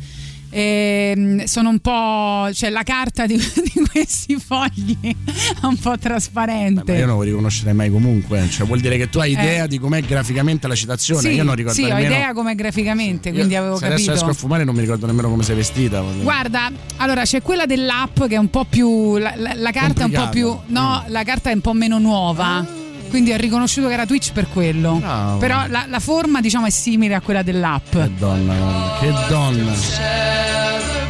Ehm, 0.56 1.44
sono 1.46 1.70
un 1.70 1.80
po'. 1.80 2.52
cioè 2.54 2.70
la 2.70 2.84
carta 2.84 3.26
di, 3.26 3.36
di 3.74 3.82
questi 3.92 4.36
fogli 4.38 4.96
è 5.02 5.66
un 5.66 5.78
po' 5.78 5.98
trasparente. 5.98 6.92
Ma 6.92 6.98
io 7.00 7.06
non 7.08 7.16
lo 7.18 7.22
riconoscerei 7.24 7.74
mai 7.74 7.90
comunque. 7.90 8.48
Cioè, 8.50 8.66
vuol 8.68 8.80
dire 8.80 8.98
che 8.98 9.10
tu 9.10 9.18
hai 9.20 9.32
idea 9.32 9.64
Eh. 9.64 9.68
di 9.68 9.80
com'è 9.80 10.02
graficamente 10.02 10.68
la 10.68 10.76
citazione. 10.76 11.22
Sì, 11.22 11.30
io 11.30 11.44
non 11.44 11.56
ricordo 11.56 11.78
sì, 11.78 11.86
ho 11.86 11.94
nemmeno. 11.94 12.14
idea 12.14 12.34
com'è 12.34 12.54
graficamente, 12.56 13.30
Io, 13.30 13.36
quindi 13.36 13.56
avevo 13.56 13.78
se 13.78 13.86
adesso 13.88 14.06
capito. 14.06 14.24
esco 14.26 14.30
a 14.30 14.34
fumare 14.40 14.64
non 14.64 14.76
mi 14.76 14.82
ricordo 14.82 15.06
nemmeno 15.08 15.30
come 15.30 15.44
sei 15.44 15.56
vestita. 15.56 16.02
Guarda, 16.22 16.72
allora 16.98 17.24
c'è 17.24 17.42
quella 17.42 17.66
dell'app 17.66 18.24
che 18.26 18.36
è 18.36 18.38
un 18.38 18.50
po' 18.50 18.66
più. 18.66 19.18
La, 19.18 19.34
la- 19.36 19.54
la 19.56 19.72
carta 19.72 20.02
è 20.02 20.06
un 20.06 20.12
po' 20.12 20.30
più. 20.30 20.48
Complicato. 20.48 20.80
No, 20.80 21.04
la 21.08 21.24
carta 21.24 21.50
è 21.50 21.54
un 21.54 21.62
po' 21.62 21.74
meno 21.74 21.98
nuova. 22.00 22.82
Quindi 23.14 23.32
ho 23.32 23.38
riconosciuto 23.38 23.90
che 23.90 23.94
era 23.94 24.08
Twitch 24.08 24.32
per 24.32 24.48
quello. 24.50 24.96
Bravo. 24.96 25.38
Però 25.38 25.66
la, 25.68 25.86
la 25.88 26.00
forma, 26.00 26.42
diciamo, 26.42 26.66
è 26.66 26.72
simile 26.72 27.14
a 27.14 27.22
quella 27.22 27.44
dell'app. 27.44 27.92
Che 27.92 28.10
donna, 28.18 28.98
che 29.00 29.14
donna. 29.30 31.03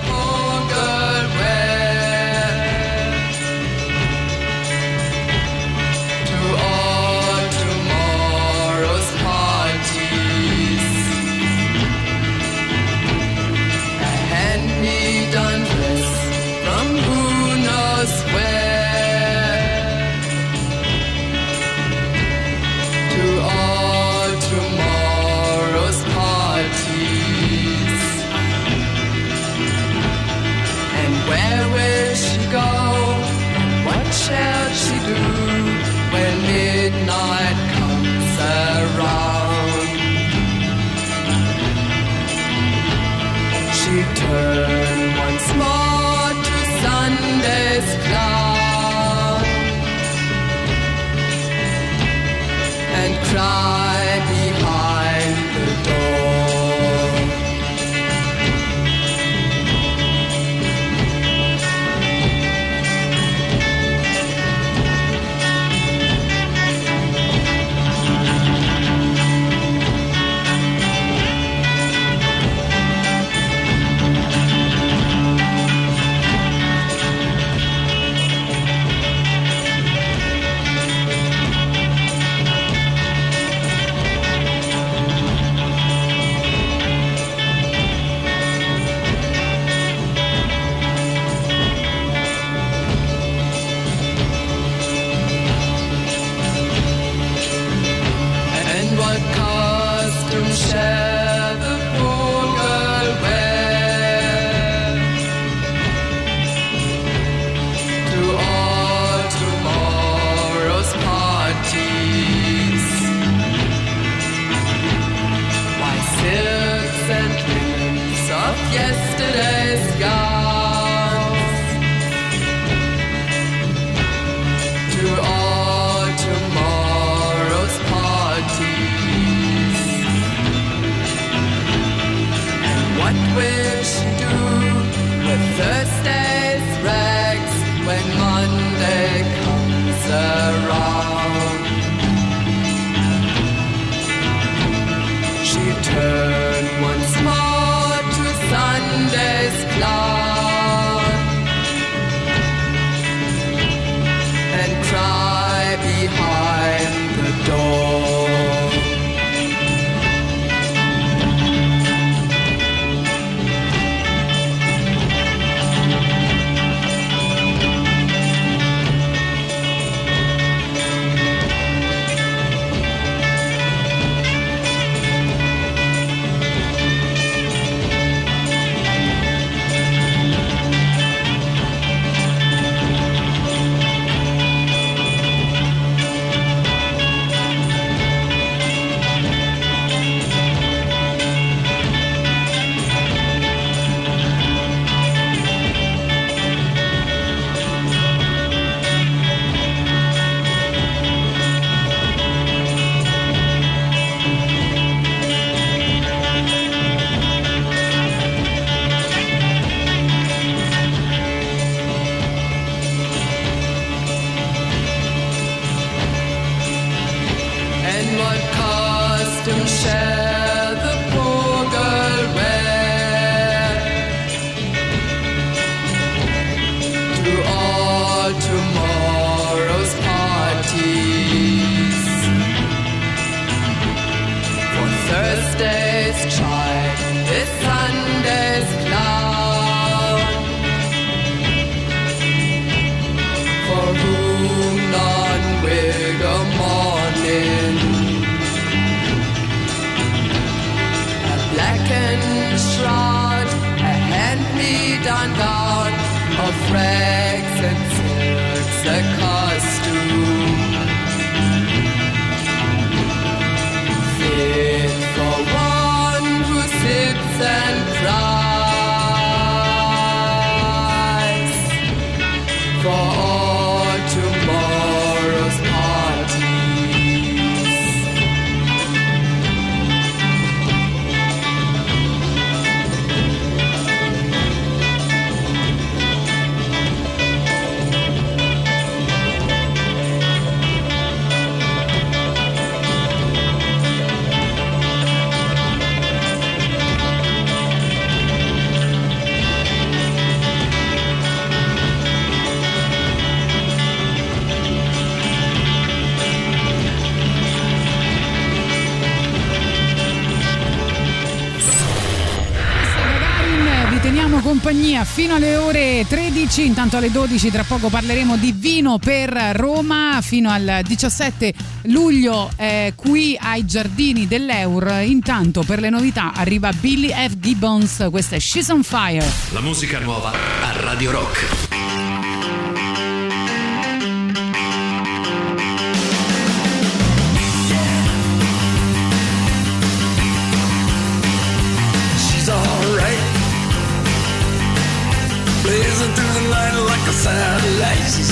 compagnia 314.64 315.04
fino 315.04 315.36
alle 315.36 315.58
ore 315.58 316.06
13, 316.08 316.66
intanto 316.66 316.96
alle 316.96 317.12
12 317.12 317.52
tra 317.52 317.66
poco 317.66 317.90
parleremo 317.90 318.38
di 318.38 318.54
vino 318.54 318.98
per 318.98 319.34
Roma 319.54 320.20
fino 320.22 320.50
al 320.50 320.84
17 320.86 321.54
luglio 321.88 322.50
eh, 322.56 322.94
qui 322.96 323.38
ai 323.38 323.66
giardini 323.66 324.26
dell'Eur. 324.26 325.02
Intanto 325.02 325.64
per 325.64 325.82
le 325.82 325.90
novità 325.90 326.32
arriva 326.34 326.72
Billy 326.72 327.10
F. 327.10 327.38
Gibbons, 327.40 328.08
questa 328.10 328.38
è 328.38 328.40
She's 328.40 328.70
on 328.70 328.84
Fire. 328.84 329.30
La 329.52 329.60
musica 329.60 330.00
nuova 330.00 330.32
a 330.32 330.72
Radio 330.80 331.12
Rock. 331.12 331.73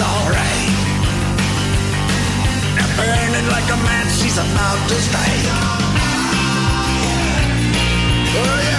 alright. 0.02 0.70
Now 2.76 2.90
burning 2.98 3.48
like 3.56 3.68
a 3.70 3.78
match, 3.88 4.12
she's 4.20 4.38
about 4.38 4.80
to 4.90 4.96
stay. 4.96 5.36
Oh, 8.34 8.62
yeah. 8.64 8.71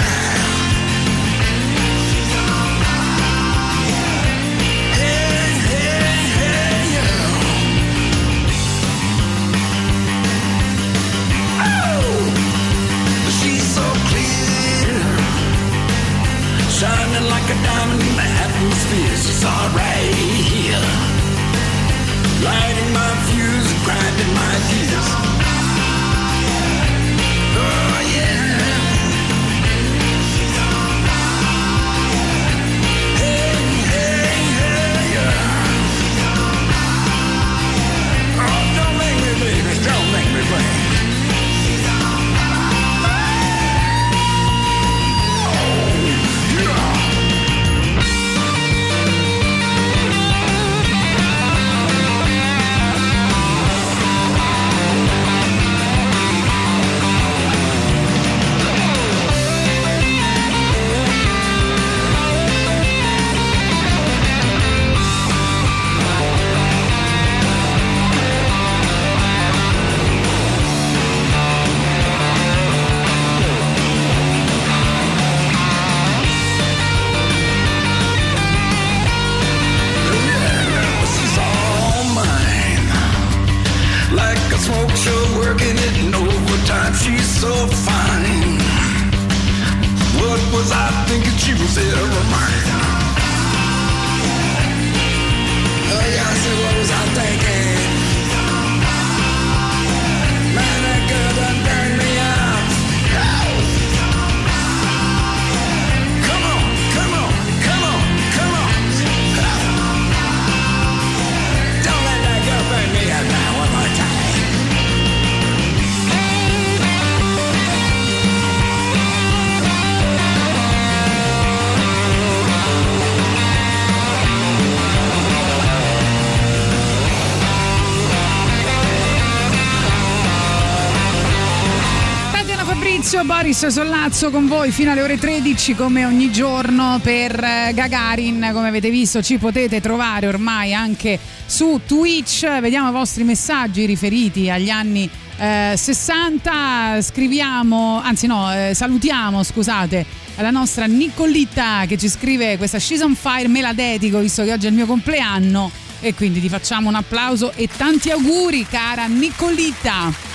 Sollazzo 133.71 134.31
con 134.31 134.49
voi 134.49 134.71
fino 134.73 134.91
alle 134.91 135.03
ore 135.03 135.19
13 135.19 135.75
come 135.75 136.05
ogni 136.05 136.33
giorno 136.33 136.99
per 137.03 137.39
eh, 137.43 137.73
Gagarin, 137.75 138.51
come 138.53 138.69
avete 138.69 138.91
visto 138.91 139.23
ci 139.23 139.39
potete 139.39 139.81
trovare 139.81 140.27
ormai 140.27 140.75
anche 140.75 141.19
su 141.47 141.81
Twitch, 141.87 142.61
vediamo 142.61 142.89
i 142.89 142.93
vostri 142.93 143.25
messaggi 143.25 143.87
riferiti 143.87 144.51
agli 144.51 144.69
anni 144.69 145.09
eh, 145.39 145.75
60, 145.77 147.01
scriviamo, 147.01 148.01
anzi 148.03 148.27
no, 148.27 148.53
eh, 148.53 148.75
salutiamo 148.75 149.43
scusate 149.43 150.07
la 150.37 150.51
nostra 150.51 150.87
Nicolita 150.87 151.85
che 151.87 151.97
ci 151.97 152.09
scrive 152.09 152.57
questa 152.57 152.79
She's 152.79 153.01
on 153.01 153.15
Fire, 153.15 153.49
me 153.49 153.61
la 153.61 153.73
dedico 153.73 154.19
visto 154.19 154.43
che 154.45 154.53
oggi 154.53 154.67
è 154.67 154.71
il 154.71 154.75
mio 154.75 154.87
compleanno. 154.87 155.71
E 156.01 156.15
quindi 156.15 156.41
ti 156.41 156.49
facciamo 156.49 156.89
un 156.89 156.97
applauso 156.97 157.53
e 157.55 157.69
tanti 157.77 158.11
auguri 158.11 158.67
cara 158.69 159.07
Nicolita. 159.07 160.32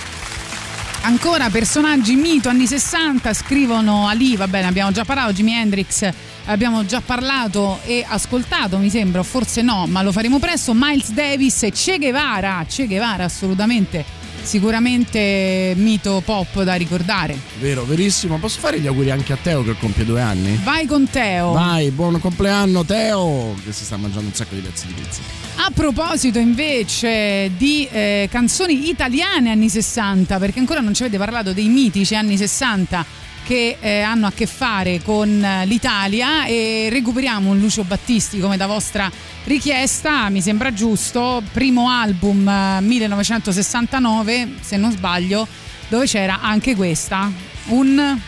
Ancora 1.01 1.49
personaggi 1.49 2.15
mito 2.15 2.49
anni 2.49 2.67
60 2.67 3.33
scrivono 3.33 4.07
Ali, 4.07 4.35
va 4.35 4.47
bene, 4.47 4.67
abbiamo 4.67 4.91
già 4.91 5.05
parlato, 5.05 5.31
Jimi 5.31 5.53
Hendrix, 5.53 6.09
abbiamo 6.45 6.85
già 6.85 6.99
parlato 6.99 7.79
e 7.85 8.03
ascoltato, 8.05 8.77
mi 8.77 8.89
sembra, 8.89 9.23
forse 9.23 9.61
no, 9.61 9.85
ma 9.87 10.01
lo 10.01 10.11
faremo 10.11 10.37
presto. 10.37 10.73
Miles 10.75 11.11
Davis 11.11 11.63
e 11.63 11.71
Che 11.71 11.97
Guevara, 11.97 12.65
Che 12.67 12.87
Guevara 12.87 13.23
assolutamente, 13.23 14.03
sicuramente 14.47 15.73
mito 15.75 16.21
pop 16.23 16.63
da 16.63 16.73
ricordare. 16.75 17.37
Vero, 17.59 17.83
verissimo. 17.83 18.37
Posso 18.39 18.59
fare 18.59 18.79
gli 18.79 18.87
auguri 18.87 19.11
anche 19.11 19.33
a 19.33 19.37
Teo 19.39 19.61
che 19.61 19.75
compie 19.77 20.05
due 20.05 20.21
anni? 20.21 20.57
Vai 20.63 20.85
con 20.87 21.07
Teo. 21.09 21.51
Vai, 21.51 21.91
buon 21.91 22.19
compleanno 22.19 22.85
Teo, 22.85 23.53
che 23.63 23.73
si 23.73 23.83
sta 23.83 23.97
mangiando 23.97 24.29
un 24.29 24.33
sacco 24.33 24.55
di 24.55 24.61
pezzi 24.61 24.87
di 24.87 24.93
pizza. 24.93 25.19
A 25.57 25.69
proposito 25.71 26.39
invece 26.39 27.51
di 27.57 27.87
eh, 27.91 28.29
canzoni 28.31 28.89
italiane 28.89 29.51
anni 29.51 29.67
60, 29.67 30.39
perché 30.39 30.59
ancora 30.59 30.79
non 30.79 30.93
ci 30.93 31.03
avete 31.03 31.17
parlato 31.17 31.51
dei 31.51 31.67
mitici 31.67 32.15
anni 32.15 32.37
60 32.37 33.25
che 33.43 33.77
eh, 33.79 34.01
hanno 34.01 34.27
a 34.27 34.31
che 34.31 34.45
fare 34.45 35.01
con 35.01 35.43
eh, 35.43 35.65
l'Italia 35.65 36.45
e 36.45 36.87
recuperiamo 36.89 37.51
un 37.51 37.59
Lucio 37.59 37.83
Battisti 37.83 38.39
come 38.39 38.57
da 38.57 38.67
vostra 38.67 39.09
richiesta, 39.47 40.29
mi 40.29 40.41
sembra 40.41 40.73
giusto, 40.73 41.41
primo 41.53 41.89
album 41.89 42.47
eh, 42.47 42.81
1969, 42.81 44.55
se 44.59 44.75
non 44.77 44.91
sbaglio, 44.91 45.47
dove 45.87 46.05
c'era 46.05 46.41
anche 46.41 46.75
questa, 46.75 47.31
un... 47.67 48.19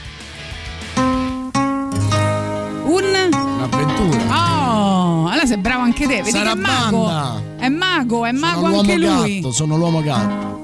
Un... 2.86 3.30
Un'avventura. 3.32 4.24
Oh, 4.34 5.28
allora 5.28 5.46
sei 5.46 5.58
bravo 5.58 5.84
anche 5.84 6.08
te. 6.08 6.18
Vedi 6.18 6.32
Sarà 6.32 6.54
che 6.54 6.58
è 6.58 6.62
mago. 6.62 7.06
banda. 7.06 7.42
È 7.58 7.70
mago, 7.70 8.26
è 8.26 8.32
mago 8.32 8.66
sono 8.66 8.80
anche 8.80 8.98
lui. 8.98 9.36
gatto, 9.36 9.52
sono 9.52 9.78
l'uomo 9.78 10.02
gatto. 10.02 10.58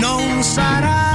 non 0.00 0.42
sarà 0.42 1.05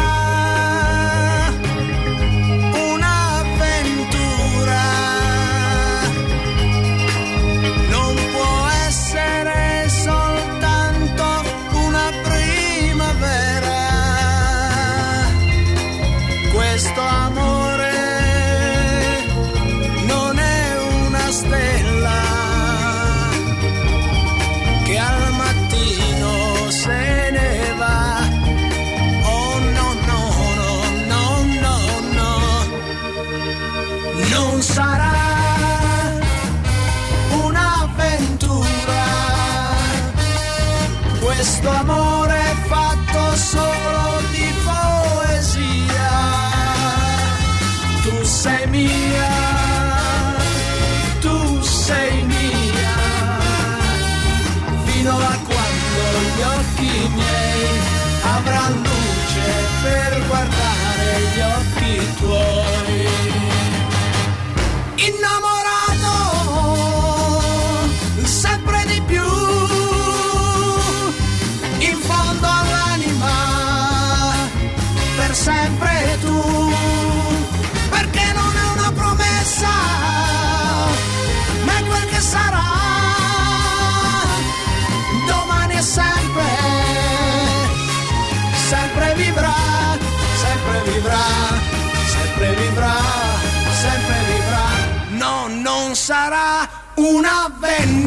un'avventura, 97.62 98.01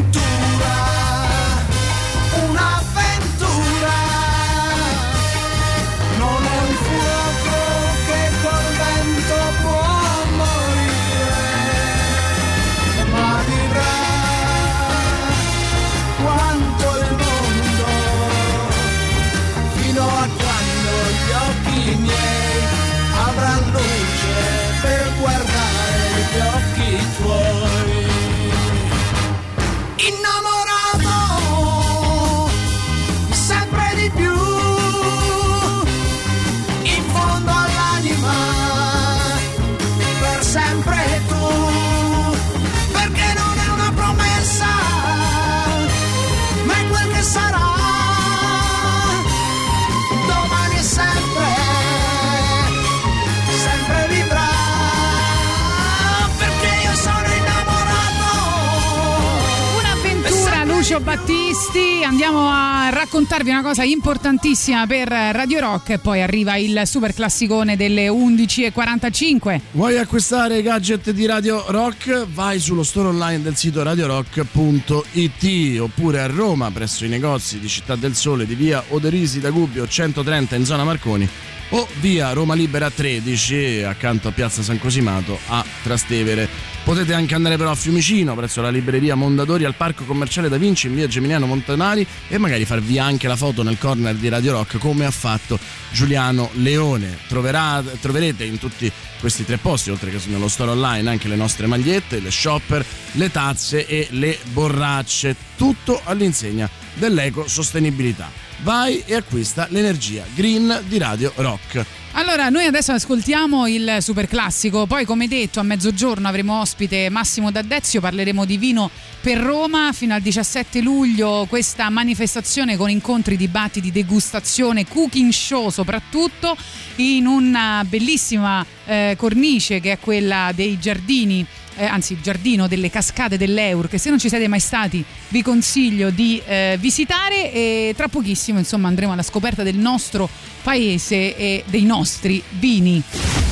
questi 61.75 62.03
andiamo 62.05 62.47
a 62.49 62.89
raccontarvi 62.89 63.49
una 63.49 63.61
cosa 63.61 63.83
importantissima 63.83 64.87
per 64.87 65.09
Radio 65.09 65.59
Rock 65.59 65.97
poi 65.97 66.21
arriva 66.21 66.55
il 66.55 66.83
super 66.85 67.13
classicone 67.13 67.75
delle 67.75 68.07
11.45. 68.07 69.59
Vuoi 69.71 69.97
acquistare 69.97 70.59
i 70.59 70.61
gadget 70.61 71.11
di 71.11 71.25
Radio 71.25 71.65
Rock? 71.67 72.27
Vai 72.27 72.61
sullo 72.61 72.83
store 72.83 73.09
online 73.09 73.41
del 73.41 73.57
sito 73.57 73.83
radiorock.it 73.83 75.79
oppure 75.81 76.21
a 76.21 76.27
Roma 76.27 76.71
presso 76.71 77.03
i 77.03 77.09
negozi 77.09 77.59
di 77.59 77.67
Città 77.67 77.97
del 77.97 78.15
Sole 78.15 78.45
di 78.45 78.55
via 78.55 78.81
Oderisi 78.89 79.41
da 79.41 79.49
Gubbio 79.49 79.85
130 79.85 80.55
in 80.55 80.63
zona 80.63 80.85
Marconi 80.85 81.27
o 81.71 81.87
via 81.99 82.31
Roma 82.31 82.53
Libera 82.53 82.89
13 82.89 83.83
accanto 83.83 84.29
a 84.29 84.31
Piazza 84.31 84.63
San 84.63 84.79
Cosimato 84.79 85.37
a 85.47 85.65
Trastevere. 85.83 86.74
Potete 86.85 87.15
anche 87.15 87.33
andare 87.33 87.57
però 87.57 87.71
a 87.71 87.75
Fiumicino 87.75 88.35
presso 88.35 88.61
la 88.61 88.69
libreria 88.69 89.15
Mondadori 89.15 89.63
al 89.65 89.73
Parco 89.73 90.03
Commerciale 90.03 90.49
Da 90.49 90.57
Vinci 90.57 90.85
in 90.85 90.93
via 90.93 91.07
Geminiano 91.07 91.47
Montanari 91.47 92.05
e 92.27 92.37
magari 92.37 92.63
farvi 92.63 92.99
anche 92.99 93.27
la 93.27 93.35
foto 93.35 93.63
nel 93.63 93.79
corner 93.79 94.13
di 94.13 94.29
Radio 94.29 94.51
Rock 94.51 94.77
come 94.77 95.03
ha 95.03 95.09
fatto 95.09 95.57
Giuliano 95.91 96.51
Leone. 96.53 97.17
Troverà- 97.27 97.83
troverete 97.99 98.43
in 98.43 98.59
tutti 98.59 98.89
questi 99.19 99.43
tre 99.43 99.57
posti, 99.57 99.89
oltre 99.89 100.11
che 100.11 100.19
nello 100.27 100.47
store 100.47 100.71
online, 100.71 101.09
anche 101.09 101.27
le 101.27 101.35
nostre 101.35 101.65
magliette, 101.65 102.19
le 102.19 102.29
shopper, 102.29 102.85
le 103.13 103.31
tazze 103.31 103.87
e 103.87 104.07
le 104.11 104.37
borracce, 104.51 105.35
tutto 105.57 105.99
all'insegna 106.03 106.69
dell'ecosostenibilità. 106.93 108.44
Vai 108.63 109.03
e 109.05 109.15
acquista 109.15 109.67
l'energia 109.69 110.23
green 110.33 110.83
di 110.87 110.97
Radio 110.97 111.31
Rock. 111.35 111.85
Allora, 112.13 112.47
noi 112.47 112.65
adesso 112.65 112.93
ascoltiamo 112.93 113.67
il 113.67 113.97
super 113.99 114.27
classico, 114.27 114.85
poi 114.85 115.03
come 115.03 115.27
detto 115.27 115.59
a 115.59 115.63
mezzogiorno 115.63 116.29
avremo 116.29 116.61
ospite 116.61 117.09
Massimo 117.09 117.51
D'Addezio, 117.51 117.99
parleremo 117.99 118.45
di 118.45 118.55
vino 118.55 118.89
per 119.19 119.37
Roma 119.37 119.91
fino 119.91 120.13
al 120.13 120.21
17 120.21 120.79
luglio, 120.79 121.45
questa 121.49 121.89
manifestazione 121.89 122.77
con 122.77 122.89
incontri, 122.89 123.35
dibattiti, 123.35 123.91
degustazione, 123.91 124.87
cooking 124.87 125.29
show 125.31 125.69
soprattutto 125.69 126.55
in 126.97 127.25
una 127.25 127.83
bellissima 127.85 128.65
eh, 128.85 129.15
cornice 129.17 129.81
che 129.81 129.91
è 129.91 129.99
quella 129.99 130.51
dei 130.55 130.79
giardini 130.79 131.45
eh, 131.77 131.85
anzi 131.85 132.13
il 132.13 132.19
giardino 132.21 132.67
delle 132.67 132.89
cascate 132.89 133.37
dell'Eur 133.37 133.87
che 133.87 133.97
se 133.97 134.09
non 134.09 134.19
ci 134.19 134.29
siete 134.29 134.47
mai 134.47 134.59
stati 134.59 135.03
vi 135.29 135.41
consiglio 135.41 136.09
di 136.09 136.41
eh, 136.45 136.77
visitare 136.79 137.51
e 137.51 137.93
tra 137.95 138.07
pochissimo 138.07 138.59
insomma 138.59 138.87
andremo 138.87 139.11
alla 139.13 139.23
scoperta 139.23 139.63
del 139.63 139.75
nostro 139.77 140.29
paese 140.63 141.35
e 141.35 141.63
dei 141.67 141.83
nostri 141.83 142.41
vini. 142.51 143.01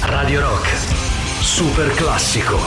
Radio 0.02 0.42
Rock. 0.42 0.70
Super 1.42 1.92
classico. 1.94 2.60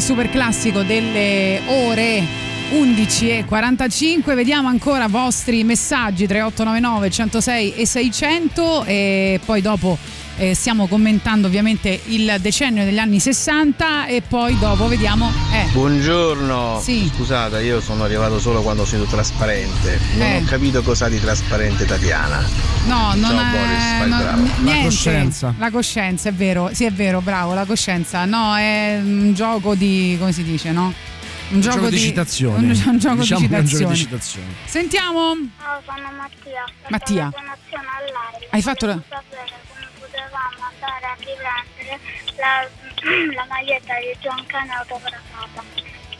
Super 0.00 0.30
classico 0.30 0.82
delle 0.82 1.60
ore 1.66 2.22
11 2.70 3.30
e 3.30 3.44
45. 3.44 4.34
Vediamo 4.34 4.68
ancora 4.68 5.08
vostri 5.08 5.62
messaggi 5.64 6.26
3899 6.26 7.10
106 7.10 7.74
e 7.74 7.86
600 7.86 8.84
e 8.84 9.40
poi 9.44 9.60
dopo 9.60 9.98
eh, 10.40 10.54
stiamo 10.54 10.86
commentando 10.86 11.46
ovviamente 11.46 12.00
il 12.06 12.36
decennio 12.40 12.82
degli 12.84 12.96
anni 12.98 13.20
60 13.20 14.06
e 14.06 14.22
poi 14.22 14.58
dopo 14.58 14.88
vediamo 14.88 15.30
eh, 15.52 15.66
Buongiorno, 15.72 16.80
Sì. 16.82 17.10
scusate, 17.14 17.60
io 17.62 17.80
sono 17.82 18.04
arrivato 18.04 18.40
solo 18.40 18.62
quando 18.62 18.86
sentito 18.86 19.10
trasparente. 19.10 20.00
Non 20.16 20.26
Eh. 20.26 20.36
ho 20.38 20.44
capito 20.44 20.82
cosa 20.82 21.08
di 21.08 21.20
trasparente 21.20 21.84
Tatiana. 21.84 22.42
No, 22.86 23.12
non 23.16 23.30
Ciao, 23.30 23.40
è 23.40 23.50
Boris, 23.50 24.08
no, 24.08 24.16
n- 24.16 24.20
La 24.20 24.62
niente. 24.62 24.84
coscienza. 24.84 25.54
La 25.58 25.70
coscienza, 25.70 26.28
è 26.30 26.32
vero. 26.32 26.70
Sì, 26.72 26.84
è 26.84 26.90
vero, 26.92 27.20
bravo, 27.20 27.52
la 27.52 27.66
coscienza. 27.66 28.24
No, 28.24 28.56
è 28.56 28.98
un 29.02 29.32
gioco 29.34 29.74
di 29.74 30.16
come 30.18 30.32
si 30.32 30.42
dice, 30.42 30.72
no? 30.72 30.92
Un 31.50 31.60
gioco 31.60 31.90
di 31.90 31.98
citazioni. 31.98 32.64
Un, 32.70 32.82
un 32.86 32.98
gioco 32.98 33.16
Diciamo 33.16 33.46
di 33.46 33.54
un 33.54 33.64
gioco 33.64 33.90
di 33.90 33.96
citazioni. 33.96 34.54
Sentiamo. 34.64 35.34
Ciao, 35.60 35.82
sono 35.84 36.08
Mattia. 36.16 36.64
Mattia. 36.88 37.30
Hai 38.50 38.62
fatto 38.62 38.86
la- 38.86 39.02
la, 42.40 42.64
la 43.36 43.46
maglietta 43.48 43.94
di 44.00 44.16
John 44.20 44.42
Cane 44.46 44.72
autografata. 44.72 45.62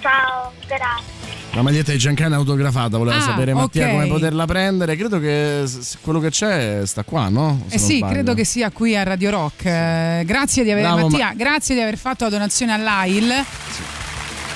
Ciao, 0.00 0.52
grazie. 0.66 1.18
La 1.52 1.62
maglietta 1.62 1.90
di 1.90 1.98
Giancana 1.98 2.36
autografata, 2.36 2.96
voleva 2.96 3.16
Ah, 3.16 3.20
sapere 3.22 3.52
Mattia 3.52 3.86
ok. 3.86 3.90
come 3.90 4.06
poterla 4.06 4.44
prendere. 4.46 4.94
Credo 4.94 5.18
che 5.18 5.64
quello 6.00 6.20
che 6.20 6.30
c'è 6.30 6.82
sta 6.86 7.02
qua, 7.02 7.28
no? 7.28 7.64
Se 7.66 7.74
Eh 7.74 7.78
sì, 7.78 7.96
sbaglio. 7.96 8.12
credo 8.12 8.34
che 8.34 8.44
sia 8.44 8.70
qui 8.70 8.96
a 8.96 9.02
Radio 9.02 9.30
Rock. 9.30 9.64
Eh, 9.64 10.22
grazie 10.24 10.62
di 10.62 10.70
aver, 10.70 10.84
Bravo, 10.84 11.08
Mattia, 11.08 11.26
ma- 11.26 11.34
grazie 11.34 11.74
di 11.74 11.80
aver 11.80 11.98
fatto 11.98 12.22
la 12.24 12.30
donazione 12.30 12.72
all'AIL. 12.72 13.44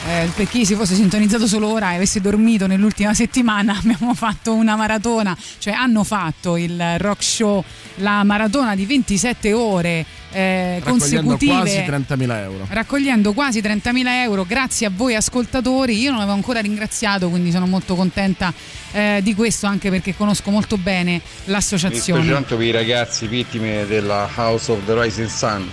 Eh, 0.06 0.30
per 0.36 0.46
chi 0.48 0.66
si 0.66 0.74
fosse 0.74 0.94
sintonizzato 0.94 1.46
solo 1.46 1.68
ora 1.72 1.92
e 1.92 1.94
avesse 1.96 2.20
dormito 2.20 2.66
nell'ultima 2.66 3.14
settimana, 3.14 3.74
abbiamo 3.82 4.14
fatto 4.14 4.52
una 4.54 4.76
maratona, 4.76 5.34
cioè 5.58 5.72
hanno 5.72 6.04
fatto 6.04 6.56
il 6.58 6.98
rock 6.98 7.22
show, 7.24 7.64
la 7.96 8.22
maratona 8.22 8.76
di 8.76 8.84
27 8.84 9.52
ore 9.54 10.04
eh, 10.34 10.80
Raccogliendo 10.82 11.30
consecutive. 11.30 11.52
quasi 11.52 11.78
30.000 12.26 12.36
euro. 12.42 12.66
raccogliendo 12.68 13.32
quasi 13.32 13.60
30.000 13.60 14.06
euro 14.22 14.44
grazie 14.44 14.86
a 14.86 14.90
voi 14.94 15.14
ascoltatori. 15.14 15.98
Io 15.98 16.10
non 16.10 16.20
avevo 16.20 16.34
ancora 16.34 16.60
ringraziato, 16.60 17.28
quindi 17.30 17.50
sono 17.50 17.66
molto 17.66 17.94
contenta 17.94 18.52
eh, 18.92 19.20
di 19.22 19.34
questo, 19.34 19.66
anche 19.66 19.90
perché 19.90 20.14
conosco 20.14 20.50
molto 20.50 20.76
bene 20.76 21.12
Mi 21.12 21.20
l'associazione. 21.52 22.30
tanto 22.30 22.56
per 22.56 22.66
i 22.66 22.70
ragazzi 22.72 23.26
vittime 23.26 23.86
della 23.86 24.28
House 24.34 24.70
of 24.72 24.84
the 24.84 25.00
Rising 25.00 25.28
Sun. 25.28 25.68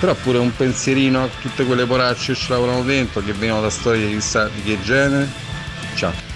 Però 0.00 0.14
pure 0.14 0.38
un 0.38 0.54
pensierino 0.54 1.22
a 1.22 1.28
tutte 1.40 1.64
quelle 1.64 1.86
poracce 1.86 2.34
che 2.34 2.38
ci 2.38 2.46
lavorano 2.50 2.82
dentro, 2.82 3.22
che 3.24 3.32
vengono 3.32 3.62
da 3.62 3.70
storie 3.70 4.06
di 4.06 4.12
chissà 4.14 4.48
di 4.54 4.62
che 4.62 4.78
genere. 4.82 5.28
Ciao. 5.94 6.33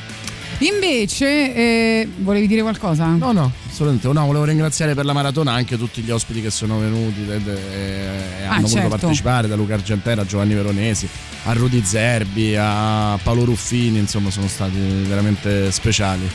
Invece, 0.60 1.54
eh, 1.54 2.08
volevi 2.16 2.48
dire 2.48 2.62
qualcosa? 2.62 3.06
No, 3.06 3.30
no, 3.30 3.52
assolutamente. 3.68 4.08
No, 4.12 4.26
volevo 4.26 4.44
ringraziare 4.44 4.94
per 4.94 5.04
la 5.04 5.12
maratona 5.12 5.52
anche 5.52 5.78
tutti 5.78 6.02
gli 6.02 6.10
ospiti 6.10 6.42
che 6.42 6.50
sono 6.50 6.80
venuti 6.80 7.24
e, 7.28 7.34
e 7.34 8.46
Ah, 8.46 8.54
hanno 8.54 8.66
certo. 8.66 8.88
voluto 8.88 8.88
partecipare, 8.98 9.46
da 9.46 9.54
Luca 9.54 9.74
Argentera 9.74 10.22
a 10.22 10.26
Giovanni 10.26 10.54
Veronesi, 10.54 11.08
a 11.44 11.52
Rudy 11.52 11.82
Zerbi, 11.84 12.56
a 12.58 13.18
Paolo 13.22 13.44
Ruffini, 13.44 13.98
insomma 13.98 14.30
sono 14.30 14.48
stati 14.48 14.78
veramente 15.06 15.70
speciali. 15.70 16.28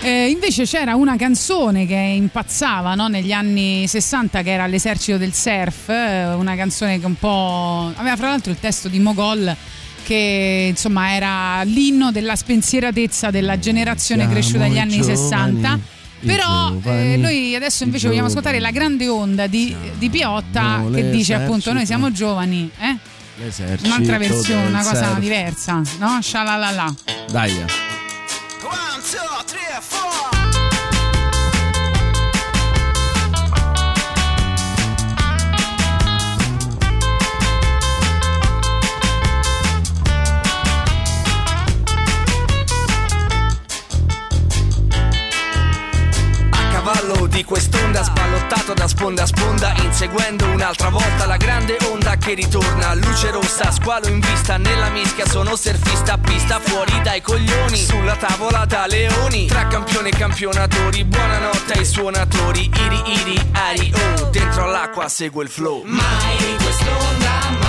Eh, 0.00 0.28
invece 0.30 0.62
c'era 0.64 0.94
una 0.94 1.16
canzone 1.16 1.84
che 1.84 1.94
impazzava 1.96 2.94
no, 2.94 3.08
negli 3.08 3.32
anni 3.32 3.86
60 3.88 4.42
che 4.42 4.50
era 4.52 4.66
L'esercito 4.68 5.18
del 5.18 5.34
surf, 5.34 5.88
eh, 5.88 6.32
una 6.34 6.54
canzone 6.54 7.00
che 7.00 7.06
un 7.06 7.16
po' 7.16 7.90
aveva 7.96 8.16
fra 8.16 8.28
l'altro 8.28 8.52
il 8.52 8.60
testo 8.60 8.88
di 8.88 9.00
Mogol 9.00 9.54
che 10.08 10.68
insomma 10.70 11.12
era 11.12 11.62
l'inno 11.64 12.10
della 12.10 12.34
spensieratezza 12.34 13.28
della 13.28 13.58
generazione 13.58 14.22
Siamo 14.22 14.34
cresciuta 14.34 14.62
negli 14.66 14.78
anni 14.78 15.00
giovani. 15.00 15.16
60 15.16 15.78
però 16.20 16.70
giovani, 16.70 17.12
eh, 17.12 17.16
noi 17.18 17.54
adesso 17.54 17.84
invece 17.84 18.08
vogliamo 18.08 18.28
ascoltare 18.28 18.58
la 18.58 18.70
grande 18.70 19.06
onda 19.06 19.46
di, 19.46 19.76
di 19.98 20.08
Piotta 20.08 20.82
che 20.90 21.10
dice 21.10 21.34
appunto 21.34 21.74
noi 21.74 21.84
siamo 21.84 22.10
giovani 22.10 22.70
eh? 22.80 22.96
un'altra 23.84 24.16
versione 24.16 24.66
una 24.66 24.82
cosa 24.82 25.08
surf. 25.08 25.18
diversa 25.18 25.82
no? 25.98 26.22
shalala 26.22 26.94
dai 27.30 27.52
1, 27.52 27.66
2, 27.66 27.68
3, 29.44 29.58
4 29.90 30.07
di 47.26 47.44
quest'onda 47.44 48.02
sballottato 48.02 48.74
da 48.74 48.86
sponda 48.86 49.22
a 49.22 49.26
sponda 49.26 49.74
inseguendo 49.82 50.46
un'altra 50.46 50.88
volta 50.88 51.26
la 51.26 51.36
grande 51.36 51.76
onda 51.90 52.16
che 52.16 52.34
ritorna. 52.34 52.94
Luce 52.94 53.30
rossa 53.30 53.70
squalo 53.70 54.08
in 54.08 54.20
vista 54.20 54.56
nella 54.56 54.88
mischia 54.90 55.26
sono 55.26 55.56
surfista 55.56 56.18
pista 56.18 56.60
fuori 56.60 57.00
dai 57.02 57.20
coglioni. 57.20 57.76
Sulla 57.76 58.16
tavola 58.16 58.64
da 58.64 58.86
leoni 58.86 59.46
tra 59.46 59.66
campione 59.66 60.08
e 60.10 60.16
campionatori. 60.16 61.04
Buonanotte 61.04 61.72
ai 61.72 61.84
suonatori 61.84 62.70
iri 62.74 63.02
iri 63.06 63.50
ari 63.52 63.92
oh. 63.94 64.24
Dentro 64.30 64.64
all'acqua 64.64 65.08
segue 65.08 65.44
il 65.44 65.50
flow. 65.50 65.82
Mai 65.84 66.56
quest'onda 66.56 67.30
mai 67.60 67.67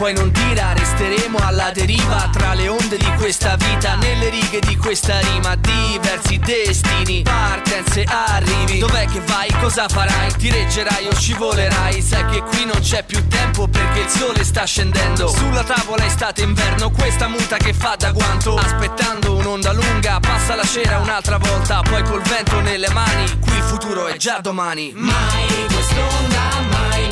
poi 0.00 0.14
non 0.14 0.32
tira 0.32 0.72
resteremo 0.72 1.36
alla 1.42 1.70
deriva 1.72 2.26
Tra 2.32 2.54
le 2.54 2.68
onde 2.68 2.96
di 2.96 3.12
questa 3.18 3.56
vita 3.56 3.96
Nelle 3.96 4.30
righe 4.30 4.58
di 4.60 4.74
questa 4.78 5.20
rima 5.20 5.54
Diversi 5.56 6.38
destini 6.38 7.20
Partenze, 7.20 8.04
arrivi 8.04 8.78
Dov'è 8.78 9.04
che 9.04 9.20
vai? 9.20 9.52
Cosa 9.60 9.88
farai? 9.88 10.32
Ti 10.32 10.50
reggerai 10.50 11.06
o 11.06 11.14
scivolerai? 11.14 12.00
Sai 12.00 12.24
che 12.30 12.40
qui 12.40 12.64
non 12.64 12.80
c'è 12.80 13.04
più 13.04 13.28
tempo 13.28 13.68
Perché 13.68 14.00
il 14.00 14.08
sole 14.08 14.42
sta 14.42 14.64
scendendo 14.64 15.28
Sulla 15.28 15.64
tavola 15.64 16.06
estate 16.06 16.40
inverno 16.40 16.90
Questa 16.90 17.28
muta 17.28 17.58
che 17.58 17.74
fa 17.74 17.94
da 17.98 18.10
guanto 18.10 18.56
Aspettando 18.56 19.36
un'onda 19.36 19.72
lunga 19.72 20.18
Passa 20.18 20.54
la 20.54 20.64
cera 20.64 20.98
un'altra 20.98 21.36
volta 21.36 21.82
Poi 21.82 22.02
col 22.04 22.22
vento 22.22 22.58
nelle 22.60 22.88
mani 22.88 23.38
Qui 23.38 23.54
il 23.54 23.62
futuro 23.64 24.06
è 24.06 24.16
già 24.16 24.38
domani 24.40 24.92
Mai 24.94 25.66
quest'onda 25.68 26.60
mai 26.70 27.09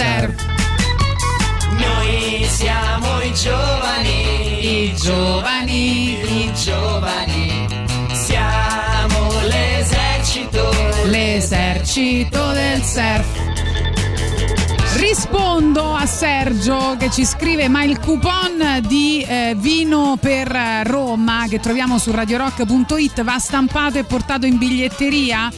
Surf. 0.00 0.34
Noi 1.76 2.46
siamo 2.48 3.20
i 3.20 3.34
giovani 3.34 4.30
i 4.60 4.94
giovani, 4.94 6.44
i 6.44 6.52
giovani, 6.54 7.66
siamo 8.12 9.30
l'esercito, 9.42 10.70
l'esercito 11.04 12.52
del 12.52 12.82
surf. 12.82 13.48
Rispondo 14.96 15.94
a 15.94 16.06
Sergio 16.06 16.96
che 16.98 17.10
ci 17.10 17.26
scrive 17.26 17.68
ma 17.68 17.84
il 17.84 17.98
coupon 18.00 18.82
di 18.86 19.22
eh, 19.22 19.54
vino 19.56 20.16
per 20.18 20.50
Roma 20.84 21.44
che 21.46 21.60
troviamo 21.60 21.98
su 21.98 22.10
radiorock.it 22.10 23.22
va 23.22 23.38
stampato 23.38 23.98
e 23.98 24.04
portato 24.04 24.46
in 24.46 24.56
biglietteria? 24.56 25.50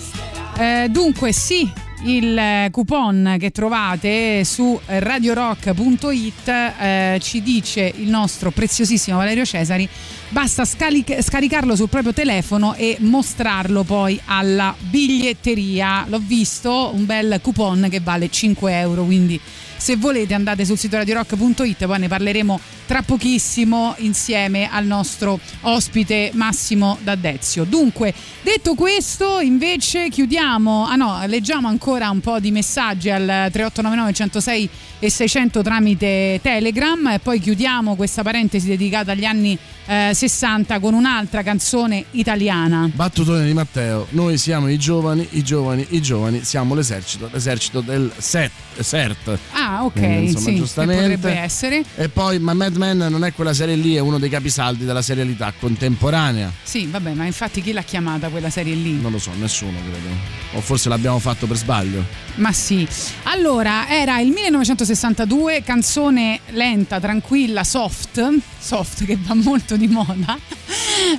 Eh, 0.58 0.88
dunque 0.90 1.32
sì, 1.32 1.70
il 2.04 2.36
eh, 2.36 2.68
coupon 2.70 3.36
che 3.38 3.50
trovate 3.50 4.44
su 4.44 4.78
radiorock.it 4.84 6.48
eh, 6.48 7.18
ci 7.20 7.42
dice 7.42 7.92
il 7.96 8.08
nostro 8.08 8.50
preziosissimo 8.50 9.18
Valerio 9.18 9.44
Cesari 9.44 9.88
basta 10.28 10.64
scaric- 10.64 11.20
scaricarlo 11.20 11.76
sul 11.76 11.88
proprio 11.88 12.12
telefono 12.12 12.74
e 12.74 12.96
mostrarlo 13.00 13.84
poi 13.84 14.20
alla 14.24 14.74
biglietteria. 14.78 16.06
L'ho 16.08 16.20
visto 16.20 16.90
un 16.94 17.06
bel 17.06 17.38
coupon 17.42 17.86
che 17.90 18.00
vale 18.00 18.28
5 18.30 18.78
euro 18.78 19.04
quindi 19.04 19.40
se 19.76 19.96
volete 19.96 20.34
andate 20.34 20.64
sul 20.64 20.78
sito 20.78 20.96
radiorock.it 20.96 21.86
poi 21.86 21.98
ne 21.98 22.08
parleremo 22.08 22.60
tra 22.92 23.00
pochissimo 23.00 23.94
insieme 24.00 24.68
al 24.70 24.84
nostro 24.84 25.40
ospite 25.62 26.30
Massimo 26.34 26.98
D'Addezio. 27.02 27.64
Dunque, 27.64 28.12
detto 28.42 28.74
questo, 28.74 29.40
invece 29.40 30.10
chiudiamo, 30.10 30.84
ah 30.84 30.96
no, 30.96 31.22
leggiamo 31.24 31.68
ancora 31.68 32.10
un 32.10 32.20
po' 32.20 32.38
di 32.38 32.50
messaggi 32.50 33.08
al 33.08 33.48
3899 33.50 34.12
106 34.12 34.68
e 34.98 35.10
600 35.10 35.62
tramite 35.62 36.38
Telegram 36.42 37.08
e 37.08 37.18
poi 37.18 37.40
chiudiamo 37.40 37.96
questa 37.96 38.22
parentesi 38.22 38.68
dedicata 38.68 39.12
agli 39.12 39.24
anni 39.24 39.58
eh, 39.86 40.12
60 40.14 40.78
con 40.78 40.92
un'altra 40.94 41.42
canzone 41.42 42.04
italiana. 42.12 42.90
Battutone 42.92 43.44
di 43.46 43.52
Matteo, 43.54 44.06
noi 44.10 44.36
siamo 44.36 44.68
i 44.68 44.78
giovani, 44.78 45.26
i 45.30 45.42
giovani, 45.42 45.86
i 45.90 46.02
giovani, 46.02 46.44
siamo 46.44 46.74
l'esercito, 46.74 47.28
l'esercito 47.32 47.80
del 47.80 48.12
set, 48.18 48.52
CERT. 48.80 49.38
Ah, 49.52 49.84
ok, 49.84 49.96
Eh, 49.96 50.22
insomma, 50.24 50.44
sì, 50.44 50.56
giustamente. 50.56 51.16
potrebbe 51.16 51.38
essere. 51.40 51.82
E 51.96 52.08
poi, 52.08 52.38
ma 52.38 52.52
Mad 52.82 52.96
Men 52.96 53.10
non 53.12 53.24
è 53.24 53.32
quella 53.32 53.54
serie 53.54 53.76
lì, 53.76 53.94
è 53.94 54.00
uno 54.00 54.18
dei 54.18 54.28
capisaldi 54.28 54.84
della 54.84 55.02
serialità 55.02 55.52
contemporanea. 55.58 56.50
Sì, 56.64 56.86
vabbè, 56.86 57.12
ma 57.12 57.24
infatti 57.24 57.62
chi 57.62 57.72
l'ha 57.72 57.82
chiamata 57.82 58.28
quella 58.28 58.50
serie 58.50 58.74
lì? 58.74 59.00
Non 59.00 59.12
lo 59.12 59.18
so, 59.20 59.30
nessuno 59.38 59.78
credo. 59.78 60.08
O 60.54 60.60
forse 60.60 60.88
l'abbiamo 60.88 61.20
fatto 61.20 61.46
per 61.46 61.56
sbaglio. 61.56 62.04
Ma 62.36 62.52
sì. 62.52 62.86
Allora, 63.24 63.88
era 63.88 64.18
il 64.18 64.32
1962, 64.32 65.62
canzone 65.62 66.40
lenta, 66.50 66.98
tranquilla, 66.98 67.62
soft, 67.62 68.28
soft 68.62 69.04
che 69.04 69.18
va 69.20 69.34
molto 69.34 69.76
di 69.76 69.88
moda, 69.88 70.38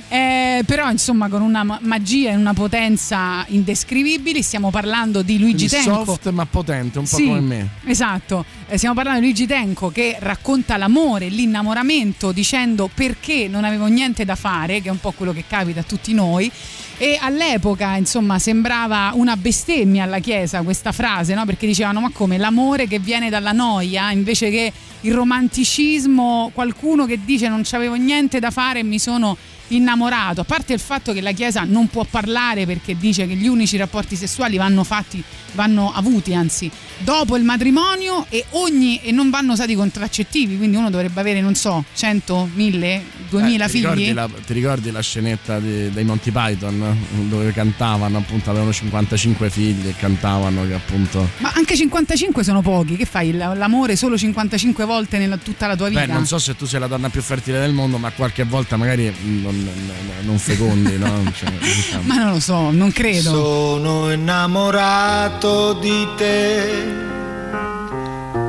eh, 0.08 0.62
però 0.66 0.90
insomma 0.90 1.28
con 1.28 1.42
una 1.42 1.62
ma- 1.62 1.78
magia 1.82 2.30
e 2.30 2.36
una 2.36 2.54
potenza 2.54 3.44
indescrivibili. 3.48 4.42
Stiamo 4.42 4.70
parlando 4.70 5.22
di 5.22 5.38
Luigi 5.38 5.68
Quindi 5.68 5.86
Tenco. 5.86 6.04
soft 6.04 6.30
ma 6.30 6.46
potente, 6.46 6.98
un 6.98 7.06
po' 7.06 7.16
Sì, 7.16 7.26
come 7.26 7.40
me. 7.40 7.68
Esatto, 7.84 8.44
Eh, 8.66 8.76
stiamo 8.78 8.94
parlando 8.94 9.20
di 9.20 9.26
Luigi 9.26 9.46
Tenco 9.46 9.90
che 9.90 10.16
racconta 10.18 10.76
l'amore, 10.78 11.28
l'innamoramento 11.28 12.32
dicendo 12.32 12.88
perché 12.92 13.46
non 13.46 13.64
avevo 13.64 13.86
niente 13.86 14.24
da 14.24 14.34
fare, 14.36 14.80
che 14.80 14.88
è 14.88 14.90
un 14.90 15.00
po' 15.00 15.12
quello 15.12 15.32
che 15.32 15.44
capita 15.46 15.80
a 15.80 15.84
tutti 15.84 16.14
noi. 16.14 16.50
E 16.96 17.18
all'epoca, 17.20 17.96
insomma, 17.96 18.38
sembrava 18.38 19.10
una 19.14 19.36
bestemmia 19.36 20.04
alla 20.04 20.20
Chiesa 20.20 20.62
questa 20.62 20.92
frase, 20.92 21.34
no? 21.34 21.44
Perché 21.44 21.66
dicevano: 21.66 22.00
ma 22.00 22.10
come 22.12 22.38
l'amore 22.38 22.86
che 22.86 22.98
viene 22.98 23.30
dalla 23.30 23.52
noia 23.52 24.10
invece 24.12 24.50
che 24.50 24.72
il 25.00 25.12
romanticismo, 25.12 26.50
qualcuno 26.54 27.04
che 27.04 27.18
dice 27.24 27.48
non 27.48 27.62
c'avevo 27.64 27.94
niente 27.94 28.38
da 28.38 28.50
fare 28.50 28.78
e 28.78 28.84
mi 28.84 28.98
sono 28.98 29.36
innamorato. 29.68 30.40
A 30.40 30.44
parte 30.44 30.72
il 30.72 30.80
fatto 30.80 31.12
che 31.12 31.20
la 31.20 31.32
Chiesa 31.32 31.64
non 31.64 31.88
può 31.88 32.04
parlare 32.08 32.66
perché 32.66 32.96
dice 32.96 33.26
che 33.26 33.34
gli 33.34 33.46
unici 33.46 33.76
rapporti 33.76 34.16
sessuali 34.16 34.56
vanno 34.56 34.84
fatti, 34.84 35.22
vanno 35.52 35.92
avuti, 35.94 36.34
anzi, 36.34 36.70
dopo 36.98 37.36
il 37.36 37.44
matrimonio 37.44 38.26
e 38.28 38.44
ogni 38.50 39.00
e 39.02 39.10
non 39.12 39.30
vanno 39.30 39.52
usati 39.52 39.74
contraccettivi, 39.74 40.56
quindi 40.56 40.76
uno 40.76 40.90
dovrebbe 40.90 41.20
avere, 41.20 41.40
non 41.40 41.54
so, 41.54 41.84
100, 41.94 42.50
1000, 42.54 43.02
2000 43.30 43.64
Eh, 43.64 43.68
ti 43.68 43.78
figli. 43.78 44.12
la- 44.12 44.28
ti 44.46 44.52
ricordi 44.52 44.90
la 44.90 45.00
scenetta 45.00 45.58
di- 45.58 45.90
dei 45.90 46.04
Monty 46.04 46.30
Python 46.30 46.96
dove 47.28 47.52
cantavano 47.52 48.18
appunto 48.18 48.50
avevano 48.50 48.72
55 48.72 49.50
figli 49.50 49.88
e 49.88 49.94
cantavano 49.96 50.66
che 50.66 50.74
appunto 50.74 51.28
Ma 51.38 51.52
anche 51.54 51.76
55 51.76 52.42
sono 52.44 52.60
pochi, 52.62 52.96
che 52.96 53.04
fai? 53.04 53.32
L'amore 53.32 53.96
solo 53.96 54.16
55 54.18 54.84
volte 54.84 55.18
nella 55.18 55.36
tutta 55.36 55.66
la 55.66 55.76
tua 55.76 55.88
vita? 55.88 56.06
Beh, 56.06 56.12
non 56.12 56.26
so 56.26 56.38
se 56.38 56.54
tu 56.56 56.66
sei 56.66 56.80
la 56.80 56.86
donna 56.86 57.08
più 57.08 57.22
fertile 57.22 57.58
del 57.60 57.72
mondo, 57.72 57.98
ma 57.98 58.10
qualche 58.10 58.44
volta 58.44 58.76
magari 58.76 59.12
non, 59.22 59.53
non- 59.62 59.92
non 60.22 60.38
fecondi, 60.38 60.96
no? 60.98 61.22
Cioè, 61.32 61.50
diciamo. 61.58 62.02
Ma 62.06 62.14
non 62.16 62.32
lo 62.32 62.40
so, 62.40 62.70
non 62.70 62.90
credo. 62.92 63.30
Sono 63.30 64.10
innamorato 64.12 65.74
di 65.74 66.08
te 66.16 66.62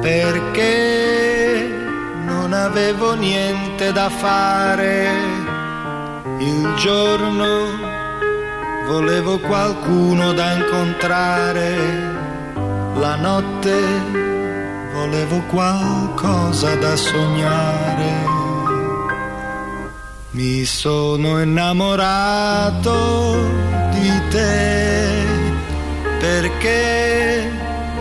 perché 0.02 1.68
non 2.26 2.54
avevo 2.54 3.14
niente 3.16 3.92
da 3.92 4.10
fare. 4.10 5.10
Il 6.40 6.74
giorno 6.78 7.48
volevo 8.88 9.40
qualcuno 9.40 10.34
da 10.34 10.54
incontrare. 10.54 12.14
La 12.98 13.16
notte 13.16 13.74
volevo 14.94 15.40
qualcosa 15.50 16.76
da 16.76 16.96
sognare. 16.96 18.35
Mi 20.36 20.66
sono 20.66 21.42
innamorato 21.42 22.92
di 23.92 24.12
te 24.30 25.24
perché 26.20 27.50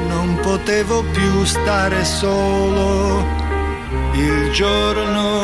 non 0.08 0.40
potevo 0.42 1.04
più 1.12 1.44
stare 1.44 2.04
solo. 2.04 3.24
Il 4.14 4.50
giorno 4.50 5.42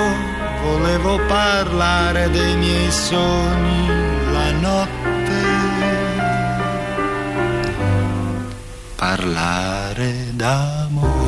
volevo 0.65 1.21
parlare 1.27 2.29
dei 2.29 2.57
miei 2.57 2.91
sogni, 2.91 3.87
la 4.33 4.51
notte 4.51 5.43
parlare 8.97 10.33
d'amore. 10.33 11.20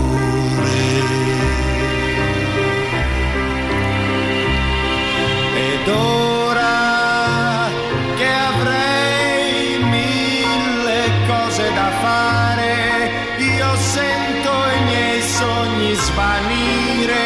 Ed 5.85 5.89
ora 5.89 7.69
che 8.17 8.25
avrei 8.25 9.83
mille 9.83 11.11
cose 11.27 11.73
da 11.75 11.91
fare, 12.01 13.11
io 13.39 13.77
sento 13.77 14.51
i 14.77 14.83
miei 14.85 15.23
sogni 15.23 15.95
svanire, 15.95 17.25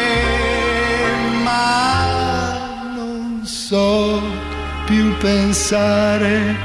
ma 1.43 2.57
non 2.95 3.41
so 3.45 4.23
più 4.85 5.15
pensare 5.17 6.55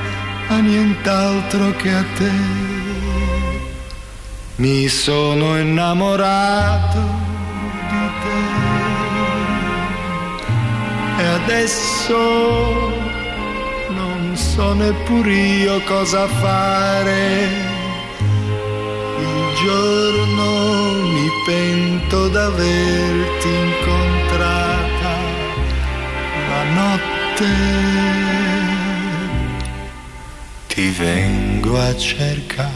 a 0.49 0.61
nient'altro 0.61 1.73
che 1.77 1.93
a 1.93 2.05
te. 2.17 2.33
Mi 4.57 4.89
sono 4.89 5.59
innamorato 5.59 7.01
di 7.91 8.11
te 8.23 8.72
e 11.23 11.27
adesso 11.27 12.19
non 13.91 14.33
so 14.35 14.73
neppur 14.75 15.27
io 15.29 15.81
cosa 15.83 16.27
fare. 16.27 17.49
Il 19.19 19.55
giorno 19.65 20.49
mi 21.15 21.29
pento 21.47 22.29
d'averti 22.29 23.49
incontrata, 23.49 25.15
la 26.51 26.63
notte 26.81 27.51
ti 30.67 30.89
vengo 30.91 31.79
a 31.79 31.97
cercare. 31.97 32.73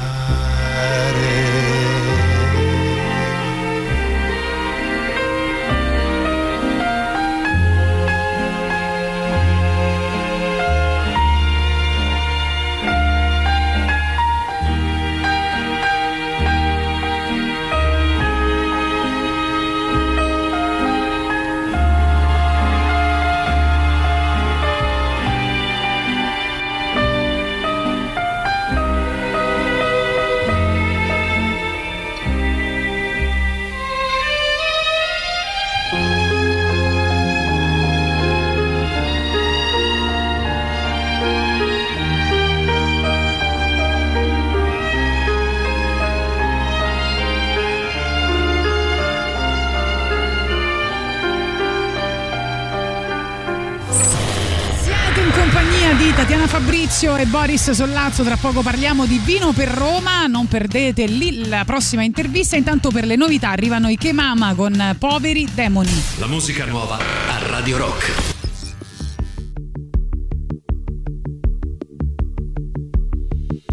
Fabrizio 56.96 57.22
e 57.22 57.26
Boris 57.26 57.70
Sollazzo. 57.72 58.22
Tra 58.22 58.38
poco 58.38 58.62
parliamo 58.62 59.04
di 59.04 59.18
vino 59.18 59.52
per 59.52 59.68
Roma. 59.68 60.26
Non 60.26 60.48
perdete 60.48 61.04
lì 61.04 61.46
la 61.46 61.62
prossima 61.66 62.02
intervista. 62.02 62.56
Intanto 62.56 62.90
per 62.90 63.04
le 63.04 63.16
novità 63.16 63.50
arrivano 63.50 63.90
i 63.90 63.98
Kemama 63.98 64.54
con 64.54 64.96
Poveri 64.98 65.46
Demoni. 65.52 66.02
La 66.16 66.26
musica 66.26 66.64
nuova 66.64 66.96
a 66.96 67.48
Radio 67.48 67.76
Rock. 67.76 68.12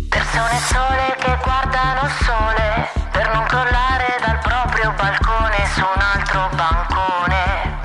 Persone 0.09 0.59
sole 0.67 1.15
che 1.17 1.37
guardano 1.43 2.01
il 2.03 2.13
sole 2.25 2.89
per 3.13 3.31
non 3.33 3.45
crollare 3.45 4.19
dal 4.19 4.39
proprio 4.39 4.93
balcone 4.97 5.55
su 5.73 5.79
un 5.79 6.01
altro 6.01 6.49
bancone 6.57 7.79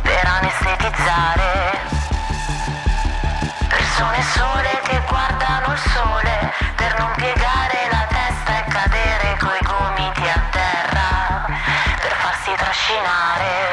per 0.00 0.24
anestetizzare. 0.24 1.76
Persone 3.68 4.22
sole 4.34 4.77
trascinare. 13.08 13.67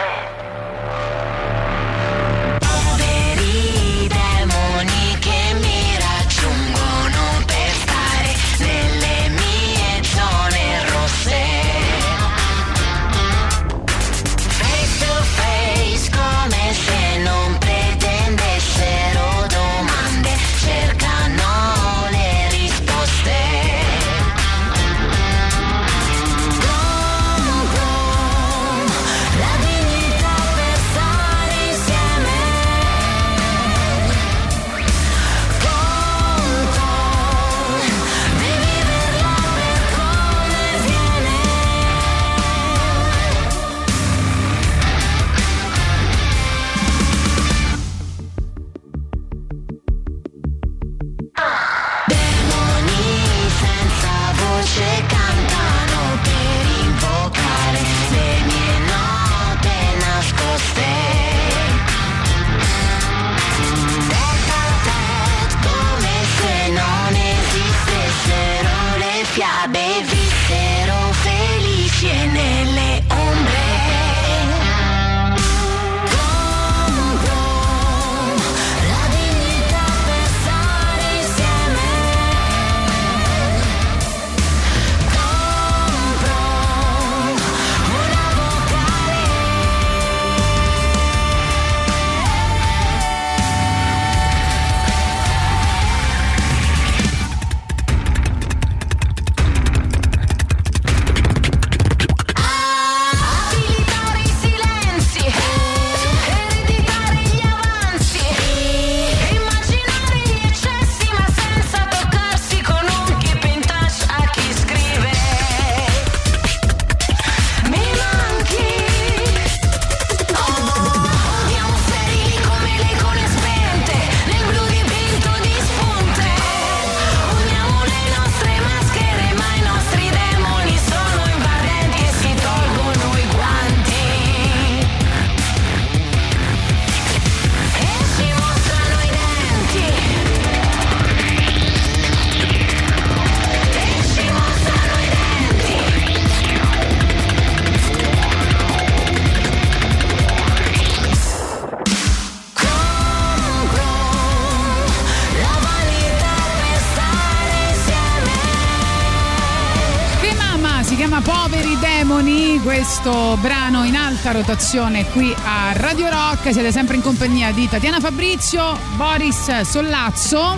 Rotazione 164.35 165.05
qui 165.11 165.33
a 165.45 165.71
Radio 165.73 166.09
Rock. 166.09 166.51
Siete 166.51 166.71
sempre 166.71 166.95
in 166.95 167.01
compagnia 167.01 167.51
di 167.51 167.69
Tatiana 167.69 167.99
Fabrizio, 167.99 168.77
Boris 168.97 169.61
Sollazzo 169.61 170.57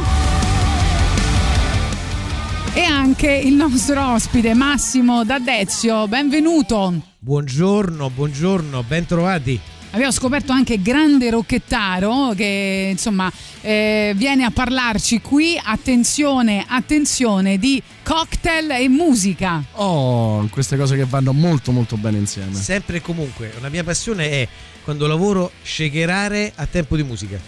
e 2.74 2.82
anche 2.84 3.32
il 3.32 3.54
nostro 3.54 4.14
ospite 4.14 4.54
Massimo 4.56 5.24
D'Adezio. 5.24 6.08
Benvenuto. 6.08 6.94
Buongiorno, 7.20 8.10
buongiorno, 8.10 8.84
ben 8.84 9.06
trovati. 9.06 9.60
Abbiamo 9.98 10.14
scoperto 10.14 10.52
anche 10.52 10.80
grande 10.80 11.32
rocchettaro 11.32 12.34
che 12.36 12.90
insomma 12.92 13.32
eh, 13.62 14.14
viene 14.16 14.44
a 14.44 14.52
parlarci 14.52 15.22
qui. 15.22 15.60
Attenzione, 15.60 16.64
attenzione 16.68 17.58
di 17.58 17.82
cocktail 18.04 18.70
e 18.70 18.88
musica. 18.90 19.64
Oh, 19.72 20.46
queste 20.52 20.78
cose 20.78 20.96
che 20.96 21.06
vanno 21.06 21.34
molto 21.34 21.72
molto 21.72 21.98
bene 21.98 22.20
insieme. 22.20 22.54
Sempre 22.54 22.98
e 22.98 23.02
comunque, 23.02 23.52
una 23.58 23.70
mia 23.70 23.84
passione 23.84 24.30
è 24.30 24.48
quando 24.84 25.08
lavoro 25.08 25.50
shakerare 25.64 26.52
a 26.54 26.68
tempo 26.68 26.96
di 26.96 27.02
musica. 27.02 27.40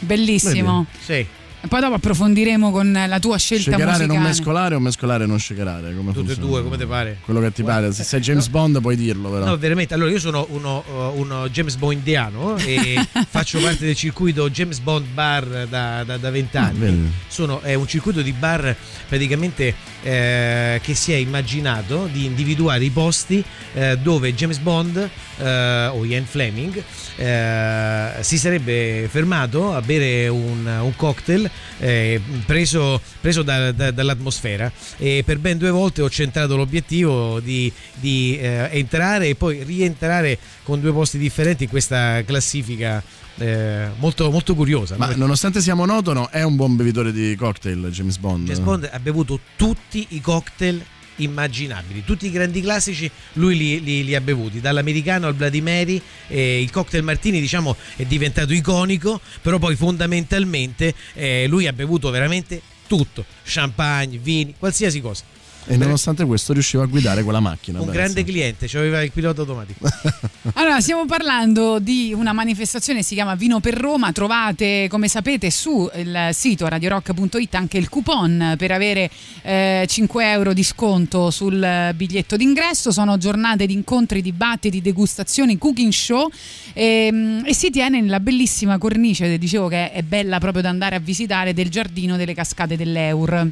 Bellissimo. 0.00 0.84
Sì. 1.02 1.26
E 1.64 1.66
poi 1.66 1.80
dopo 1.80 1.94
approfondiremo 1.94 2.70
con 2.70 2.92
la 3.08 3.18
tua 3.18 3.38
scelta 3.38 3.70
Shakerare 3.70 3.90
musicale. 3.92 4.18
non 4.18 4.22
mescolare 4.22 4.74
o 4.74 4.80
mescolare 4.80 5.24
non 5.24 5.40
shakerare? 5.40 5.96
Come 5.96 6.12
Tutte 6.12 6.32
e 6.32 6.36
due, 6.36 6.62
come 6.62 6.76
ti 6.76 6.84
pare? 6.84 7.16
Quello 7.24 7.40
che 7.40 7.52
ti 7.52 7.62
pare. 7.62 7.90
Se 7.90 8.04
sei 8.04 8.20
James 8.20 8.48
Bond 8.48 8.82
puoi 8.82 8.96
dirlo 8.96 9.30
però. 9.30 9.46
No, 9.46 9.56
veramente. 9.56 9.94
Allora, 9.94 10.10
io 10.10 10.18
sono 10.18 10.46
uno, 10.50 10.84
uh, 10.86 11.18
uno 11.18 11.48
James 11.48 11.76
Bondiano 11.76 12.58
e 12.58 13.02
faccio 13.30 13.60
parte 13.60 13.86
del 13.86 13.94
circuito 13.94 14.50
James 14.50 14.78
Bond 14.80 15.06
Bar 15.14 15.66
da, 15.66 16.04
da, 16.04 16.18
da 16.18 16.30
20 16.30 16.56
Ah, 16.58 16.64
anni. 16.64 16.78
vedi. 16.78 17.10
Sono, 17.28 17.62
è 17.62 17.72
un 17.72 17.86
circuito 17.86 18.20
di 18.20 18.32
bar 18.32 18.76
praticamente 19.08 19.74
eh, 20.02 20.80
che 20.82 20.94
si 20.94 21.12
è 21.12 21.16
immaginato 21.16 22.10
di 22.12 22.26
individuare 22.26 22.84
i 22.84 22.90
posti 22.90 23.42
eh, 23.72 23.96
dove 24.02 24.34
James 24.34 24.58
Bond 24.58 25.08
eh, 25.38 25.86
o 25.86 26.04
Ian 26.04 26.24
Fleming 26.26 26.82
eh, 27.16 28.10
si 28.20 28.36
sarebbe 28.36 29.08
fermato 29.10 29.72
a 29.74 29.80
bere 29.80 30.28
un, 30.28 30.66
un 30.66 30.92
cocktail 30.94 31.50
eh, 31.78 32.20
preso, 32.46 33.00
preso 33.20 33.42
da- 33.42 33.72
da- 33.72 33.90
dall'atmosfera 33.90 34.70
e 34.96 35.22
per 35.24 35.38
ben 35.38 35.58
due 35.58 35.70
volte 35.70 36.02
ho 36.02 36.10
centrato 36.10 36.56
l'obiettivo 36.56 37.40
di, 37.40 37.72
di, 37.94 38.38
eh, 38.38 38.68
entrare 38.72 39.28
e 39.28 39.34
poi 39.34 39.62
rientrare 39.62 40.38
con 40.62 40.80
due 40.80 40.92
posti 40.92 41.18
differenti 41.18 41.64
in 41.64 41.70
questa 41.70 42.22
classifica 42.24 43.02
eh, 43.36 43.88
molto, 43.98 44.30
molto 44.30 44.54
curiosa. 44.54 44.96
Ma 44.96 45.08
no? 45.08 45.16
nonostante 45.16 45.60
sia 45.60 45.74
monotono, 45.74 46.30
è 46.30 46.42
un 46.42 46.56
buon 46.56 46.76
bevitore 46.76 47.12
di 47.12 47.34
cocktail 47.36 47.88
James 47.90 48.18
Bond. 48.18 48.46
James 48.46 48.60
Bond 48.60 48.88
ha 48.90 48.98
bevuto 48.98 49.40
tutti 49.56 50.06
i 50.10 50.20
cocktail 50.20 50.82
immaginabili. 51.16 52.04
Tutti 52.04 52.26
i 52.26 52.30
grandi 52.30 52.60
classici 52.60 53.10
lui 53.34 53.56
li, 53.56 53.82
li- 53.82 54.04
li 54.04 54.14
ha 54.14 54.20
bevuti, 54.20 54.60
dall'americano 54.60 55.26
al 55.26 55.34
Mary, 55.62 56.00
eh, 56.28 56.60
il 56.60 56.70
cocktail 56.70 57.02
martini 57.02 57.40
diciamo 57.40 57.76
è 57.96 58.04
diventato 58.04 58.52
iconico, 58.52 59.20
però 59.40 59.58
poi 59.58 59.76
fondamentalmente 59.76 60.94
eh, 61.14 61.46
lui 61.46 61.66
ha 61.66 61.72
bevuto 61.72 62.10
veramente 62.10 62.60
tutto, 62.86 63.24
champagne, 63.44 64.18
vini, 64.18 64.54
qualsiasi 64.58 65.00
cosa. 65.00 65.24
E 65.66 65.76
nonostante 65.76 66.24
questo 66.24 66.52
riusciva 66.52 66.82
a 66.82 66.86
guidare 66.86 67.22
quella 67.22 67.40
macchina. 67.40 67.78
Un 67.78 67.86
pensa. 67.86 68.00
grande 68.00 68.24
cliente, 68.24 68.68
cioè 68.68 68.82
aveva 68.82 69.02
il 69.02 69.12
pilota 69.12 69.40
automatico. 69.40 69.88
Allora, 70.56 70.80
stiamo 70.80 71.06
parlando 71.06 71.78
di 71.78 72.12
una 72.14 72.32
manifestazione 72.32 73.00
che 73.00 73.04
si 73.04 73.14
chiama 73.14 73.34
Vino 73.34 73.60
per 73.60 73.74
Roma. 73.74 74.12
Trovate, 74.12 74.86
come 74.90 75.08
sapete, 75.08 75.50
sul 75.50 75.90
sito 76.32 76.68
radiorock.it 76.68 77.54
anche 77.54 77.78
il 77.78 77.88
coupon 77.88 78.54
per 78.58 78.70
avere 78.70 79.10
eh, 79.42 79.86
5 79.88 80.30
euro 80.30 80.52
di 80.52 80.62
sconto 80.62 81.30
sul 81.30 81.92
biglietto 81.94 82.36
d'ingresso. 82.36 82.92
Sono 82.92 83.16
giornate 83.16 83.66
di 83.66 83.72
incontri, 83.72 84.20
dibattiti, 84.20 84.82
degustazioni, 84.82 85.56
cooking 85.56 85.92
show 85.92 86.30
e, 86.74 87.40
e 87.44 87.54
si 87.54 87.70
tiene 87.70 88.00
nella 88.00 88.20
bellissima 88.20 88.76
cornice, 88.78 89.38
dicevo 89.38 89.68
che 89.68 89.92
è 89.92 90.02
bella 90.02 90.38
proprio 90.38 90.62
da 90.62 90.68
andare 90.68 90.94
a 90.94 91.00
visitare, 91.00 91.54
del 91.54 91.70
giardino 91.70 92.16
delle 92.16 92.34
cascate 92.34 92.76
dell'Eur. 92.76 93.50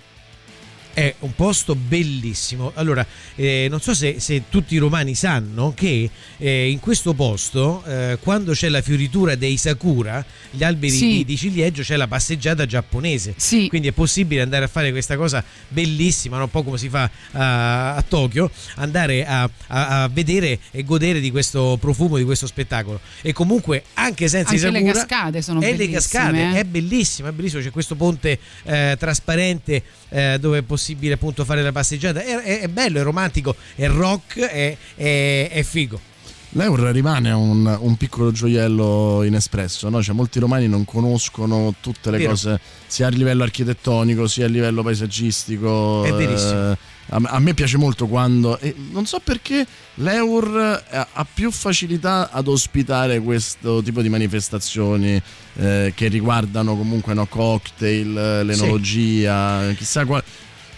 È 0.94 1.14
un 1.20 1.35
posto 1.35 1.74
bellissimo. 1.74 2.73
Allora, 2.74 3.05
eh, 3.35 3.66
non 3.70 3.81
so 3.81 3.94
se, 3.94 4.20
se 4.20 4.43
tutti 4.51 4.74
i 4.74 4.78
romani 4.78 5.14
sanno 5.14 5.73
che 5.74 6.10
eh, 6.36 6.69
in 6.70 6.81
questo 6.81 7.14
posto, 7.14 7.82
eh, 7.86 8.19
quando 8.20 8.52
c'è 8.52 8.69
la 8.69 8.82
fioritura 8.82 9.35
dei 9.35 9.56
sakura, 9.56 10.24
gli 10.51 10.62
alberi 10.62 10.93
Sì. 10.93 11.06
di, 11.09 11.24
di 11.24 11.36
ciliegio, 11.36 11.82
c'è 11.82 11.97
la 11.97 12.06
passeggiata 12.09 12.66
giapponese. 12.66 13.35
Sì. 13.36 13.69
Quindi 13.69 13.89
è 13.89 13.93
possibile 13.93 14.43
andare 14.43 14.64
a 14.66 14.69
fare 14.69 14.90
questa 14.90 15.16
cosa 15.16 15.43
bellissima, 15.69 16.36
no? 16.36 16.44
un 16.44 16.51
po' 16.51 16.62
come 16.62 16.77
si 16.78 16.89
fa 16.90 17.10
a, 17.32 17.94
a 17.94 18.02
Tokyo, 18.02 18.51
andare 18.77 19.24
a, 19.24 19.48
a- 19.69 20.02
a 20.02 20.09
vedere 20.09 20.59
e 20.70 20.85
godere 20.85 21.20
di 21.20 21.31
questo 21.31 21.78
profumo, 21.81 22.16
di 22.19 22.24
questo 22.24 22.47
spettacolo. 22.47 23.01
E 23.23 23.32
comunque, 23.32 23.85
anche 23.94 24.28
senza 24.28 24.51
Anche 24.52 24.66
i 24.66 24.70
le 24.70 24.78
sakura, 24.78 24.93
cascate 25.06 25.43
sono 25.43 25.60
e 25.60 25.70
le 25.70 25.77
bellissime, 25.77 25.94
cascate, 25.98 26.36
eh. 26.39 26.52
è 26.60 26.64
bellissimo, 26.64 27.28
è 27.28 27.32
bellissimo. 27.32 27.62
C'è 27.62 27.70
questo 27.70 27.94
ponte 27.94 28.39
eh, 28.64 28.97
trasparente 28.98 29.82
eh, 30.10 30.36
dove 30.39 30.59
è 30.59 30.62
possibile 30.82 31.14
appunto 31.14 31.44
fare 31.44 31.62
la 31.62 31.70
passeggiata. 31.70 32.20
È, 32.22 32.42
è- 32.42 32.60
è 32.62 32.68
bello, 32.68 32.98
è 32.98 33.02
romantico, 33.04 33.54
è 33.76 33.86
rock, 33.86 34.40
è, 34.40 34.76
è- 34.96 35.62
figo. 35.62 36.10
L'Eur 36.54 36.80
rimane 36.90 37.30
un, 37.30 37.64
un 37.80 37.96
piccolo 37.96 38.30
gioiello 38.30 39.22
inespresso, 39.22 39.88
no? 39.88 40.02
Cioè, 40.02 40.14
molti 40.14 40.38
romani 40.38 40.68
non 40.68 40.84
conoscono 40.84 41.74
tutte 41.80 42.10
le 42.10 42.18
Vero. 42.18 42.30
cose, 42.30 42.60
sia 42.86 43.06
a 43.06 43.10
livello 43.10 43.42
architettonico, 43.42 44.26
sia 44.26 44.44
a 44.44 44.48
livello 44.48 44.82
paesaggistico. 44.82 46.04
È 46.04 46.12
verissimo. 46.12 46.72
eh, 46.72 46.76
a, 47.09 47.20
a 47.24 47.38
me 47.38 47.54
piace 47.54 47.78
molto 47.78 48.06
quando. 48.06 48.59
e 48.59 48.74
non 48.90 49.06
so 49.06 49.18
perché 49.24 49.64
l'Eur 49.94 50.84
eh, 50.90 51.06
ha 51.10 51.26
più 51.32 51.50
facilità 51.50 52.28
ad 52.30 52.46
ospitare 52.48 53.18
questo 53.20 53.82
tipo 53.82 54.02
di 54.02 54.10
manifestazioni 54.10 55.18
eh, 55.56 55.92
che 55.96 56.09
riguardano 56.09 56.76
comunque 56.76 57.14
no, 57.14 57.24
cocktail, 57.24 58.14
eh, 58.14 58.44
l'enologia, 58.44 59.72
chissà 59.74 60.04
qua- 60.04 60.22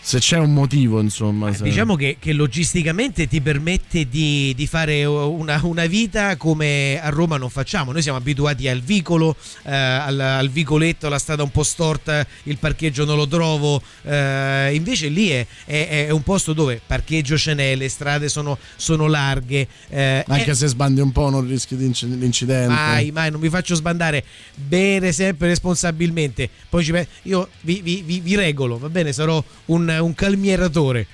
se 0.06 0.18
c'è 0.18 0.36
un 0.36 0.52
motivo, 0.52 1.00
insomma. 1.00 1.50
se- 1.54 1.62
Diciamo 1.64 1.96
che, 1.96 2.18
che 2.20 2.34
logisticamente 2.34 3.26
ti 3.26 3.40
permette 3.40 4.06
di, 4.06 4.52
di 4.54 4.66
fare 4.66 5.02
una, 5.06 5.58
una 5.62 5.86
vita 5.86 6.36
come 6.36 7.00
a 7.02 7.08
Roma 7.08 7.38
non 7.38 7.48
facciamo. 7.48 7.90
Noi 7.90 8.02
siamo 8.02 8.18
abituati 8.18 8.68
al 8.68 8.80
vicolo, 8.82 9.34
eh, 9.64 9.74
al, 9.74 10.20
al 10.20 10.50
vicoletto, 10.50 11.08
la 11.08 11.18
strada 11.18 11.42
un 11.42 11.50
po' 11.50 11.62
storta, 11.62 12.26
il 12.42 12.58
parcheggio 12.58 13.06
non 13.06 13.16
lo 13.16 13.26
trovo. 13.26 13.80
eh, 14.02 14.74
invece 14.74 15.08
lì 15.08 15.28
è, 15.30 15.46
è- 15.64 16.06
è 16.06 16.10
un 16.10 16.22
posto 16.22 16.52
dove 16.52 16.82
parcheggio 16.86 17.38
ce 17.38 17.54
n'è, 17.54 17.74
le 17.74 17.88
strade 17.88 18.28
sono, 18.28 18.58
sono 18.76 19.06
larghe. 19.06 19.66
eh, 19.88 20.22
Anche 20.28 20.54
se 20.54 20.66
sbandi 20.66 21.00
un 21.00 21.12
po' 21.12 21.30
non 21.30 21.48
rischi 21.48 21.76
l'incidente. 21.78 22.68
Mai, 22.68 23.10
mai, 23.10 23.30
non 23.30 23.40
mi 23.40 23.48
faccio 23.48 23.74
sbandare. 23.74 24.22
Bere 24.54 25.12
sempre 25.12 25.48
responsabilmente. 25.48 26.50
Poi 26.68 26.84
ci 26.84 26.92
io 27.22 27.48
vi, 27.62 27.80
vi- 27.82 28.02
vi- 28.04 28.20
vi 28.20 28.34
regolo, 28.36 28.76
va 28.78 28.88
bene? 28.90 29.12
Sarò 29.12 29.42
un, 29.66 29.93
un 30.02 30.14
calmieratore. 30.14 31.06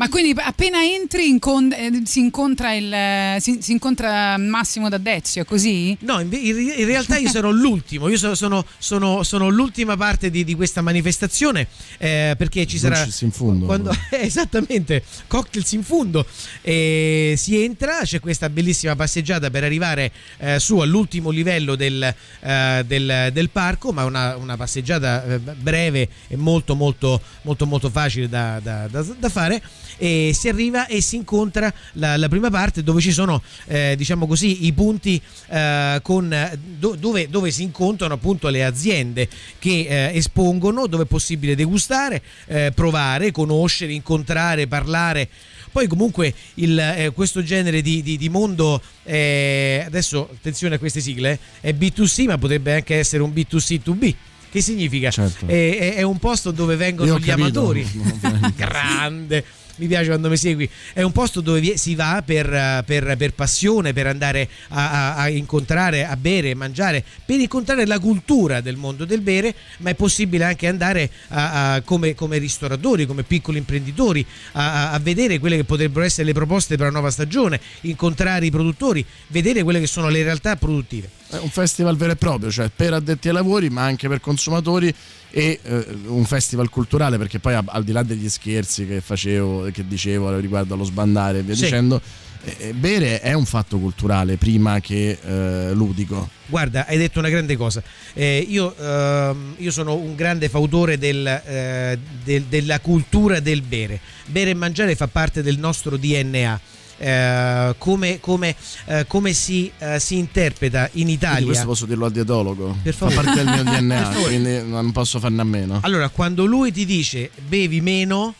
Ma 0.00 0.08
quindi 0.08 0.32
appena 0.34 0.82
entri 0.82 1.28
incon- 1.28 1.74
eh, 1.76 2.00
si, 2.06 2.20
incontra 2.20 2.72
il, 2.72 2.90
eh, 2.90 3.36
si, 3.38 3.58
si 3.60 3.72
incontra 3.72 4.38
Massimo 4.38 4.88
D'Addezio, 4.88 5.42
è 5.42 5.44
così? 5.44 5.94
No, 6.00 6.20
in, 6.20 6.32
in- 6.32 6.86
realtà 6.86 7.18
io 7.18 7.28
sono 7.28 7.50
l'ultimo, 7.50 8.08
io 8.08 8.16
sono, 8.16 8.34
sono- 8.34 8.64
sono- 8.78 9.22
sono 9.24 9.50
l'ultima 9.50 9.98
parte 9.98 10.30
di, 10.30 10.42
di 10.42 10.54
questa 10.54 10.80
manifestazione 10.80 11.66
eh, 11.98 12.34
perché 12.38 12.66
ci 12.66 12.78
sarà... 12.78 13.02
Dolci 13.02 13.24
in 13.26 13.30
fondo. 13.30 13.66
Quando, 13.66 13.90
eh, 14.10 14.22
esattamente, 14.22 15.02
cocktails 15.26 15.70
in 15.72 15.82
fondo. 15.82 16.24
E 16.62 17.34
si 17.36 17.62
entra, 17.62 17.98
c'è 18.02 18.20
questa 18.20 18.48
bellissima 18.48 18.96
passeggiata 18.96 19.50
per 19.50 19.64
arrivare 19.64 20.12
eh, 20.38 20.58
su 20.58 20.78
all'ultimo 20.78 21.28
livello 21.28 21.74
del, 21.74 22.02
eh, 22.40 22.84
del- 22.86 23.28
del 23.34 23.50
parco, 23.50 23.92
ma 23.92 24.04
una, 24.04 24.34
una 24.36 24.56
passeggiata 24.56 25.38
breve 25.58 26.08
e 26.26 26.36
molto 26.36 26.74
molto 26.74 27.20
molto 27.42 27.66
molto 27.66 27.90
facile 27.90 28.30
da, 28.30 28.58
da- 28.62 28.88
da- 28.88 29.02
da 29.18 29.28
fare. 29.28 29.62
E 30.02 30.32
si 30.34 30.48
arriva 30.48 30.86
e 30.86 31.02
si 31.02 31.16
incontra 31.16 31.70
la, 31.94 32.16
la 32.16 32.28
prima 32.28 32.48
parte 32.48 32.82
dove 32.82 33.02
ci 33.02 33.12
sono, 33.12 33.42
eh, 33.66 33.94
diciamo 33.98 34.26
così, 34.26 34.64
i 34.64 34.72
punti 34.72 35.20
eh, 35.50 35.98
con, 36.02 36.58
do- 36.78 36.96
dove, 36.98 37.28
dove 37.28 37.50
si 37.50 37.62
incontrano 37.64 38.14
appunto 38.14 38.48
le 38.48 38.64
aziende 38.64 39.28
che 39.58 39.86
eh, 39.86 40.16
espongono, 40.16 40.86
dove 40.86 41.02
è 41.02 41.06
possibile 41.06 41.54
degustare, 41.54 42.22
eh, 42.46 42.72
provare, 42.74 43.30
conoscere, 43.30 43.92
incontrare, 43.92 44.66
parlare. 44.66 45.28
Poi 45.70 45.86
comunque 45.86 46.32
il, 46.54 46.78
eh, 46.78 47.10
questo 47.14 47.42
genere 47.42 47.82
di, 47.82 48.02
di- 48.02 48.16
di 48.16 48.28
mondo, 48.30 48.80
eh, 49.04 49.82
adesso 49.84 50.30
attenzione 50.32 50.76
a 50.76 50.78
queste 50.78 51.00
sigle, 51.02 51.38
eh, 51.60 51.70
è 51.70 51.72
B2C 51.74 52.24
ma 52.24 52.38
potrebbe 52.38 52.74
anche 52.74 52.96
essere 52.96 53.22
un 53.22 53.30
B2C2B. 53.30 54.14
Che 54.50 54.60
significa? 54.62 55.10
Certo. 55.12 55.46
È, 55.46 55.52
è- 55.78 55.94
è 55.96 56.02
un 56.02 56.18
posto 56.18 56.50
dove 56.50 56.74
vengono 56.74 57.18
gli 57.18 57.24
capito. 57.24 57.60
amatori. 57.60 57.86
Grande. 58.56 59.44
Mi 59.80 59.86
piace 59.86 60.08
quando 60.08 60.28
mi 60.28 60.36
segui. 60.36 60.68
È 60.92 61.00
un 61.00 61.10
posto 61.10 61.40
dove 61.40 61.78
si 61.78 61.94
va 61.94 62.22
per, 62.24 62.82
per- 62.84 63.16
per 63.16 63.32
passione, 63.32 63.94
per 63.94 64.06
andare 64.06 64.46
a, 64.68 64.90
a- 64.90 65.16
a 65.16 65.28
incontrare, 65.30 66.04
a 66.04 66.16
bere, 66.18 66.54
mangiare, 66.54 67.02
per 67.24 67.40
incontrare 67.40 67.86
la 67.86 67.98
cultura 67.98 68.60
del 68.60 68.76
mondo 68.76 69.06
del 69.06 69.22
bere, 69.22 69.54
ma 69.78 69.88
è 69.88 69.94
possibile 69.94 70.44
anche 70.44 70.66
andare 70.66 71.10
a- 71.28 71.80
come, 71.82 72.14
come 72.14 72.36
ristoratori, 72.36 73.06
come 73.06 73.22
piccoli 73.22 73.56
imprenditori, 73.56 74.24
a 74.52 74.98
vedere 75.02 75.38
quelle 75.38 75.56
che 75.56 75.64
potrebbero 75.64 76.04
essere 76.04 76.26
le 76.26 76.34
proposte 76.34 76.76
per 76.76 76.84
la 76.86 76.92
nuova 76.92 77.10
stagione, 77.10 77.58
incontrare 77.82 78.44
i 78.44 78.50
produttori, 78.50 79.02
vedere 79.28 79.62
quelle 79.62 79.80
che 79.80 79.86
sono 79.86 80.10
le 80.10 80.22
realtà 80.22 80.56
produttive. 80.56 81.08
È 81.30 81.36
un 81.38 81.48
festival 81.48 81.96
vero 81.96 82.12
e 82.12 82.16
proprio, 82.16 82.50
cioè 82.50 82.68
per 82.74 82.92
addetti 82.92 83.28
ai 83.28 83.34
lavori, 83.34 83.70
ma 83.70 83.82
anche 83.84 84.08
per 84.08 84.20
consumatori 84.20 84.92
e 85.30 85.60
eh, 85.62 85.86
un 86.06 86.24
festival 86.24 86.68
culturale, 86.68 87.18
perché 87.18 87.38
poi 87.38 87.54
a- 87.54 87.64
al 87.66 87.84
di 87.84 87.92
là 87.92 88.02
degli 88.02 88.28
scherzi 88.28 88.86
che 88.86 89.00
facevo, 89.00 89.70
che 89.72 89.86
dicevo 89.86 90.36
riguardo 90.38 90.74
allo 90.74 90.84
sbandare 90.84 91.38
e 91.38 91.42
via 91.42 91.54
Sì. 91.54 91.62
dicendo, 91.64 92.00
eh, 92.42 92.72
bere 92.72 93.20
è 93.20 93.32
un 93.34 93.44
fatto 93.44 93.78
culturale 93.78 94.36
prima 94.36 94.80
che 94.80 95.18
eh, 95.22 95.72
ludico. 95.74 96.28
Guarda, 96.46 96.86
hai 96.86 96.96
detto 96.96 97.18
una 97.18 97.28
grande 97.28 97.54
cosa. 97.56 97.82
Eh, 98.14 98.44
io, 98.48 98.74
ehm, 98.76 99.54
io 99.58 99.70
sono 99.70 99.94
un 99.94 100.14
grande 100.16 100.48
fautore 100.48 100.98
del, 100.98 101.26
eh, 101.26 101.98
del- 102.24 102.44
della 102.44 102.80
cultura 102.80 103.40
del 103.40 103.60
bere. 103.62 104.00
Bere 104.26 104.50
e 104.50 104.54
mangiare 104.54 104.94
fa 104.96 105.06
parte 105.06 105.42
del 105.42 105.58
nostro 105.58 105.96
DNA. 105.96 106.60
Eh, 107.02 107.74
come, 107.78 108.20
come, 108.20 108.54
eh, 108.86 109.06
come 109.06 109.32
si, 109.32 109.72
eh, 109.78 109.98
si 109.98 110.18
interpreta 110.18 110.82
in 110.84 110.90
Quindi 110.92 111.12
Italia? 111.12 111.46
questo 111.46 111.64
posso 111.66 111.86
dirlo 111.86 112.04
al 112.04 112.12
dietologo. 112.12 112.76
Per 112.82 112.94
Fa 112.94 113.08
favore. 113.08 113.26
parte 113.32 113.42
del 113.44 113.52
mio 113.54 113.62
DNA, 113.72 114.08
quindi 114.22 114.62
non 114.68 114.92
posso 114.92 115.18
farne 115.18 115.40
a 115.40 115.44
meno. 115.44 115.80
Allora, 115.82 116.10
quando 116.10 116.44
lui 116.44 116.70
ti 116.72 116.84
dice 116.84 117.30
bevi 117.46 117.80
meno, 117.80 118.34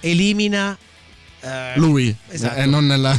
elimina. 0.00 0.76
eh, 1.40 1.72
Lui, 1.76 2.14
Esatto. 2.28 2.58
e 2.58 2.64
non, 2.66 2.86
nella- 2.86 3.18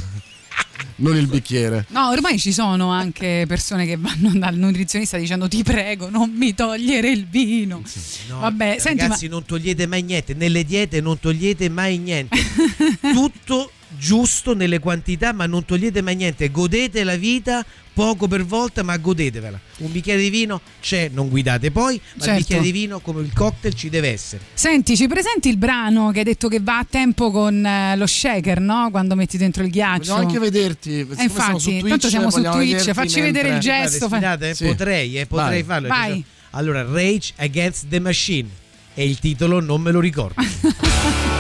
non 0.96 1.16
il 1.16 1.28
bicchiere. 1.28 1.86
No, 1.90 2.10
ormai 2.10 2.40
ci 2.40 2.52
sono 2.52 2.90
anche 2.90 3.46
persone 3.48 3.86
che 3.86 3.98
vanno 3.98 4.32
dal 4.34 4.56
nutrizionista 4.56 5.18
dicendo 5.18 5.48
ti 5.48 5.62
prego 5.64 6.10
non 6.10 6.32
mi 6.32 6.54
togliere 6.56 7.10
il 7.12 7.28
vino. 7.28 7.82
No, 8.30 8.40
Vabbè, 8.40 8.78
senti, 8.80 8.98
ma 9.02 9.04
ragazzi, 9.10 9.28
non 9.28 9.46
togliete 9.46 9.86
mai 9.86 10.02
niente. 10.02 10.34
Nelle 10.34 10.64
diete 10.64 11.02
non 11.02 11.20
togliete 11.20 11.70
mai 11.70 11.98
niente. 12.00 12.36
Tutto 13.14 13.72
giusto 14.02 14.56
nelle 14.56 14.80
quantità, 14.80 15.32
ma 15.32 15.46
non 15.46 15.64
togliete 15.64 16.02
mai 16.02 16.16
niente. 16.16 16.50
Godete 16.50 17.04
la 17.04 17.16
vita 17.16 17.64
poco 17.94 18.28
per 18.28 18.44
volta, 18.44 18.82
ma 18.82 18.98
godetevela. 18.98 19.60
Un 19.80 19.92
bicchiere 19.92 20.20
di 20.22 20.30
vino 20.32 20.60
c'è, 20.82 21.10
non 21.14 21.30
guidate 21.30 21.70
poi, 21.70 22.02
ma 22.16 22.24
Certo. 22.24 22.30
il 22.32 22.38
bicchiere 22.38 22.64
di 22.64 22.72
vino, 22.72 23.00
come 23.00 23.22
il 23.22 23.32
cocktail, 23.32 23.76
ci 23.76 23.90
deve 23.90 24.10
essere. 24.10 24.42
Senti, 24.54 24.96
ci 24.98 25.08
presenti 25.08 25.50
il 25.50 25.58
brano 25.58 26.10
che 26.12 26.20
hai 26.20 26.26
detto 26.26 26.48
che 26.48 26.60
va 26.62 26.80
a 26.80 26.86
tempo 26.90 27.30
con 27.30 27.64
eh, 27.64 27.96
lo 27.96 28.08
shaker, 28.08 28.60
no? 28.60 28.88
Quando 28.90 29.14
metti 29.16 29.38
dentro 29.38 29.62
il 29.64 29.70
ghiaccio. 29.70 30.14
Vogliamo 30.14 30.28
anche 30.28 30.40
vederti. 30.40 31.00
Eh, 31.00 31.06
siccome 31.08 31.16
siamo 31.30 31.60
su 31.60 31.70
infatti, 31.70 31.80
Twitch, 31.80 31.90
tanto 31.90 32.10
siamo 32.10 32.32
su 32.32 32.42
Twitch, 32.42 32.92
facci 32.94 33.22
vedere 33.22 33.48
il 33.50 33.54
mentre- 33.56 33.72
gesto. 33.72 34.08
fa- 34.08 34.16
Sfidate, 34.16 34.50
eh? 34.50 34.56
Sì. 34.56 34.66
Potrei, 34.66 35.20
eh, 35.20 35.26
potrei 35.28 35.62
Vai. 35.62 35.64
farlo. 35.64 35.88
Vai. 35.90 36.24
Allora, 36.52 36.84
Rage 36.84 37.34
Against 37.36 37.86
the 37.88 38.00
Machine. 38.00 38.50
E 38.94 39.06
il 39.08 39.20
titolo 39.20 39.60
non 39.62 39.80
me 39.82 39.92
lo 39.92 40.00
ricordo. 40.00 40.36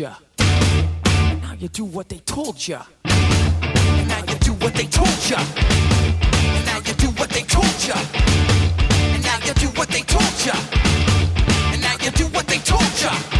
you. 0.00 0.08
Now 0.38 1.54
you 1.58 1.68
do 1.68 1.84
what 1.84 2.08
they 2.08 2.18
told 2.20 2.66
you. 2.66 2.78
Now 3.04 4.24
you 4.28 4.34
do 4.40 4.52
what 4.54 4.74
they 4.74 4.86
told 4.86 5.08
you. 5.28 5.36
Now 6.64 6.78
you 6.86 6.94
do 6.94 7.08
what 7.18 7.28
they 7.28 7.42
told 7.42 7.84
you. 7.84 7.92
And 9.14 9.22
now 9.22 9.38
you 9.44 9.52
do 9.54 9.68
what 9.78 9.88
they 9.88 10.00
told 10.00 10.46
you. 10.46 10.52
And 11.72 11.82
now 11.82 11.96
you 12.02 12.10
do 12.12 12.24
what 12.28 12.46
they 12.46 12.58
told 12.58 13.02
you. 13.02 13.39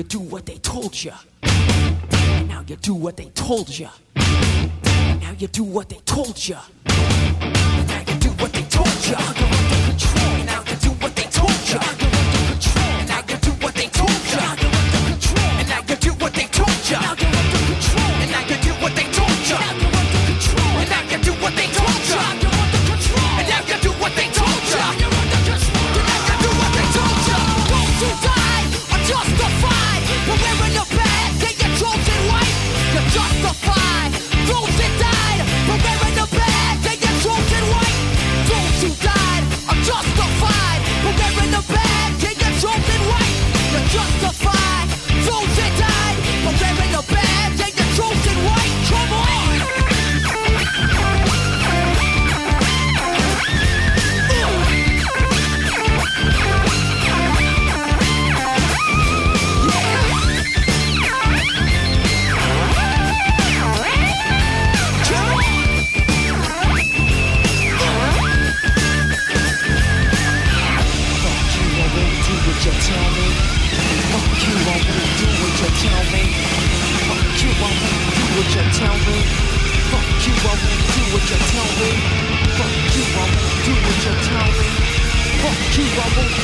you 0.00 0.04
do 0.04 0.18
what 0.18 0.46
they 0.46 0.56
told 0.56 1.04
you. 1.04 1.12
And 1.42 2.48
now 2.48 2.64
you 2.66 2.76
do 2.76 2.94
what 2.94 3.18
they 3.18 3.26
told 3.34 3.68
you. 3.68 3.86
And 4.16 5.20
now 5.20 5.32
you 5.38 5.46
do 5.46 5.62
what 5.62 5.90
they 5.90 6.00
told 6.06 6.48
you. 6.48 6.56
And 6.86 7.86
now 7.86 8.00
you 8.08 8.18
do 8.18 8.30
what 8.30 8.50
they 8.50 8.62
told 8.62 9.06
you. 9.06 9.14
Under 9.16 9.90
control. 9.90 10.39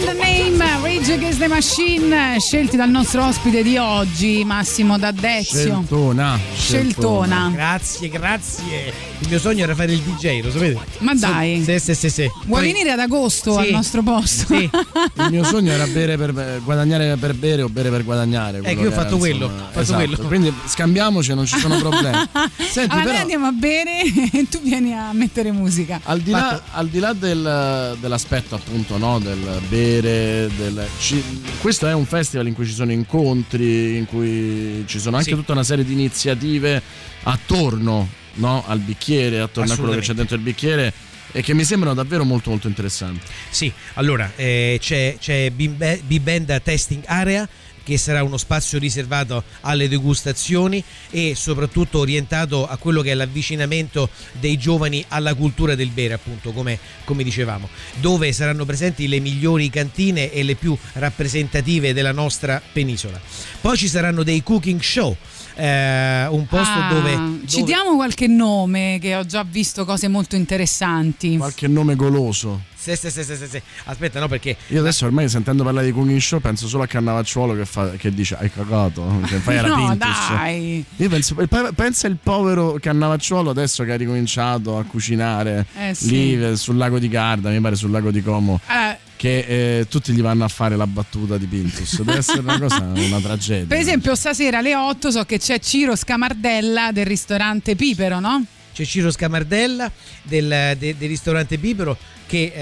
in 0.00 0.06
the 0.06 0.12
Name, 0.14 0.80
Rage 0.82 1.12
Against 1.12 1.38
the 1.40 1.46
Machine, 1.48 2.38
scelti 2.40 2.76
dal 2.76 2.88
nostro 2.88 3.26
ospite 3.26 3.62
di 3.62 3.76
oggi, 3.76 4.42
Massimo 4.44 4.98
D'Addezio. 4.98 5.58
Sceltona. 5.60 6.38
Sceltona. 6.54 7.50
Grazie, 7.52 8.08
grazie. 8.08 8.92
Il 9.18 9.28
mio 9.28 9.38
sogno 9.38 9.62
era 9.64 9.74
fare 9.74 9.92
il 9.92 10.00
DJ, 10.00 10.42
lo 10.42 10.50
sapete? 10.50 10.78
Ma 10.98 11.14
dai. 11.14 11.62
Sì, 11.62 11.78
sì, 11.78 11.94
sì, 11.94 12.08
sì. 12.08 12.22
Vuoi 12.46 12.62
Poi- 12.62 12.72
venire 12.72 12.90
ad 12.92 12.98
agosto 13.00 13.52
Sì. 13.52 13.58
al 13.58 13.70
nostro 13.70 14.02
posto? 14.02 14.54
Sì. 14.54 14.70
Il 14.70 15.30
mio 15.30 15.44
sogno 15.44 15.72
era 15.72 15.86
bere 15.86 16.16
per 16.16 16.60
guadagnare 16.64 17.16
per 17.16 17.34
bere 17.34 17.62
o 17.62 17.68
bere 17.68 17.90
per 17.90 18.02
guadagnare. 18.04 18.60
Che 18.62 18.70
io 18.70 18.88
ho 18.88 18.92
fatto 18.92 19.18
quello, 19.18 19.44
insomma, 19.46 19.64
fatto 19.66 19.80
esatto. 19.80 19.98
quello. 20.04 20.26
Quindi 20.26 20.52
scambiamoci, 20.66 21.34
non 21.34 21.44
ci 21.44 21.58
sono 21.58 21.76
problemi. 21.80 22.16
Senti, 22.56 22.90
allora 22.90 23.00
però, 23.00 23.10
noi 23.12 23.20
andiamo 23.20 23.46
a 23.46 23.52
bere 23.52 24.00
e 24.32 24.46
tu 24.48 24.60
vieni 24.62 24.94
a 24.94 25.10
mettere 25.12 25.52
musica. 25.52 26.00
al 26.04 26.20
di 26.20 26.30
là, 26.30 26.62
al 26.72 26.88
di 26.88 26.98
là 26.98 27.12
del- 27.12 27.96
dell'aspetto 28.00 28.54
appunto 28.54 28.96
no, 28.96 29.18
del 29.18 29.60
bere, 29.68 29.88
del, 30.00 30.86
ci- 31.00 31.24
questo 31.60 31.86
è 31.88 31.92
un 31.94 32.06
festival 32.06 32.46
in 32.46 32.54
cui 32.54 32.66
ci 32.66 32.72
sono 32.72 32.92
incontri, 32.92 33.96
in 33.96 34.06
cui 34.06 34.84
ci 34.86 35.00
sono 35.00 35.16
anche 35.16 35.30
Sì. 35.30 35.34
tutta 35.36 35.52
una 35.52 35.64
serie 35.64 35.84
di 35.84 35.92
iniziative 35.92 36.80
attorno 37.22 38.08
no, 38.34 38.64
al 38.66 38.78
bicchiere, 38.78 39.40
attorno 39.40 39.72
a 39.72 39.76
quello 39.76 39.92
che 39.94 40.00
c'è 40.00 40.12
dentro 40.14 40.36
il 40.36 40.42
bicchiere 40.42 40.92
e 41.32 41.42
che 41.42 41.54
mi 41.54 41.64
sembrano 41.64 41.94
davvero 41.94 42.24
molto 42.24 42.50
molto 42.50 42.66
interessanti. 42.68 43.24
Sì, 43.50 43.72
allora 43.94 44.30
eh, 44.36 44.78
c'è, 44.80 45.16
c'è 45.18 45.50
Bibenda 45.50 46.58
Testing 46.60 47.02
Area 47.06 47.48
che 47.82 47.96
sarà 47.98 48.22
uno 48.22 48.36
spazio 48.36 48.78
riservato 48.78 49.44
alle 49.62 49.88
degustazioni 49.88 50.82
e 51.10 51.34
soprattutto 51.34 51.98
orientato 51.98 52.66
a 52.66 52.76
quello 52.76 53.02
che 53.02 53.10
è 53.10 53.14
l'avvicinamento 53.14 54.08
dei 54.38 54.58
giovani 54.58 55.04
alla 55.08 55.34
cultura 55.34 55.74
del 55.74 55.90
bere, 55.90 56.14
appunto, 56.14 56.52
come, 56.52 56.78
come 57.04 57.22
dicevamo, 57.22 57.68
dove 58.00 58.32
saranno 58.32 58.64
presenti 58.64 59.08
le 59.08 59.20
migliori 59.20 59.70
cantine 59.70 60.30
e 60.32 60.42
le 60.42 60.54
più 60.54 60.76
rappresentative 60.94 61.92
della 61.92 62.12
nostra 62.12 62.60
penisola. 62.72 63.20
Poi 63.60 63.76
ci 63.76 63.88
saranno 63.88 64.22
dei 64.22 64.42
cooking 64.42 64.80
show, 64.80 65.16
eh, 65.54 66.26
un 66.28 66.46
posto 66.46 66.78
Ah, 66.78 66.92
dove, 66.92 67.40
Ci 67.46 67.60
dove- 67.60 67.72
diamo 67.72 67.96
qualche 67.96 68.26
nome 68.26 68.98
che 69.00 69.14
ho 69.16 69.26
già 69.26 69.44
visto 69.48 69.84
cose 69.84 70.08
molto 70.08 70.36
interessanti. 70.36 71.36
Qualche 71.36 71.68
nome 71.68 71.96
goloso. 71.96 72.68
Sì, 72.82 72.96
sì, 72.96 73.10
sì, 73.10 73.22
sì, 73.22 73.36
sì, 73.36 73.46
sì. 73.46 73.60
Aspetta, 73.84 74.20
no, 74.20 74.26
perché 74.28 74.56
Io 74.68 74.80
adesso 74.80 75.04
ormai 75.04 75.28
sentendo 75.28 75.62
parlare 75.64 75.84
di 75.84 75.92
cooking 75.92 76.18
show 76.18 76.40
penso 76.40 76.66
solo 76.66 76.84
a 76.84 76.86
Cannavacciuolo 76.86 77.54
che, 77.54 77.66
fa- 77.66 77.90
che 77.90 78.10
dice 78.14 78.36
hai 78.40 78.50
cagato, 78.50 79.20
che 79.26 79.36
fai 79.36 79.56
era 79.56 79.68
no, 79.68 79.74
Pintus. 79.88 80.28
dai. 80.30 80.84
Io 80.96 81.08
penso, 81.10 81.34
pe- 81.34 81.70
pensa 81.74 82.06
il 82.06 82.16
povero 82.22 82.78
Cannavacciuolo 82.80 83.50
adesso 83.50 83.84
che 83.84 83.92
ha 83.92 83.96
ricominciato 83.96 84.78
a 84.78 84.84
cucinare 84.84 85.66
Eh, 85.76 85.94
sì. 85.94 86.08
lì 86.08 86.42
eh, 86.42 86.56
sul 86.56 86.76
lago 86.78 86.98
di 86.98 87.08
Garda, 87.08 87.50
mi 87.50 87.60
pare 87.60 87.76
sul 87.76 87.90
lago 87.90 88.10
di 88.10 88.22
Como. 88.22 88.58
Allora, 88.66 88.98
Che 89.16 89.38
eh, 89.80 89.86
tutti 89.86 90.12
gli 90.14 90.22
vanno 90.22 90.44
a 90.44 90.48
fare 90.48 90.74
la 90.76 90.86
battuta 90.86 91.36
di 91.36 91.44
Pintus. 91.44 92.00
Deve 92.00 92.16
essere 92.18 92.40
una 92.40 92.58
cosa, 92.58 92.78
una 92.78 93.20
tragedia. 93.20 93.66
per 93.66 93.76
esempio, 93.76 94.14
stasera 94.14 94.56
alle 94.58 94.74
8 94.74 95.10
so 95.10 95.24
che 95.24 95.38
c'è 95.38 95.58
Ciro 95.60 95.94
Scamardella 95.96 96.92
del 96.92 97.04
ristorante 97.04 97.76
Pipero, 97.76 98.20
no? 98.20 98.42
c'è 98.72 98.84
Ciro 98.86 99.10
Scamardella 99.10 99.90
del, 100.22 100.76
de- 100.78 100.96
del 100.96 101.08
ristorante 101.08 101.58
Bibero 101.58 101.98
che, 102.30 102.52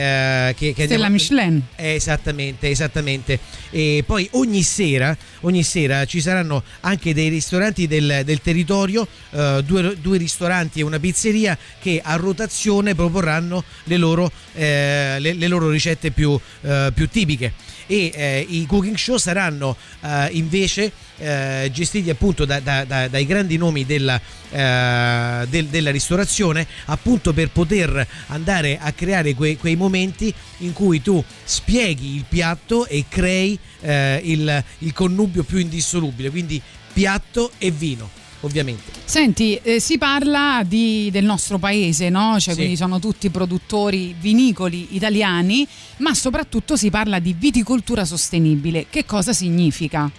eh, 0.49 0.55
che, 0.55 0.73
che 0.73 0.86
Stella 0.86 1.11
Michelin. 1.11 1.62
Eh, 1.77 1.93
esattamente, 1.95 2.70
esattamente. 2.70 3.39
E 3.69 4.03
poi 4.07 4.27
ogni 4.32 4.62
sera, 4.62 5.15
ogni 5.40 5.62
sera 5.62 6.07
ci 6.07 6.23
saranno 6.23 6.62
anche 6.81 7.12
dei 7.12 7.28
ristoranti 7.28 7.86
del, 7.86 8.23
del 8.24 8.40
territorio, 8.40 9.07
eh, 9.31 9.62
due, 9.66 9.95
due 10.01 10.16
ristoranti 10.16 10.81
e 10.81 10.85
una 10.85 10.99
pizzeria 10.99 11.57
che 11.78 12.01
a 12.03 12.16
rotazione 12.16 12.95
proporranno 12.95 13.62
le 13.85 13.97
loro, 13.99 14.32
eh, 14.55 15.16
le, 15.19 15.35
le 15.35 15.49
loro 15.49 15.69
ricette 15.69 16.12
più, 16.12 16.39
eh, 16.62 16.90
più 16.95 17.07
tipiche. 17.07 17.53
E 17.90 18.12
eh, 18.15 18.47
i 18.48 18.66
cooking 18.66 18.97
show 18.97 19.16
saranno 19.16 19.74
eh, 20.02 20.28
invece 20.32 20.93
eh, 21.19 21.69
gestiti 21.73 22.10
appunto 22.10 22.44
da- 22.44 22.60
da- 22.60 22.85
da- 22.85 23.09
dai 23.09 23.24
grandi 23.27 23.56
nomi 23.56 23.85
della, 23.86 24.20
eh, 24.51 25.47
del- 25.48 25.66
della 25.66 25.90
ristorazione, 25.90 26.66
appunto 26.85 27.32
per 27.32 27.48
poter 27.51 28.06
andare 28.28 28.78
a 28.81 28.93
creare 28.93 29.35
quei, 29.35 29.56
quei 29.56 29.74
momenti 29.74 30.32
in 30.59 30.73
cui 30.74 31.01
tu 31.02 31.23
spieghi 31.44 32.15
il 32.15 32.24
piatto 32.28 32.86
e 32.86 33.06
crei 33.09 33.59
eh, 33.81 34.20
il, 34.23 34.65
il 34.81 34.93
connubio 34.93 35.43
più 35.43 35.59
indissolubile, 35.59 36.31
quindi 36.31 36.60
piatto 36.93 37.52
e 37.59 37.70
vino, 37.70 38.10
ovviamente. 38.40 38.82
Senti, 39.05 39.59
eh, 39.62 39.81
si 39.81 39.98
parla 39.98 40.62
di- 40.66 41.09
del 41.10 41.24
nostro 41.24 41.59
paese, 41.59 42.09
no? 42.09 42.39
Cioè, 42.39 42.55
Sì. 42.55 42.60
quindi 42.60 42.77
sono 42.77 42.98
tutti 42.98 43.31
produttori 43.31 44.15
vinicoli 44.19 44.89
italiani, 44.97 45.66
ma 45.98 46.15
soprattutto 46.15 46.77
si 46.77 46.90
parla 46.90 47.19
di 47.19 47.35
viticoltura 47.36 48.05
sostenibile. 48.05 48.86
Che 48.90 49.05
cosa 49.05 49.32
significa? 49.32 50.10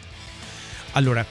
Allora, 0.94 1.26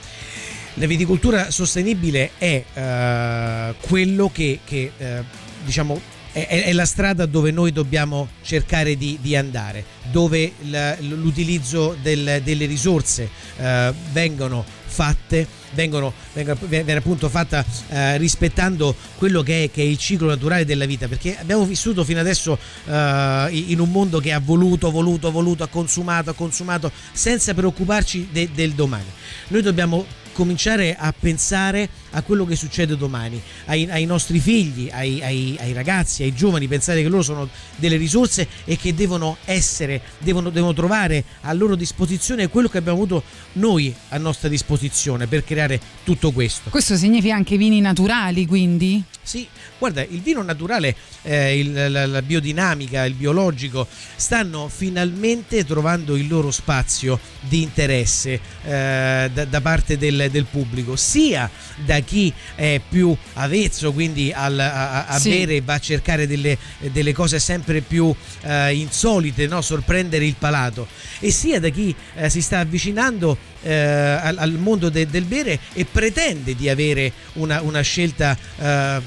la 0.75 0.87
viticoltura 0.87 1.51
sostenibile 1.51 2.31
è 2.39 2.65
eh, 2.73 3.75
quello 3.81 4.31
che, 4.33 4.61
che, 4.65 4.93
eh, 4.97 5.23
diciamo 5.65 6.01
è, 6.31 6.47
è- 6.47 6.73
la 6.73 6.85
strada 6.85 7.27
dove 7.27 7.51
noi 7.51 7.73
dobbiamo 7.73 8.29
cercare 8.43 8.97
di, 8.97 9.19
di 9.21 9.35
andare, 9.35 9.85
dove 10.13 10.53
l'utilizzo 11.01 11.97
del- 12.01 12.41
delle 12.45 12.67
risorse 12.67 13.29
eh, 13.57 13.93
vengono 14.13 14.65
fatte, 14.87 15.47
vengono, 15.79 16.13
vengono- 16.33 16.59
viene 16.67 16.97
appunto 16.97 17.29
fatta 17.29 17.65
eh, 17.89 18.17
rispettando 18.17 18.95
quello 19.17 19.43
che 19.43 19.65
è, 19.65 19.71
che 19.71 19.83
è 19.83 19.85
il 19.85 19.97
ciclo 19.97 20.27
naturale 20.27 20.65
della 20.65 20.87
vita, 20.87 21.07
perché 21.07 21.39
abbiamo 21.39 21.65
vissuto 21.65 22.03
fino 22.03 22.19
adesso 22.19 22.59
eh, 22.87 23.49
in 23.69 23.79
un 23.79 23.91
mondo 23.91 24.19
che 24.19 24.33
ha 24.33 24.41
voluto, 24.41 24.91
voluto, 24.91 25.31
voluto, 25.31 25.63
ha 25.63 25.69
consumato, 25.69 26.31
ha 26.31 26.35
consumato, 26.35 26.91
senza 27.13 27.55
preoccuparci 27.55 28.29
de- 28.33 28.51
del 28.53 28.73
domani. 28.73 29.05
Noi 29.49 29.63
dobbiamo 29.63 30.05
cominciare 30.33 30.97
a 30.97 31.13
pensare 31.19 31.89
a 32.11 32.23
quello 32.23 32.45
che 32.45 32.57
succede 32.57 32.97
domani, 32.97 33.41
ai, 33.67 33.89
ai 33.91 34.05
nostri 34.05 34.39
figli, 34.41 34.89
ai, 34.93 35.23
ai- 35.23 35.57
ai 35.61 35.73
ragazzi, 35.73 36.23
ai 36.23 36.35
giovani, 36.35 36.67
pensare 36.69 37.03
che 37.03 37.09
loro 37.09 37.23
sono 37.23 37.49
delle 37.77 37.97
risorse 37.97 38.47
e 38.65 38.77
che 38.77 38.95
devono 38.95 39.37
essere, 39.45 40.01
devono, 40.19 40.51
devono 40.51 40.73
trovare 40.73 41.25
a 41.43 41.53
loro 41.53 41.75
disposizione 41.75 42.49
quello 42.49 42.69
che 42.69 42.79
abbiamo 42.79 42.97
avuto 42.99 43.23
noi 43.55 43.95
a 44.09 44.19
nostra 44.19 44.49
disposizione 44.49 45.27
per 45.27 45.45
creare 45.45 45.81
tutto 46.05 46.33
questo. 46.33 46.71
Questo 46.71 46.97
significa 46.97 47.35
anche 47.35 47.57
vini 47.57 47.81
naturali, 47.81 48.47
quindi? 48.47 49.03
Sì, 49.23 49.47
guarda, 49.79 50.03
il 50.03 50.21
vino 50.23 50.43
naturale, 50.43 50.97
eh, 51.23 51.59
il- 51.59 51.91
la, 51.91 52.07
la 52.07 52.23
biodinamica, 52.23 53.05
il 53.05 53.15
biologico 53.15 53.87
stanno 54.17 54.69
finalmente 54.69 55.65
trovando 55.67 56.17
il 56.17 56.27
loro 56.29 56.51
spazio 56.51 57.21
di 57.41 57.63
interesse 57.63 58.41
eh, 58.65 59.31
da, 59.33 59.45
da 59.45 59.61
parte 59.61 59.99
del, 59.99 60.29
del 60.31 60.47
pubblico, 60.47 60.97
sia 60.97 61.51
da 61.99 62.05
chi 62.05 62.33
è 62.55 62.81
più 62.89 63.15
avezzo, 63.35 63.93
quindi 63.93 64.33
al- 64.33 64.59
a, 64.59 65.07
a 65.07 65.19
Sì. 65.19 65.31
bere 65.31 65.61
va 65.61 65.75
a 65.75 65.79
cercare 65.79 66.27
delle, 66.27 66.57
delle 66.93 67.13
cose 67.13 67.39
sempre 67.39 67.81
più 67.81 68.15
eh, 68.43 68.75
insolite, 68.75 69.47
no? 69.47 69.61
sorprendere 69.61 70.25
il 70.25 70.37
palato, 70.39 70.87
e 71.21 71.31
sia 71.31 71.61
da 71.61 71.69
chi 71.69 71.95
eh, 72.17 72.31
si 72.31 72.41
sta 72.41 72.61
avvicinando 72.61 73.37
eh, 73.63 73.75
al, 73.75 74.37
al 74.39 74.53
mondo 74.53 74.89
de- 74.89 75.07
del 75.09 75.25
bere 75.25 75.59
e 75.73 75.85
pretende 75.85 76.55
di 76.55 76.69
avere 76.69 77.13
una, 77.35 77.61
una 77.63 77.81
scelta 77.81 78.37
eh, 78.59 79.01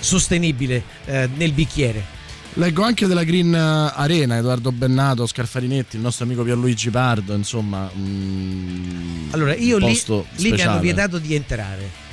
sostenibile 0.00 0.82
eh, 1.06 1.28
nel 1.36 1.52
bicchiere. 1.52 2.16
Leggo 2.58 2.82
anche 2.82 3.06
della 3.06 3.22
Green 3.22 3.54
Arena, 3.54 4.36
Edoardo 4.36 4.72
Bennato, 4.72 5.24
Scarfarinetti, 5.28 5.94
il 5.94 6.02
nostro 6.02 6.24
amico 6.24 6.42
Pierluigi 6.42 6.90
Pardo, 6.90 7.32
insomma. 7.34 7.88
mm, 7.96 9.28
Allora, 9.30 9.54
io 9.54 9.78
lì, 9.78 9.96
lì 10.38 10.50
mi 10.50 10.60
hanno 10.62 10.80
vietato 10.80 11.18
di 11.18 11.36
entrare. 11.36 12.06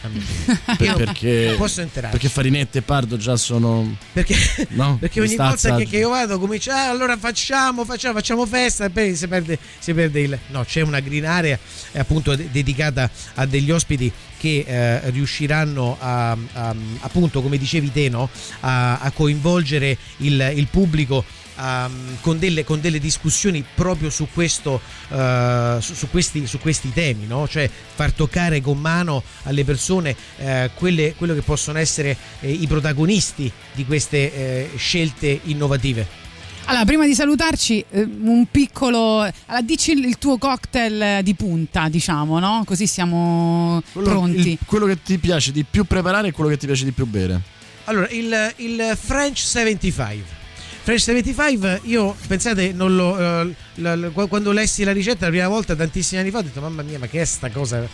Per- 0.77 0.93
perché, 0.97 1.45
non 1.47 1.57
posso 1.57 1.81
entrare. 1.81 2.11
perché 2.11 2.29
Farinetti 2.29 2.77
e 2.77 2.81
Pardo 2.83 3.17
già 3.17 3.35
sono. 3.37 3.97
Perché, 4.13 4.35
no? 4.77 4.97
perché 5.01 5.19
ogni 5.19 5.29
Sta 5.33 5.47
volta 5.47 5.77
che, 5.77 5.87
che 5.87 5.97
io 5.97 6.09
vado 6.09 6.37
comincia 6.37 6.75
"Ah, 6.75 6.89
allora 6.91 7.17
facciamo 7.17 7.83
facciamo 7.85 8.13
facciamo 8.13 8.45
festa 8.45 8.85
e 8.85 8.91
poi 8.91 9.15
si 9.15 9.27
perde, 9.27 9.57
si 9.79 9.95
perde 9.95 10.19
il 10.19 10.37
no 10.51 10.63
c'è 10.63 10.81
una 10.81 10.99
green 10.99 11.25
area 11.25 11.57
eh, 11.91 11.97
appunto 11.97 12.35
de- 12.35 12.49
dedicata 12.51 13.09
a 13.33 13.47
degli 13.47 13.71
ospiti 13.71 14.11
che 14.45 14.63
eh, 14.67 15.09
riusciranno 15.09 15.97
a, 15.99 16.31
a- 16.53 16.75
appunto 16.99 17.41
come 17.41 17.57
dicevi 17.57 17.91
te 17.91 18.09
no? 18.09 18.29
a, 18.59 18.99
a 18.99 19.09
coinvolgere 19.09 19.97
il, 20.17 20.51
il 20.55 20.67
pubblico 20.67 21.25
a- 21.55 21.89
con, 22.21 22.37
delle, 22.37 22.63
con 22.63 22.79
delle 22.79 22.99
discussioni 22.99 23.65
proprio 23.73 24.11
su 24.11 24.27
questo 24.31 24.79
eh, 25.09 25.77
su, 25.79 25.95
su 25.95 26.09
questi, 26.11 26.45
su 26.45 26.59
questi 26.59 26.93
temi 26.93 27.25
no? 27.25 27.47
cioè 27.47 27.67
far 27.95 28.11
toccare 28.11 28.61
con 28.61 28.77
mano 28.77 29.23
alle 29.43 29.65
persone 29.65 30.15
eh, 30.37 30.69
quelle, 30.75 31.15
quello 31.15 31.33
che 31.33 31.41
possono 31.41 31.79
essere 31.79 32.15
eh, 32.41 32.51
i 32.51 32.67
protagonisti 32.67 33.51
di 33.73 33.83
queste 33.83 34.17
eh, 34.17 34.69
scelte 34.75 35.39
innovative 35.45 36.23
Allora, 36.67 36.83
prima 36.85 37.05
di 37.05 37.13
salutarci, 37.13 37.85
eh, 37.91 38.01
un 38.03 38.47
piccolo. 38.49 39.19
Allora, 39.19 39.61
dici 39.63 39.91
il 39.91 40.03
il 40.05 40.17
tuo 40.17 40.37
cocktail 40.37 41.23
di 41.23 41.35
punta, 41.35 41.87
diciamo, 41.89 42.39
no? 42.39 42.63
Così 42.65 42.87
siamo 42.87 43.81
Quello, 43.91 44.09
pronti. 44.09 44.49
il- 44.51 44.57
quello 44.65 44.85
che 44.87 45.01
ti 45.03 45.17
piace 45.19 45.51
di 45.51 45.63
più 45.63 45.83
preparare 45.85 46.29
e 46.29 46.31
quello 46.31 46.49
che 46.49 46.57
ti 46.57 46.65
piace 46.65 46.83
di 46.83 46.91
più 46.91 47.05
bere. 47.05 47.39
Allora, 47.85 48.07
il, 48.09 48.53
il 48.57 48.97
French 48.99 49.37
75. 49.39 50.43
French 50.85 51.01
75, 51.01 51.79
io 51.85 52.15
pensate, 52.27 52.71
lo, 52.75 53.17
eh, 53.17 53.55
la- 53.77 53.95
la- 53.95 54.09
quando 54.09 54.51
lessi 54.51 54.83
la 54.83 54.91
ricetta 54.91 55.25
la 55.25 55.31
prima 55.31 55.47
volta 55.47 55.75
tantissimi 55.75 56.21
anni 56.21 56.29
fa 56.29 56.37
ho 56.37 56.41
detto 56.43 56.61
mamma 56.61 56.83
mia 56.83 56.99
ma 56.99 57.07
che 57.07 57.21
è 57.21 57.25
sta 57.25 57.49
cosa. 57.49 57.87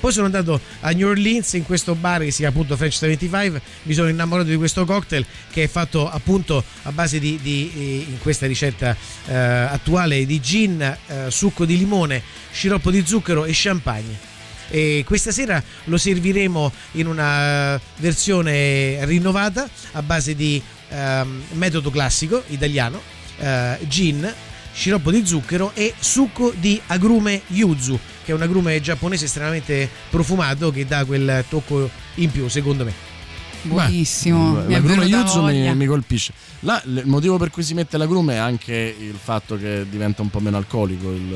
Poi 0.00 0.12
sono 0.12 0.26
andato 0.26 0.60
a 0.80 0.90
New 0.90 1.08
Orleans 1.08 1.54
in 1.54 1.64
questo 1.64 1.94
bar 1.94 2.20
che 2.20 2.30
si 2.30 2.42
chiama 2.42 2.52
appunto 2.56 2.76
French 2.76 2.92
75, 2.92 3.62
mi 3.84 3.94
sono 3.94 4.08
innamorato 4.10 4.50
di 4.50 4.56
questo 4.56 4.84
cocktail 4.84 5.24
che 5.50 5.62
è 5.62 5.66
fatto 5.66 6.06
appunto 6.10 6.62
a 6.82 6.92
base 6.92 7.18
di, 7.18 7.38
di- 7.40 8.04
in 8.06 8.18
questa 8.18 8.46
ricetta 8.46 8.94
eh, 9.26 9.34
attuale 9.34 10.26
di 10.26 10.40
gin, 10.42 10.82
eh, 10.82 11.30
succo 11.30 11.64
di 11.64 11.78
limone, 11.78 12.20
sciroppo 12.52 12.90
di 12.90 13.02
zucchero 13.06 13.46
e 13.46 13.52
champagne. 13.54 14.32
E 14.68 15.04
questa 15.06 15.30
sera 15.30 15.62
lo 15.84 15.96
serviremo 15.98 16.72
in 16.92 17.06
una 17.06 17.78
versione 17.98 19.04
rinnovata 19.04 19.68
a 19.92 20.02
base 20.02 20.34
di 20.34 20.60
ehm, 20.88 21.42
metodo 21.52 21.90
classico 21.90 22.42
italiano, 22.48 23.00
eh, 23.38 23.78
gin, 23.88 24.32
sciroppo 24.72 25.10
di 25.10 25.24
zucchero 25.24 25.72
e 25.74 25.94
succo 25.98 26.52
di 26.56 26.80
agrume 26.88 27.42
yuzu, 27.48 27.98
che 28.24 28.32
è 28.32 28.34
un 28.34 28.42
agrume 28.42 28.80
giapponese 28.80 29.26
estremamente 29.26 29.88
profumato 30.10 30.70
che 30.70 30.84
dà 30.84 31.04
quel 31.04 31.44
tocco 31.48 31.88
in 32.16 32.30
più, 32.30 32.48
secondo 32.48 32.84
me. 32.84 33.13
Buonissimo. 33.68 34.66
è 34.66 34.70
L'agrume 34.72 34.94
venuta 34.96 35.16
yuzu 35.16 35.42
mi, 35.42 35.74
mi 35.74 35.86
colpisce. 35.86 36.32
Là, 36.60 36.80
l- 36.84 36.98
il 36.98 37.06
motivo 37.06 37.36
per 37.38 37.50
cui 37.50 37.62
si 37.62 37.74
mette 37.74 37.96
l'agrume 37.98 38.34
è 38.34 38.36
anche 38.36 38.94
il 38.98 39.18
fatto 39.22 39.56
che 39.56 39.86
diventa 39.88 40.22
un 40.22 40.30
po' 40.30 40.40
meno 40.40 40.56
alcolico. 40.56 41.10
Il, 41.12 41.34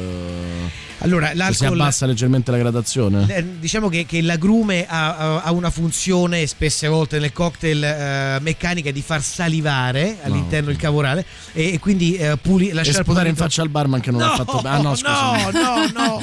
Allora, 0.98 1.30
che 1.30 1.54
si 1.54 1.64
abbassa 1.64 2.06
leggermente 2.06 2.50
la 2.50 2.58
gradazione. 2.58 3.26
Eh, 3.34 3.58
diciamo 3.58 3.88
che, 3.88 4.04
che 4.06 4.20
l'agrume 4.22 4.86
ha, 4.86 5.16
ha- 5.16 5.42
ha 5.42 5.52
una 5.52 5.70
funzione 5.70 6.46
spesse 6.46 6.86
volte 6.88 7.18
nel 7.18 7.32
cocktail 7.32 7.82
eh, 7.82 8.38
meccanica 8.40 8.90
di 8.90 9.00
far 9.02 9.22
salivare 9.22 10.18
all'interno 10.22 10.70
il 10.70 10.76
cavorale 10.76 11.24
e, 11.52 11.74
e 11.74 11.78
quindi 11.78 12.16
eh, 12.16 12.36
puli, 12.36 12.68
E 12.68 12.72
lasciare 12.74 13.02
sputare 13.04 13.28
in 13.28 13.36
faccia 13.36 13.62
al 13.62 13.68
barman 13.70 14.00
che 14.00 14.10
non 14.10 14.20
no, 14.20 14.26
ha 14.32 14.36
fatto 14.36 14.60
bene. 14.60 14.76
Ah, 14.76 14.80
no, 14.82 14.94
scusa. 14.94 15.50
no, 15.50 15.50
no, 15.50 15.90
no, 15.94 16.20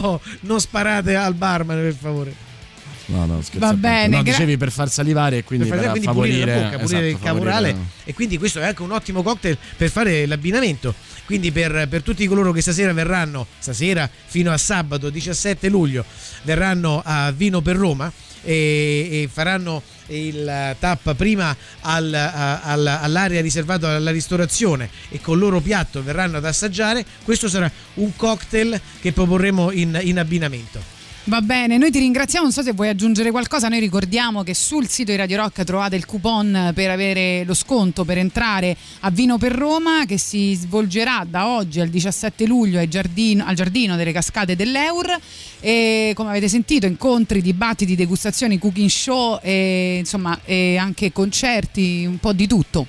no, 0.00 0.20
non 0.40 0.60
sparate 0.60 1.16
al 1.16 1.34
barman 1.34 1.76
per 1.78 1.94
favore. 1.94 2.46
No, 3.10 3.24
no, 3.26 3.40
scherzo. 3.42 3.58
Va 3.66 3.72
bene, 3.74 4.16
No, 4.16 4.22
gra- 4.22 4.32
dicevi 4.32 4.56
per 4.56 4.70
far 4.70 4.90
salivare 4.90 5.38
e 5.38 5.44
quindi 5.44 5.66
per 5.66 5.78
per, 5.78 5.86
fare 5.88 5.98
quindi 5.98 6.14
favorire 6.14 6.54
la 6.54 6.60
bocca, 6.60 6.78
pulire 6.78 6.84
esatto, 6.84 7.04
il 7.04 7.18
cavorale 7.20 7.68
favorire- 7.70 7.90
e 8.04 8.14
quindi 8.14 8.38
questo 8.38 8.60
è 8.60 8.64
anche 8.66 8.82
un 8.82 8.90
ottimo 8.92 9.22
cocktail 9.22 9.58
per 9.76 9.90
fare 9.90 10.26
l'abbinamento. 10.26 10.94
Quindi 11.24 11.50
per, 11.52 11.86
per 11.88 12.02
tutti 12.02 12.26
coloro 12.26 12.52
che 12.52 12.60
stasera 12.62 12.92
verranno, 12.92 13.46
stasera 13.58 14.08
fino 14.26 14.50
a 14.52 14.56
sabato 14.58 15.10
17 15.10 15.68
luglio, 15.68 16.04
verranno 16.42 17.02
a 17.04 17.30
Vino 17.32 17.60
per 17.60 17.76
Roma 17.76 18.10
e, 18.42 18.52
e 19.24 19.28
faranno 19.32 19.82
il 20.08 20.74
tap 20.78 21.14
prima 21.14 21.54
al- 21.80 22.14
a- 22.14 22.60
al- 22.62 22.86
all'area 22.86 23.40
riservata 23.42 23.94
alla 23.96 24.10
ristorazione 24.10 24.88
e 25.10 25.20
col 25.20 25.38
loro 25.38 25.60
piatto 25.60 26.02
verranno 26.02 26.38
ad 26.38 26.44
assaggiare, 26.46 27.04
questo 27.24 27.48
sarà 27.48 27.70
un 27.94 28.14
cocktail 28.16 28.78
che 29.00 29.12
proporremo 29.12 29.70
in- 29.72 29.98
in 30.02 30.18
abbinamento. 30.18 30.96
Va 31.28 31.42
bene, 31.42 31.76
noi 31.76 31.90
ti 31.90 31.98
ringraziamo, 31.98 32.46
non 32.46 32.54
so 32.54 32.62
se 32.62 32.72
vuoi 32.72 32.88
aggiungere 32.88 33.30
qualcosa, 33.30 33.68
noi 33.68 33.80
ricordiamo 33.80 34.42
che 34.42 34.54
sul 34.54 34.88
sito 34.88 35.10
di 35.10 35.18
Radio 35.18 35.36
Rock 35.36 35.62
trovate 35.62 35.94
il 35.94 36.06
coupon 36.06 36.72
per 36.74 36.88
avere 36.88 37.44
lo 37.44 37.52
sconto 37.52 38.06
per 38.06 38.16
entrare 38.16 38.74
a 39.00 39.10
Vino 39.10 39.36
per 39.36 39.52
Roma 39.52 40.06
che 40.06 40.16
si 40.16 40.54
svolgerà 40.54 41.26
da 41.28 41.48
oggi 41.48 41.80
al 41.80 41.90
17 41.90 42.46
luglio 42.46 42.78
ai 42.78 42.88
giardino- 42.88 43.44
al 43.44 43.54
Giardino 43.54 43.94
delle 43.96 44.12
Cascate 44.12 44.56
dell'Eur 44.56 45.18
e 45.60 46.12
come 46.14 46.30
avete 46.30 46.48
sentito 46.48 46.86
incontri, 46.86 47.42
dibattiti, 47.42 47.94
degustazioni, 47.94 48.58
cooking 48.58 48.88
show 48.88 49.38
e 49.42 49.96
insomma 49.98 50.40
e 50.46 50.78
anche 50.78 51.12
concerti, 51.12 52.06
un 52.06 52.16
po' 52.16 52.32
di 52.32 52.46
tutto. 52.46 52.86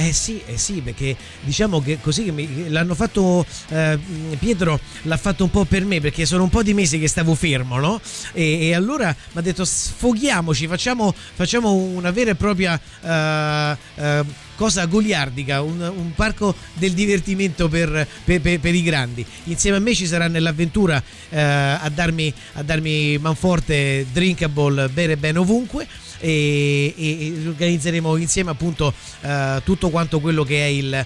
Eh 0.00 0.12
sì, 0.12 0.40
eh 0.46 0.56
sì, 0.56 0.80
perché 0.80 1.16
diciamo 1.40 1.82
che 1.82 1.98
così 2.00 2.22
che 2.22 2.30
mi- 2.30 2.68
l'hanno 2.68 2.94
fatto 2.94 3.44
eh, 3.70 3.98
Pietro 4.38 4.78
l'ha 5.02 5.16
fatto 5.16 5.42
un 5.42 5.50
po' 5.50 5.64
per 5.64 5.84
me 5.84 6.00
perché 6.00 6.24
sono 6.24 6.44
un 6.44 6.50
po' 6.50 6.62
di 6.62 6.72
mesi 6.72 7.00
che 7.00 7.08
stavo 7.08 7.34
fermo, 7.34 7.80
no? 7.80 8.00
E, 8.32 8.68
e 8.68 8.74
allora 8.76 9.08
mi 9.08 9.40
ha 9.40 9.42
detto 9.42 9.64
sfoghiamoci, 9.64 10.68
facciamo, 10.68 11.12
facciamo 11.34 11.72
una 11.72 12.12
vera 12.12 12.30
e 12.30 12.34
propria 12.36 12.80
eh, 13.02 13.76
eh, 13.96 14.24
cosa 14.54 14.84
goliardica, 14.86 15.62
un, 15.62 15.80
un 15.80 16.12
parco 16.14 16.54
del 16.74 16.92
divertimento 16.92 17.68
per, 17.68 18.06
per- 18.22 18.40
per- 18.40 18.60
per 18.60 18.74
i 18.76 18.82
grandi. 18.84 19.26
Insieme 19.44 19.78
a 19.78 19.80
me 19.80 19.96
ci 19.96 20.06
sarà 20.06 20.28
nell'avventura 20.28 21.02
eh, 21.30 21.40
a, 21.40 21.90
darmi, 21.92 22.32
a 22.54 22.62
darmi 22.62 23.18
manforte 23.18 24.06
drinkable 24.12 24.88
bere 24.90 25.16
bene 25.16 25.38
ovunque 25.38 25.88
e, 26.20 26.94
e- 26.96 27.42
organizzeremo 27.48 28.16
insieme 28.16 28.50
appunto 28.50 28.92
eh, 29.22 29.60
tutto 29.64 29.90
quanto 29.90 30.20
quello 30.20 30.44
che 30.44 30.62
è 30.64 30.68
il, 30.68 30.92
eh, 30.94 31.04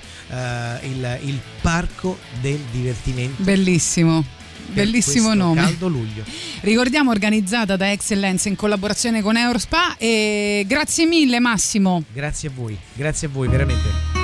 il- 0.89 1.19
il 1.25 1.41
parco 1.61 2.19
del 2.41 2.59
divertimento. 2.71 3.43
Bellissimo. 3.43 4.25
Bellissimo 4.73 5.35
nome. 5.35 5.61
Caldo 5.61 5.89
luglio. 5.89 6.25
Ricordiamo 6.63 7.11
organizzata 7.11 7.77
da 7.77 7.91
Excellence 7.93 8.49
in 8.49 8.57
collaborazione 8.57 9.21
con 9.21 9.37
Eurospa 9.37 9.97
e 9.99 10.65
grazie 10.67 11.05
mille 11.05 11.41
Massimo. 11.41 12.03
Grazie 12.13 12.49
a 12.49 12.53
voi, 12.55 12.79
grazie 12.95 13.27
a 13.27 13.31
voi 13.31 13.49
veramente. 13.49 14.22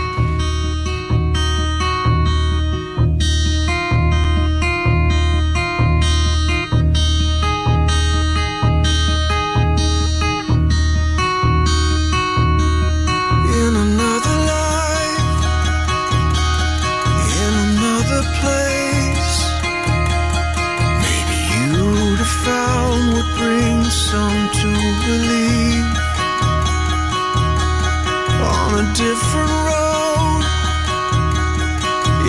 Different 28.98 29.54
road, 29.70 30.42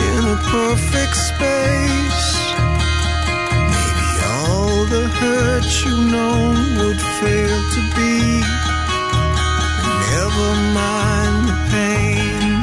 in 0.05 0.21
a 0.35 0.39
perfect 0.53 1.15
space, 1.17 2.25
maybe 3.73 4.09
all 4.37 4.85
the 4.93 5.05
hurt 5.19 5.65
you 5.83 5.95
know 6.13 6.37
would 6.77 7.01
fail 7.17 7.59
to 7.75 7.81
be. 7.97 8.17
Never 10.13 10.49
mind 10.77 11.37
the 11.49 11.57
pain, 11.73 12.61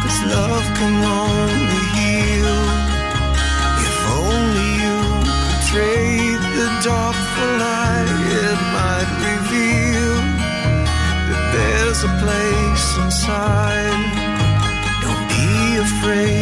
cause 0.00 0.20
love 0.32 0.66
can 0.78 0.96
only 1.04 1.82
heal. 2.00 2.58
If 3.86 3.96
only 4.24 4.68
you 4.80 4.98
could 5.44 5.60
trade 5.68 6.42
the 6.56 6.68
dark 6.88 7.16
for 7.34 7.48
light, 7.64 8.08
it 8.44 8.58
might 8.76 9.10
reveal 9.28 10.14
that 11.28 11.44
there's 11.52 12.00
a 12.02 12.12
place 12.24 12.59
inside. 13.04 14.02
Don't 15.02 15.24
be 15.32 15.76
afraid 15.86 16.39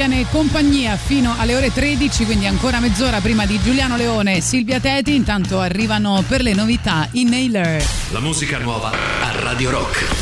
tiene 0.00 0.24
compagnia 0.30 0.96
fino 0.96 1.34
alle 1.36 1.54
ore 1.54 1.70
13, 1.70 2.24
quindi 2.24 2.46
ancora 2.46 2.80
mezz'ora 2.80 3.20
prima 3.20 3.44
di 3.44 3.60
Giuliano 3.60 3.98
Leone 3.98 4.36
e 4.36 4.40
Silvia 4.40 4.80
Teti. 4.80 5.14
Intanto 5.14 5.60
arrivano 5.60 6.24
per 6.26 6.40
le 6.40 6.54
novità 6.54 7.06
i 7.10 7.24
Nailer. 7.24 7.84
La 8.12 8.20
musica 8.20 8.56
nuova 8.56 8.92
a 8.92 9.30
Radio 9.42 9.68
Rock. 9.68 10.19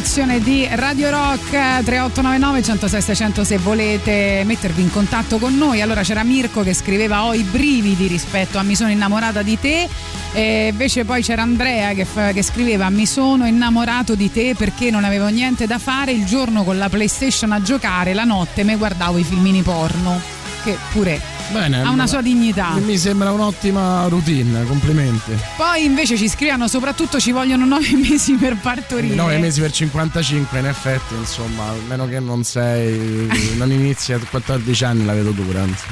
L'alta 0.00 0.06
rotazione 0.06 0.40
di 0.40 0.66
Radio 0.70 1.10
Rock 1.10 1.50
3899 1.50 2.62
106 2.62 3.02
600 3.02 3.44
se 3.44 3.58
volete 3.58 4.42
mettervi 4.46 4.80
in 4.80 4.90
contatto 4.90 5.38
con 5.38 5.56
noi. 5.56 5.82
Allora 5.82 6.02
c'era 6.02 6.22
Mirko 6.22 6.62
che 6.62 6.72
scriveva 6.72 7.24
ho 7.24 7.34
i 7.34 7.42
brividi 7.42 8.06
rispetto 8.06 8.56
a 8.56 8.62
mi 8.62 8.74
sono 8.74 8.90
innamorata 8.90 9.42
di 9.42 9.58
te 9.58 9.88
e 10.32 10.68
invece 10.70 11.04
poi 11.04 11.22
c'era 11.22 11.42
Andrea 11.42 11.92
che, 11.92 12.04
fa- 12.04 12.32
che 12.32 12.42
scriveva 12.42 12.88
mi 12.88 13.04
sono 13.04 13.46
innamorato 13.46 14.14
di 14.14 14.32
te 14.32 14.54
perché 14.56 14.90
non 14.90 15.04
avevo 15.04 15.28
niente 15.28 15.66
da 15.66 15.78
fare 15.78 16.12
il 16.12 16.24
giorno 16.24 16.64
con 16.64 16.78
la 16.78 16.88
PlayStation 16.88 17.52
a 17.52 17.60
giocare, 17.60 18.14
la 18.14 18.24
notte 18.24 18.64
mi 18.64 18.76
guardavo 18.76 19.18
i 19.18 19.24
filmini 19.24 19.62
porno. 19.62 20.20
Che 20.62 20.76
pure 20.92 21.29
Bene, 21.52 21.82
ha 21.82 21.90
una 21.90 22.06
sua 22.06 22.22
dignità. 22.22 22.74
Mi 22.74 22.96
sembra 22.96 23.32
un'ottima 23.32 24.06
routine, 24.06 24.64
complimenti. 24.66 25.36
Poi 25.56 25.84
invece 25.84 26.16
ci 26.16 26.28
scrivono 26.28 26.68
soprattutto 26.68 27.18
ci 27.18 27.32
vogliono 27.32 27.64
nove 27.64 27.90
mesi 27.96 28.34
per 28.34 28.56
partorire. 28.56 29.14
9 29.14 29.38
mesi 29.38 29.60
per 29.60 29.72
55, 29.72 30.58
in 30.58 30.66
effetti, 30.66 31.14
insomma, 31.14 31.68
a 31.68 31.74
meno 31.88 32.06
che 32.06 32.20
non 32.20 32.44
sei. 32.44 33.28
non 33.56 33.72
inizi 33.72 34.12
a 34.12 34.18
14 34.18 34.84
anni 34.84 35.04
la 35.04 35.12
vedo 35.12 35.32
dura, 35.32 35.62
anzi. 35.62 35.84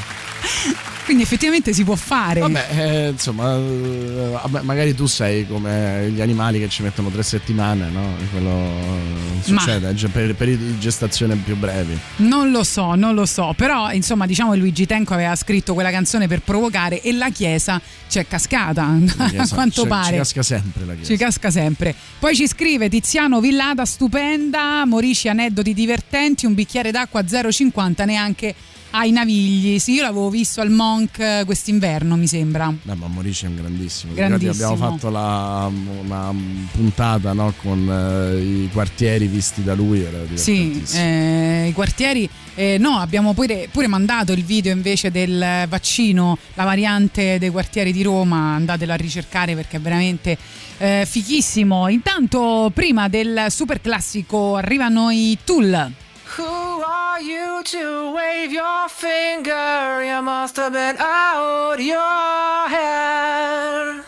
Quindi 1.08 1.24
effettivamente 1.24 1.72
si 1.72 1.84
può 1.84 1.94
fare. 1.94 2.40
Vabbè, 2.40 2.66
eh, 2.70 3.08
insomma, 3.08 3.56
eh, 3.56 4.28
vabbè, 4.42 4.60
magari 4.60 4.94
tu 4.94 5.06
sei 5.06 5.46
come 5.46 6.10
gli 6.10 6.20
animali 6.20 6.58
che 6.58 6.68
ci 6.68 6.82
mettono 6.82 7.08
tre 7.08 7.22
settimane, 7.22 7.88
no? 7.88 8.14
Quello 8.30 8.50
eh, 8.50 9.42
succede 9.42 9.96
cioè, 9.96 10.10
per 10.10 10.34
periodi 10.34 10.66
di 10.66 10.78
gestazione 10.78 11.34
più 11.36 11.56
brevi. 11.56 11.98
Non 12.16 12.50
lo 12.50 12.62
so, 12.62 12.94
non 12.94 13.14
lo 13.14 13.24
so, 13.24 13.54
però 13.56 13.90
insomma 13.90 14.26
diciamo 14.26 14.52
che 14.52 14.58
Luigi 14.58 14.84
Tenco 14.84 15.14
aveva 15.14 15.34
scritto 15.34 15.72
quella 15.72 15.90
canzone 15.90 16.28
per 16.28 16.42
provocare 16.42 17.00
e 17.00 17.10
la 17.14 17.30
Chiesa 17.30 17.80
c'è 18.06 18.26
cascata, 18.26 18.84
a 19.16 19.28
Chiesa- 19.30 19.54
quanto 19.54 19.82
ci- 19.84 19.88
pare. 19.88 20.10
Ci 20.10 20.16
casca 20.18 20.42
sempre 20.42 20.84
la 20.84 20.92
chiesa. 20.92 21.10
Ci 21.10 21.16
casca 21.16 21.50
sempre. 21.50 21.94
Poi 22.18 22.36
ci 22.36 22.46
scrive 22.46 22.90
Tiziano 22.90 23.40
Villata, 23.40 23.86
stupenda, 23.86 24.84
Morici 24.84 25.28
aneddoti 25.28 25.72
divertenti, 25.72 26.44
un 26.44 26.52
bicchiere 26.52 26.90
d'acqua 26.90 27.22
0,50 27.22 28.04
neanche 28.04 28.54
ai 28.90 29.10
Navigli. 29.10 29.78
Sì, 29.78 29.92
io 29.92 30.02
l'avevo 30.02 30.30
visto 30.30 30.60
al 30.60 30.70
Monk 30.70 31.18
eh, 31.18 31.42
quest'inverno, 31.44 32.16
mi 32.16 32.26
sembra. 32.26 32.66
No, 32.66 32.94
ma 32.94 33.06
Morici 33.06 33.44
è 33.44 33.48
un 33.48 33.56
grandissimo. 33.56 34.14
Grandissimo. 34.14 34.50
abbiamo 34.50 34.76
fatto 34.76 35.10
la, 35.10 35.70
una 36.02 36.34
puntata 36.72 37.32
no, 37.32 37.52
con 37.60 37.88
eh, 37.88 38.40
i 38.40 38.70
quartieri 38.72 39.26
visti 39.26 39.62
da 39.62 39.74
lui. 39.74 40.06
Sì, 40.34 40.82
eh, 40.94 41.66
i 41.68 41.72
quartieri. 41.72 42.28
eh, 42.54 42.76
no, 42.78 42.98
abbiamo 42.98 43.34
pure, 43.34 43.68
pure 43.70 43.86
mandato 43.86 44.32
il 44.32 44.44
video 44.44 44.72
invece 44.72 45.10
del 45.10 45.66
vaccino, 45.68 46.38
la 46.54 46.64
variante 46.64 47.38
dei 47.38 47.50
quartieri 47.50 47.92
di 47.92 48.02
Roma. 48.02 48.54
Andatelo 48.54 48.92
a 48.92 48.96
ricercare 48.96 49.54
perché 49.54 49.76
è 49.76 49.80
veramente 49.80 50.36
eh, 50.78 51.06
fichissimo. 51.08 51.88
Intanto, 51.88 52.70
prima 52.72 53.08
del 53.08 53.46
super 53.50 53.80
classico, 53.80 54.56
arrivano 54.56 55.10
i 55.10 55.36
Tool. 55.44 55.92
Who 56.38 56.44
are 56.44 57.20
you 57.20 57.64
to 57.64 58.12
wave 58.12 58.52
your 58.52 58.88
finger? 58.88 60.04
You 60.04 60.22
must 60.22 60.54
have 60.54 60.72
been 60.72 60.94
out 61.00 61.80
your 61.80 62.68
head. 62.68 64.04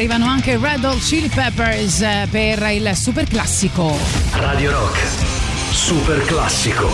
arrivano 0.00 0.24
anche 0.24 0.56
Red 0.56 0.82
Hot 0.82 0.98
Chili 1.00 1.28
Peppers 1.28 2.00
eh, 2.00 2.26
per 2.30 2.62
il 2.70 2.90
super 2.96 3.26
classico. 3.26 3.94
Radio 4.32 4.70
Rock, 4.70 4.98
super 5.72 6.24
classico. 6.24 6.88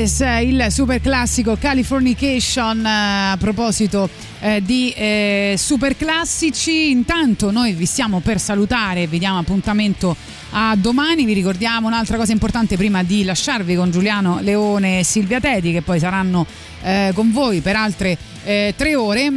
Eh, 0.00 0.44
il 0.44 0.66
super 0.70 0.98
classico 0.98 1.58
Californication. 1.60 2.86
eh, 2.86 3.32
A 3.32 3.36
proposito 3.38 4.08
eh, 4.40 4.62
di 4.64 4.94
eh, 4.96 5.56
super 5.58 5.94
classici, 5.94 6.88
intanto 6.90 7.50
noi 7.50 7.74
vi 7.74 7.84
stiamo 7.84 8.20
per 8.20 8.40
salutare, 8.40 9.06
vi 9.06 9.18
diamo 9.18 9.40
appuntamento 9.40 10.16
a 10.52 10.74
domani. 10.74 11.26
Vi 11.26 11.34
ricordiamo 11.34 11.86
un'altra 11.86 12.16
cosa 12.16 12.32
importante 12.32 12.78
prima 12.78 13.02
di 13.02 13.24
lasciarvi 13.24 13.76
con 13.76 13.90
Giuliano 13.90 14.38
Leone 14.40 15.00
e 15.00 15.04
Silvia 15.04 15.38
Teti, 15.38 15.70
che 15.70 15.82
poi 15.82 15.98
saranno 15.98 16.46
eh, 16.82 17.10
con 17.12 17.30
voi 17.30 17.60
per 17.60 17.76
altre 17.76 18.16
eh, 18.44 18.72
tre 18.74 18.94
ore. 18.94 19.30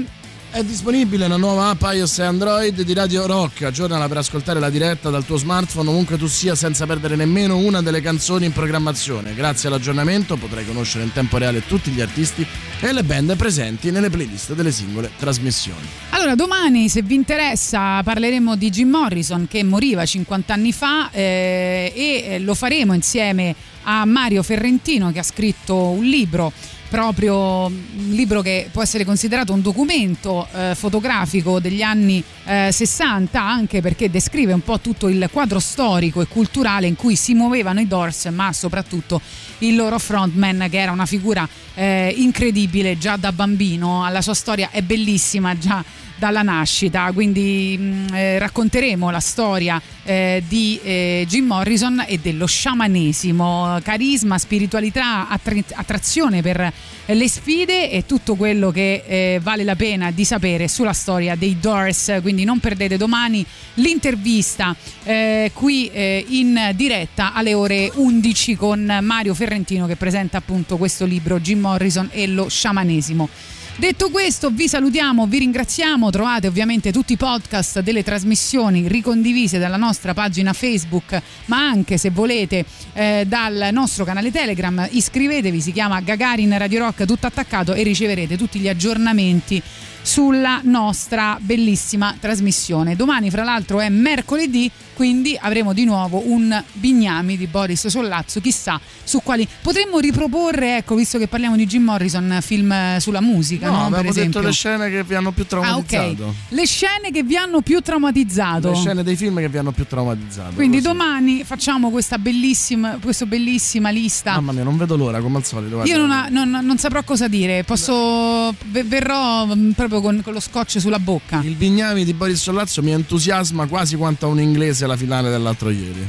È 0.53 0.63
disponibile 0.63 1.25
una 1.25 1.37
nuova 1.37 1.69
app 1.69 1.81
iOS 1.81 2.19
e 2.19 2.25
Android 2.25 2.79
di 2.79 2.93
Radio 2.93 3.25
Rock. 3.25 3.63
Aggiornala 3.63 4.07
per 4.07 4.17
ascoltare 4.17 4.59
la 4.59 4.69
diretta 4.69 5.09
dal 5.09 5.25
tuo 5.25 5.35
smartphone 5.35 5.89
ovunque 5.89 6.15
tu 6.15 6.27
sia 6.27 6.53
senza 6.53 6.85
perdere 6.85 7.15
nemmeno 7.15 7.57
una 7.57 7.81
delle 7.81 8.01
canzoni 8.01 8.45
in 8.45 8.51
programmazione. 8.51 9.33
Grazie 9.33 9.69
all'aggiornamento 9.69 10.35
potrai 10.35 10.63
conoscere 10.63 11.05
in 11.05 11.11
tempo 11.11 11.39
reale 11.39 11.65
tutti 11.65 11.89
gli 11.89 12.01
artisti 12.01 12.45
e 12.79 12.93
le 12.93 13.01
band 13.01 13.35
presenti 13.35 13.89
nelle 13.89 14.11
playlist 14.11 14.53
delle 14.53 14.71
singole 14.71 15.09
trasmissioni. 15.17 15.87
Allora, 16.11 16.35
domani, 16.35 16.87
se 16.87 17.01
vi 17.01 17.15
interessa, 17.15 18.03
parleremo 18.03 18.55
di 18.55 18.69
Jim 18.69 18.89
Morrison 18.89 19.47
che 19.47 19.63
moriva 19.63 20.05
50 20.05 20.53
anni 20.53 20.71
fa 20.71 21.09
eh, 21.09 21.91
e 21.95 22.25
eh, 22.27 22.39
lo 22.39 22.53
faremo 22.53 22.93
insieme 22.93 23.55
a 23.85 24.05
Mario 24.05 24.43
Ferrentino 24.43 25.11
che 25.11 25.17
ha 25.17 25.23
scritto 25.23 25.75
un 25.75 26.03
libro 26.03 26.53
proprio 26.93 27.65
un 27.65 28.11
libro 28.11 28.43
che 28.43 28.69
può 28.71 28.83
essere 28.83 29.03
considerato 29.03 29.51
un 29.51 29.63
documento 29.63 30.47
eh, 30.53 30.75
fotografico 30.75 31.59
degli 31.59 31.81
anni 31.81 32.23
eh, 32.45 32.69
60 32.71 33.41
anche 33.41 33.81
perché 33.81 34.11
descrive 34.11 34.53
un 34.53 34.61
po' 34.61 34.79
tutto 34.79 35.07
il 35.07 35.27
quadro 35.31 35.57
storico 35.57 36.21
e 36.21 36.27
culturale 36.27 36.85
in 36.85 36.95
cui 36.95 37.15
si 37.15 37.33
muovevano 37.33 37.79
i 37.79 37.87
Doors 37.87 38.25
ma 38.25 38.53
soprattutto 38.53 39.19
il 39.59 39.75
loro 39.75 39.97
frontman 39.97 40.67
che 40.69 40.77
era 40.77 40.91
una 40.91 41.07
figura 41.07 41.49
eh, 41.73 42.13
incredibile 42.15 42.95
già 42.99 43.17
da 43.17 43.31
bambino. 43.31 44.07
La 44.11 44.21
sua 44.21 44.35
storia 44.35 44.69
è 44.69 44.83
bellissima 44.83 45.57
già 45.57 45.83
dalla 46.23 46.41
nascita, 46.41 47.11
quindi 47.11 47.77
mh, 47.77 48.13
eh, 48.13 48.39
racconteremo 48.39 49.11
la 49.11 49.19
storia 49.19 49.81
eh, 50.05 50.41
di 50.47 50.79
eh, 50.81 51.25
Jim 51.27 51.47
Morrison 51.47 52.01
e 52.07 52.17
dello 52.17 52.45
sciamanesimo, 52.45 53.79
carisma, 53.83 54.37
spiritualità, 54.37 55.27
attra- 55.27 55.59
attrazione 55.73 56.41
per 56.41 56.71
le 57.07 57.27
sfide 57.27 57.91
e 57.91 58.05
tutto 58.05 58.35
quello 58.35 58.71
che 58.71 59.03
eh, 59.05 59.39
vale 59.43 59.65
la 59.65 59.75
pena 59.75 60.11
di 60.11 60.23
sapere 60.23 60.69
sulla 60.69 60.93
storia 60.93 61.35
dei 61.35 61.57
Doors, 61.59 62.19
quindi 62.21 62.45
non 62.45 62.59
perdete 62.59 62.95
domani 62.95 63.45
l'intervista 63.75 64.73
eh, 65.03 65.51
qui 65.53 65.89
eh, 65.91 66.23
in 66.25 66.71
diretta 66.73 67.33
alle 67.33 67.53
ore 67.53 67.91
11 67.93 68.55
con 68.55 68.99
Mario 69.01 69.33
Ferrentino 69.33 69.87
che 69.87 69.97
presenta 69.97 70.37
appunto 70.37 70.77
questo 70.77 71.03
libro 71.03 71.41
Jim 71.41 71.59
Morrison 71.59 72.07
e 72.13 72.27
lo 72.27 72.47
sciamanesimo. 72.47 73.27
Detto 73.75 74.11
questo, 74.11 74.51
vi 74.51 74.67
salutiamo, 74.67 75.25
vi 75.25 75.39
ringraziamo. 75.39 76.11
Trovate 76.11 76.45
ovviamente 76.45 76.91
tutti 76.91 77.13
i 77.13 77.17
podcast 77.17 77.79
delle 77.79 78.03
trasmissioni 78.03 78.87
ricondivise 78.87 79.57
dalla 79.57 79.77
nostra 79.77 80.13
pagina 80.13 80.53
Facebook, 80.53 81.19
ma 81.45 81.57
anche 81.57 81.97
se 81.97 82.11
volete 82.11 82.65
eh, 82.93 83.25
dal 83.27 83.69
nostro 83.71 84.05
canale 84.05 84.31
Telegram. 84.31 84.87
Iscrivetevi, 84.91 85.59
si 85.59 85.71
chiama 85.71 86.01
Gagarin 86.01 86.55
Radio 86.55 86.79
Rock, 86.79 87.05
tutto 87.05 87.25
attaccato 87.25 87.73
e 87.73 87.81
riceverete 87.81 88.37
tutti 88.37 88.59
gli 88.59 88.69
aggiornamenti 88.69 89.61
sulla 90.03 90.61
nostra 90.63 91.37
bellissima 91.41 92.15
trasmissione. 92.19 92.95
Domani, 92.95 93.31
fra 93.31 93.43
l'altro, 93.43 93.79
è 93.79 93.89
mercoledì, 93.89 94.69
quindi 94.93 95.37
avremo 95.39 95.73
di 95.73 95.85
nuovo 95.85 96.21
un 96.25 96.61
Bignami 96.73 97.37
di 97.37 97.47
Boris 97.47 97.87
Sollazzo, 97.87 98.39
chissà 98.41 98.79
su 99.03 99.21
quali 99.23 99.47
potremmo 99.61 99.99
riproporre, 99.99 100.77
ecco, 100.77 100.95
visto 100.95 101.17
che 101.17 101.27
parliamo 101.27 101.55
di 101.55 101.65
Jim 101.65 101.83
Morrison, 101.83 102.39
film 102.41 102.71
eh, 102.71 102.97
sulla 102.99 103.21
musica, 103.21 103.67
no? 103.69 103.77
No, 103.77 103.85
abbiamo 103.95 104.11
detto 104.13 104.39
le 104.39 104.51
scene 104.51 104.89
che 104.89 105.03
vi 105.03 105.15
hanno 105.15 105.31
più 105.31 105.45
Ah, 105.49 105.77
ok. 105.77 105.85
traumatizzato. 105.85 106.33
Le 106.49 106.65
scene 106.65 107.11
che 107.11 107.23
vi 107.23 107.35
hanno 107.35 107.61
più 107.61 107.79
traumatizzato. 107.81 108.69
Le 108.69 108.75
scene 108.75 109.03
dei 109.03 109.15
film 109.15 109.39
che 109.39 109.49
vi 109.49 109.57
hanno 109.57 109.71
più 109.71 109.85
traumatizzato. 109.85 110.53
Quindi 110.55 110.77
così. 110.77 110.87
domani 110.89 111.43
facciamo 111.43 111.89
questa 111.89 112.17
bellissima, 112.17 112.97
questa 113.01 113.25
bellissima 113.25 113.89
lista. 113.89 114.33
Mamma 114.33 114.51
mia, 114.53 114.63
non 114.63 114.77
vedo 114.77 114.95
l'ora 114.95 115.19
come 115.19 115.37
al 115.37 115.45
solito. 115.45 115.75
guarda. 115.75 115.91
Io 115.91 115.97
non, 115.99 116.11
ha- 116.11 116.27
non- 116.29 116.49
non 116.65 116.77
saprò 116.77 117.03
cosa 117.03 117.27
dire, 117.27 117.63
posso. 117.63 118.53
ve- 118.67 118.83
verrò 118.83 119.45
mm, 119.45 119.71
proprio 119.71 120.01
con, 120.01 120.21
con 120.23 120.33
lo 120.33 120.39
scotch 120.39 120.79
sulla 120.79 120.99
bocca. 120.99 121.41
Il 121.43 121.55
Bignami 121.55 122.03
di 122.05 122.13
Boris 122.13 122.41
Sollazzo 122.41 122.81
mi 122.81 122.91
entusiasma 122.91 123.65
quasi 123.67 123.95
quanto 123.95 124.25
a 124.25 124.29
un 124.29 124.39
inglese 124.39 124.82
alla 124.83 124.97
finale 124.97 125.29
dell'altro 125.29 125.69
ieri. 125.69 126.07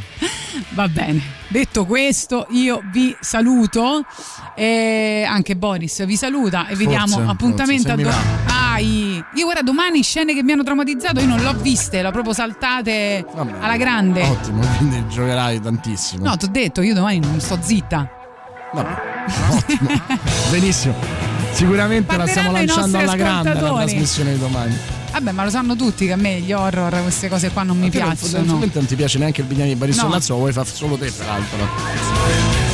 Va 0.70 0.88
bene. 0.88 1.20
Detto 1.48 1.84
questo, 1.84 2.46
io 2.50 2.82
vi 2.90 3.14
saluto. 3.20 4.04
E 4.56 5.24
anche 5.28 5.56
Boris 5.56 6.04
vi 6.04 6.16
saluta 6.16 6.66
e 6.66 6.76
vi 6.76 6.84
Forse, 6.84 7.06
diamo 7.06 7.30
appuntamento 7.30 7.88
forse, 7.88 8.08
a 8.08 8.12
domani. 8.12 8.44
Dai, 8.46 9.24
io 9.34 9.44
guarda 9.44 9.62
domani 9.62 10.02
scene 10.02 10.34
che 10.34 10.42
mi 10.42 10.52
hanno 10.52 10.62
traumatizzato, 10.62 11.20
io 11.20 11.26
non 11.26 11.42
l'ho 11.42 11.54
viste, 11.54 12.02
l'ho 12.02 12.10
proprio 12.10 12.32
saltate 12.32 13.24
alla 13.60 13.76
grande. 13.76 14.22
Ottimo, 14.22 14.64
quindi 14.78 15.04
giocherai 15.08 15.60
tantissimo. 15.60 16.24
No, 16.24 16.36
ti 16.36 16.44
ho 16.44 16.48
detto, 16.48 16.82
io 16.82 16.94
domani 16.94 17.20
non 17.20 17.40
sto 17.40 17.58
zitta. 17.60 18.08
Vabbè, 18.72 18.96
ottimo. 19.50 19.90
Benissimo. 20.50 21.23
Sicuramente 21.54 22.16
la 22.16 22.26
stiamo 22.26 22.50
lanciando 22.52 22.98
alla 22.98 23.16
grande 23.16 23.54
la 23.54 23.72
trasmissione 23.72 24.32
di 24.32 24.38
domani. 24.38 24.76
Vabbè, 25.12 25.30
ma 25.30 25.44
lo 25.44 25.50
sanno 25.50 25.76
tutti 25.76 26.06
che 26.06 26.12
a 26.12 26.16
me 26.16 26.40
gli 26.40 26.52
horror, 26.52 27.02
queste 27.02 27.28
cose 27.28 27.50
qua 27.50 27.62
non 27.62 27.76
mi 27.76 27.82
non- 27.82 27.90
piacciono. 27.90 28.16
Fondamentalmente 28.16 28.78
non 28.78 28.86
ti 28.88 28.96
piace 28.96 29.18
neanche 29.18 29.40
il 29.42 29.46
Bignami 29.46 29.68
di 29.70 29.76
Boris 29.76 29.96
No. 30.02 30.08
Lo 30.26 30.34
vuoi 30.36 30.52
fare 30.52 30.68
solo 30.72 30.96
te, 30.96 31.12
peraltro. 31.12 32.73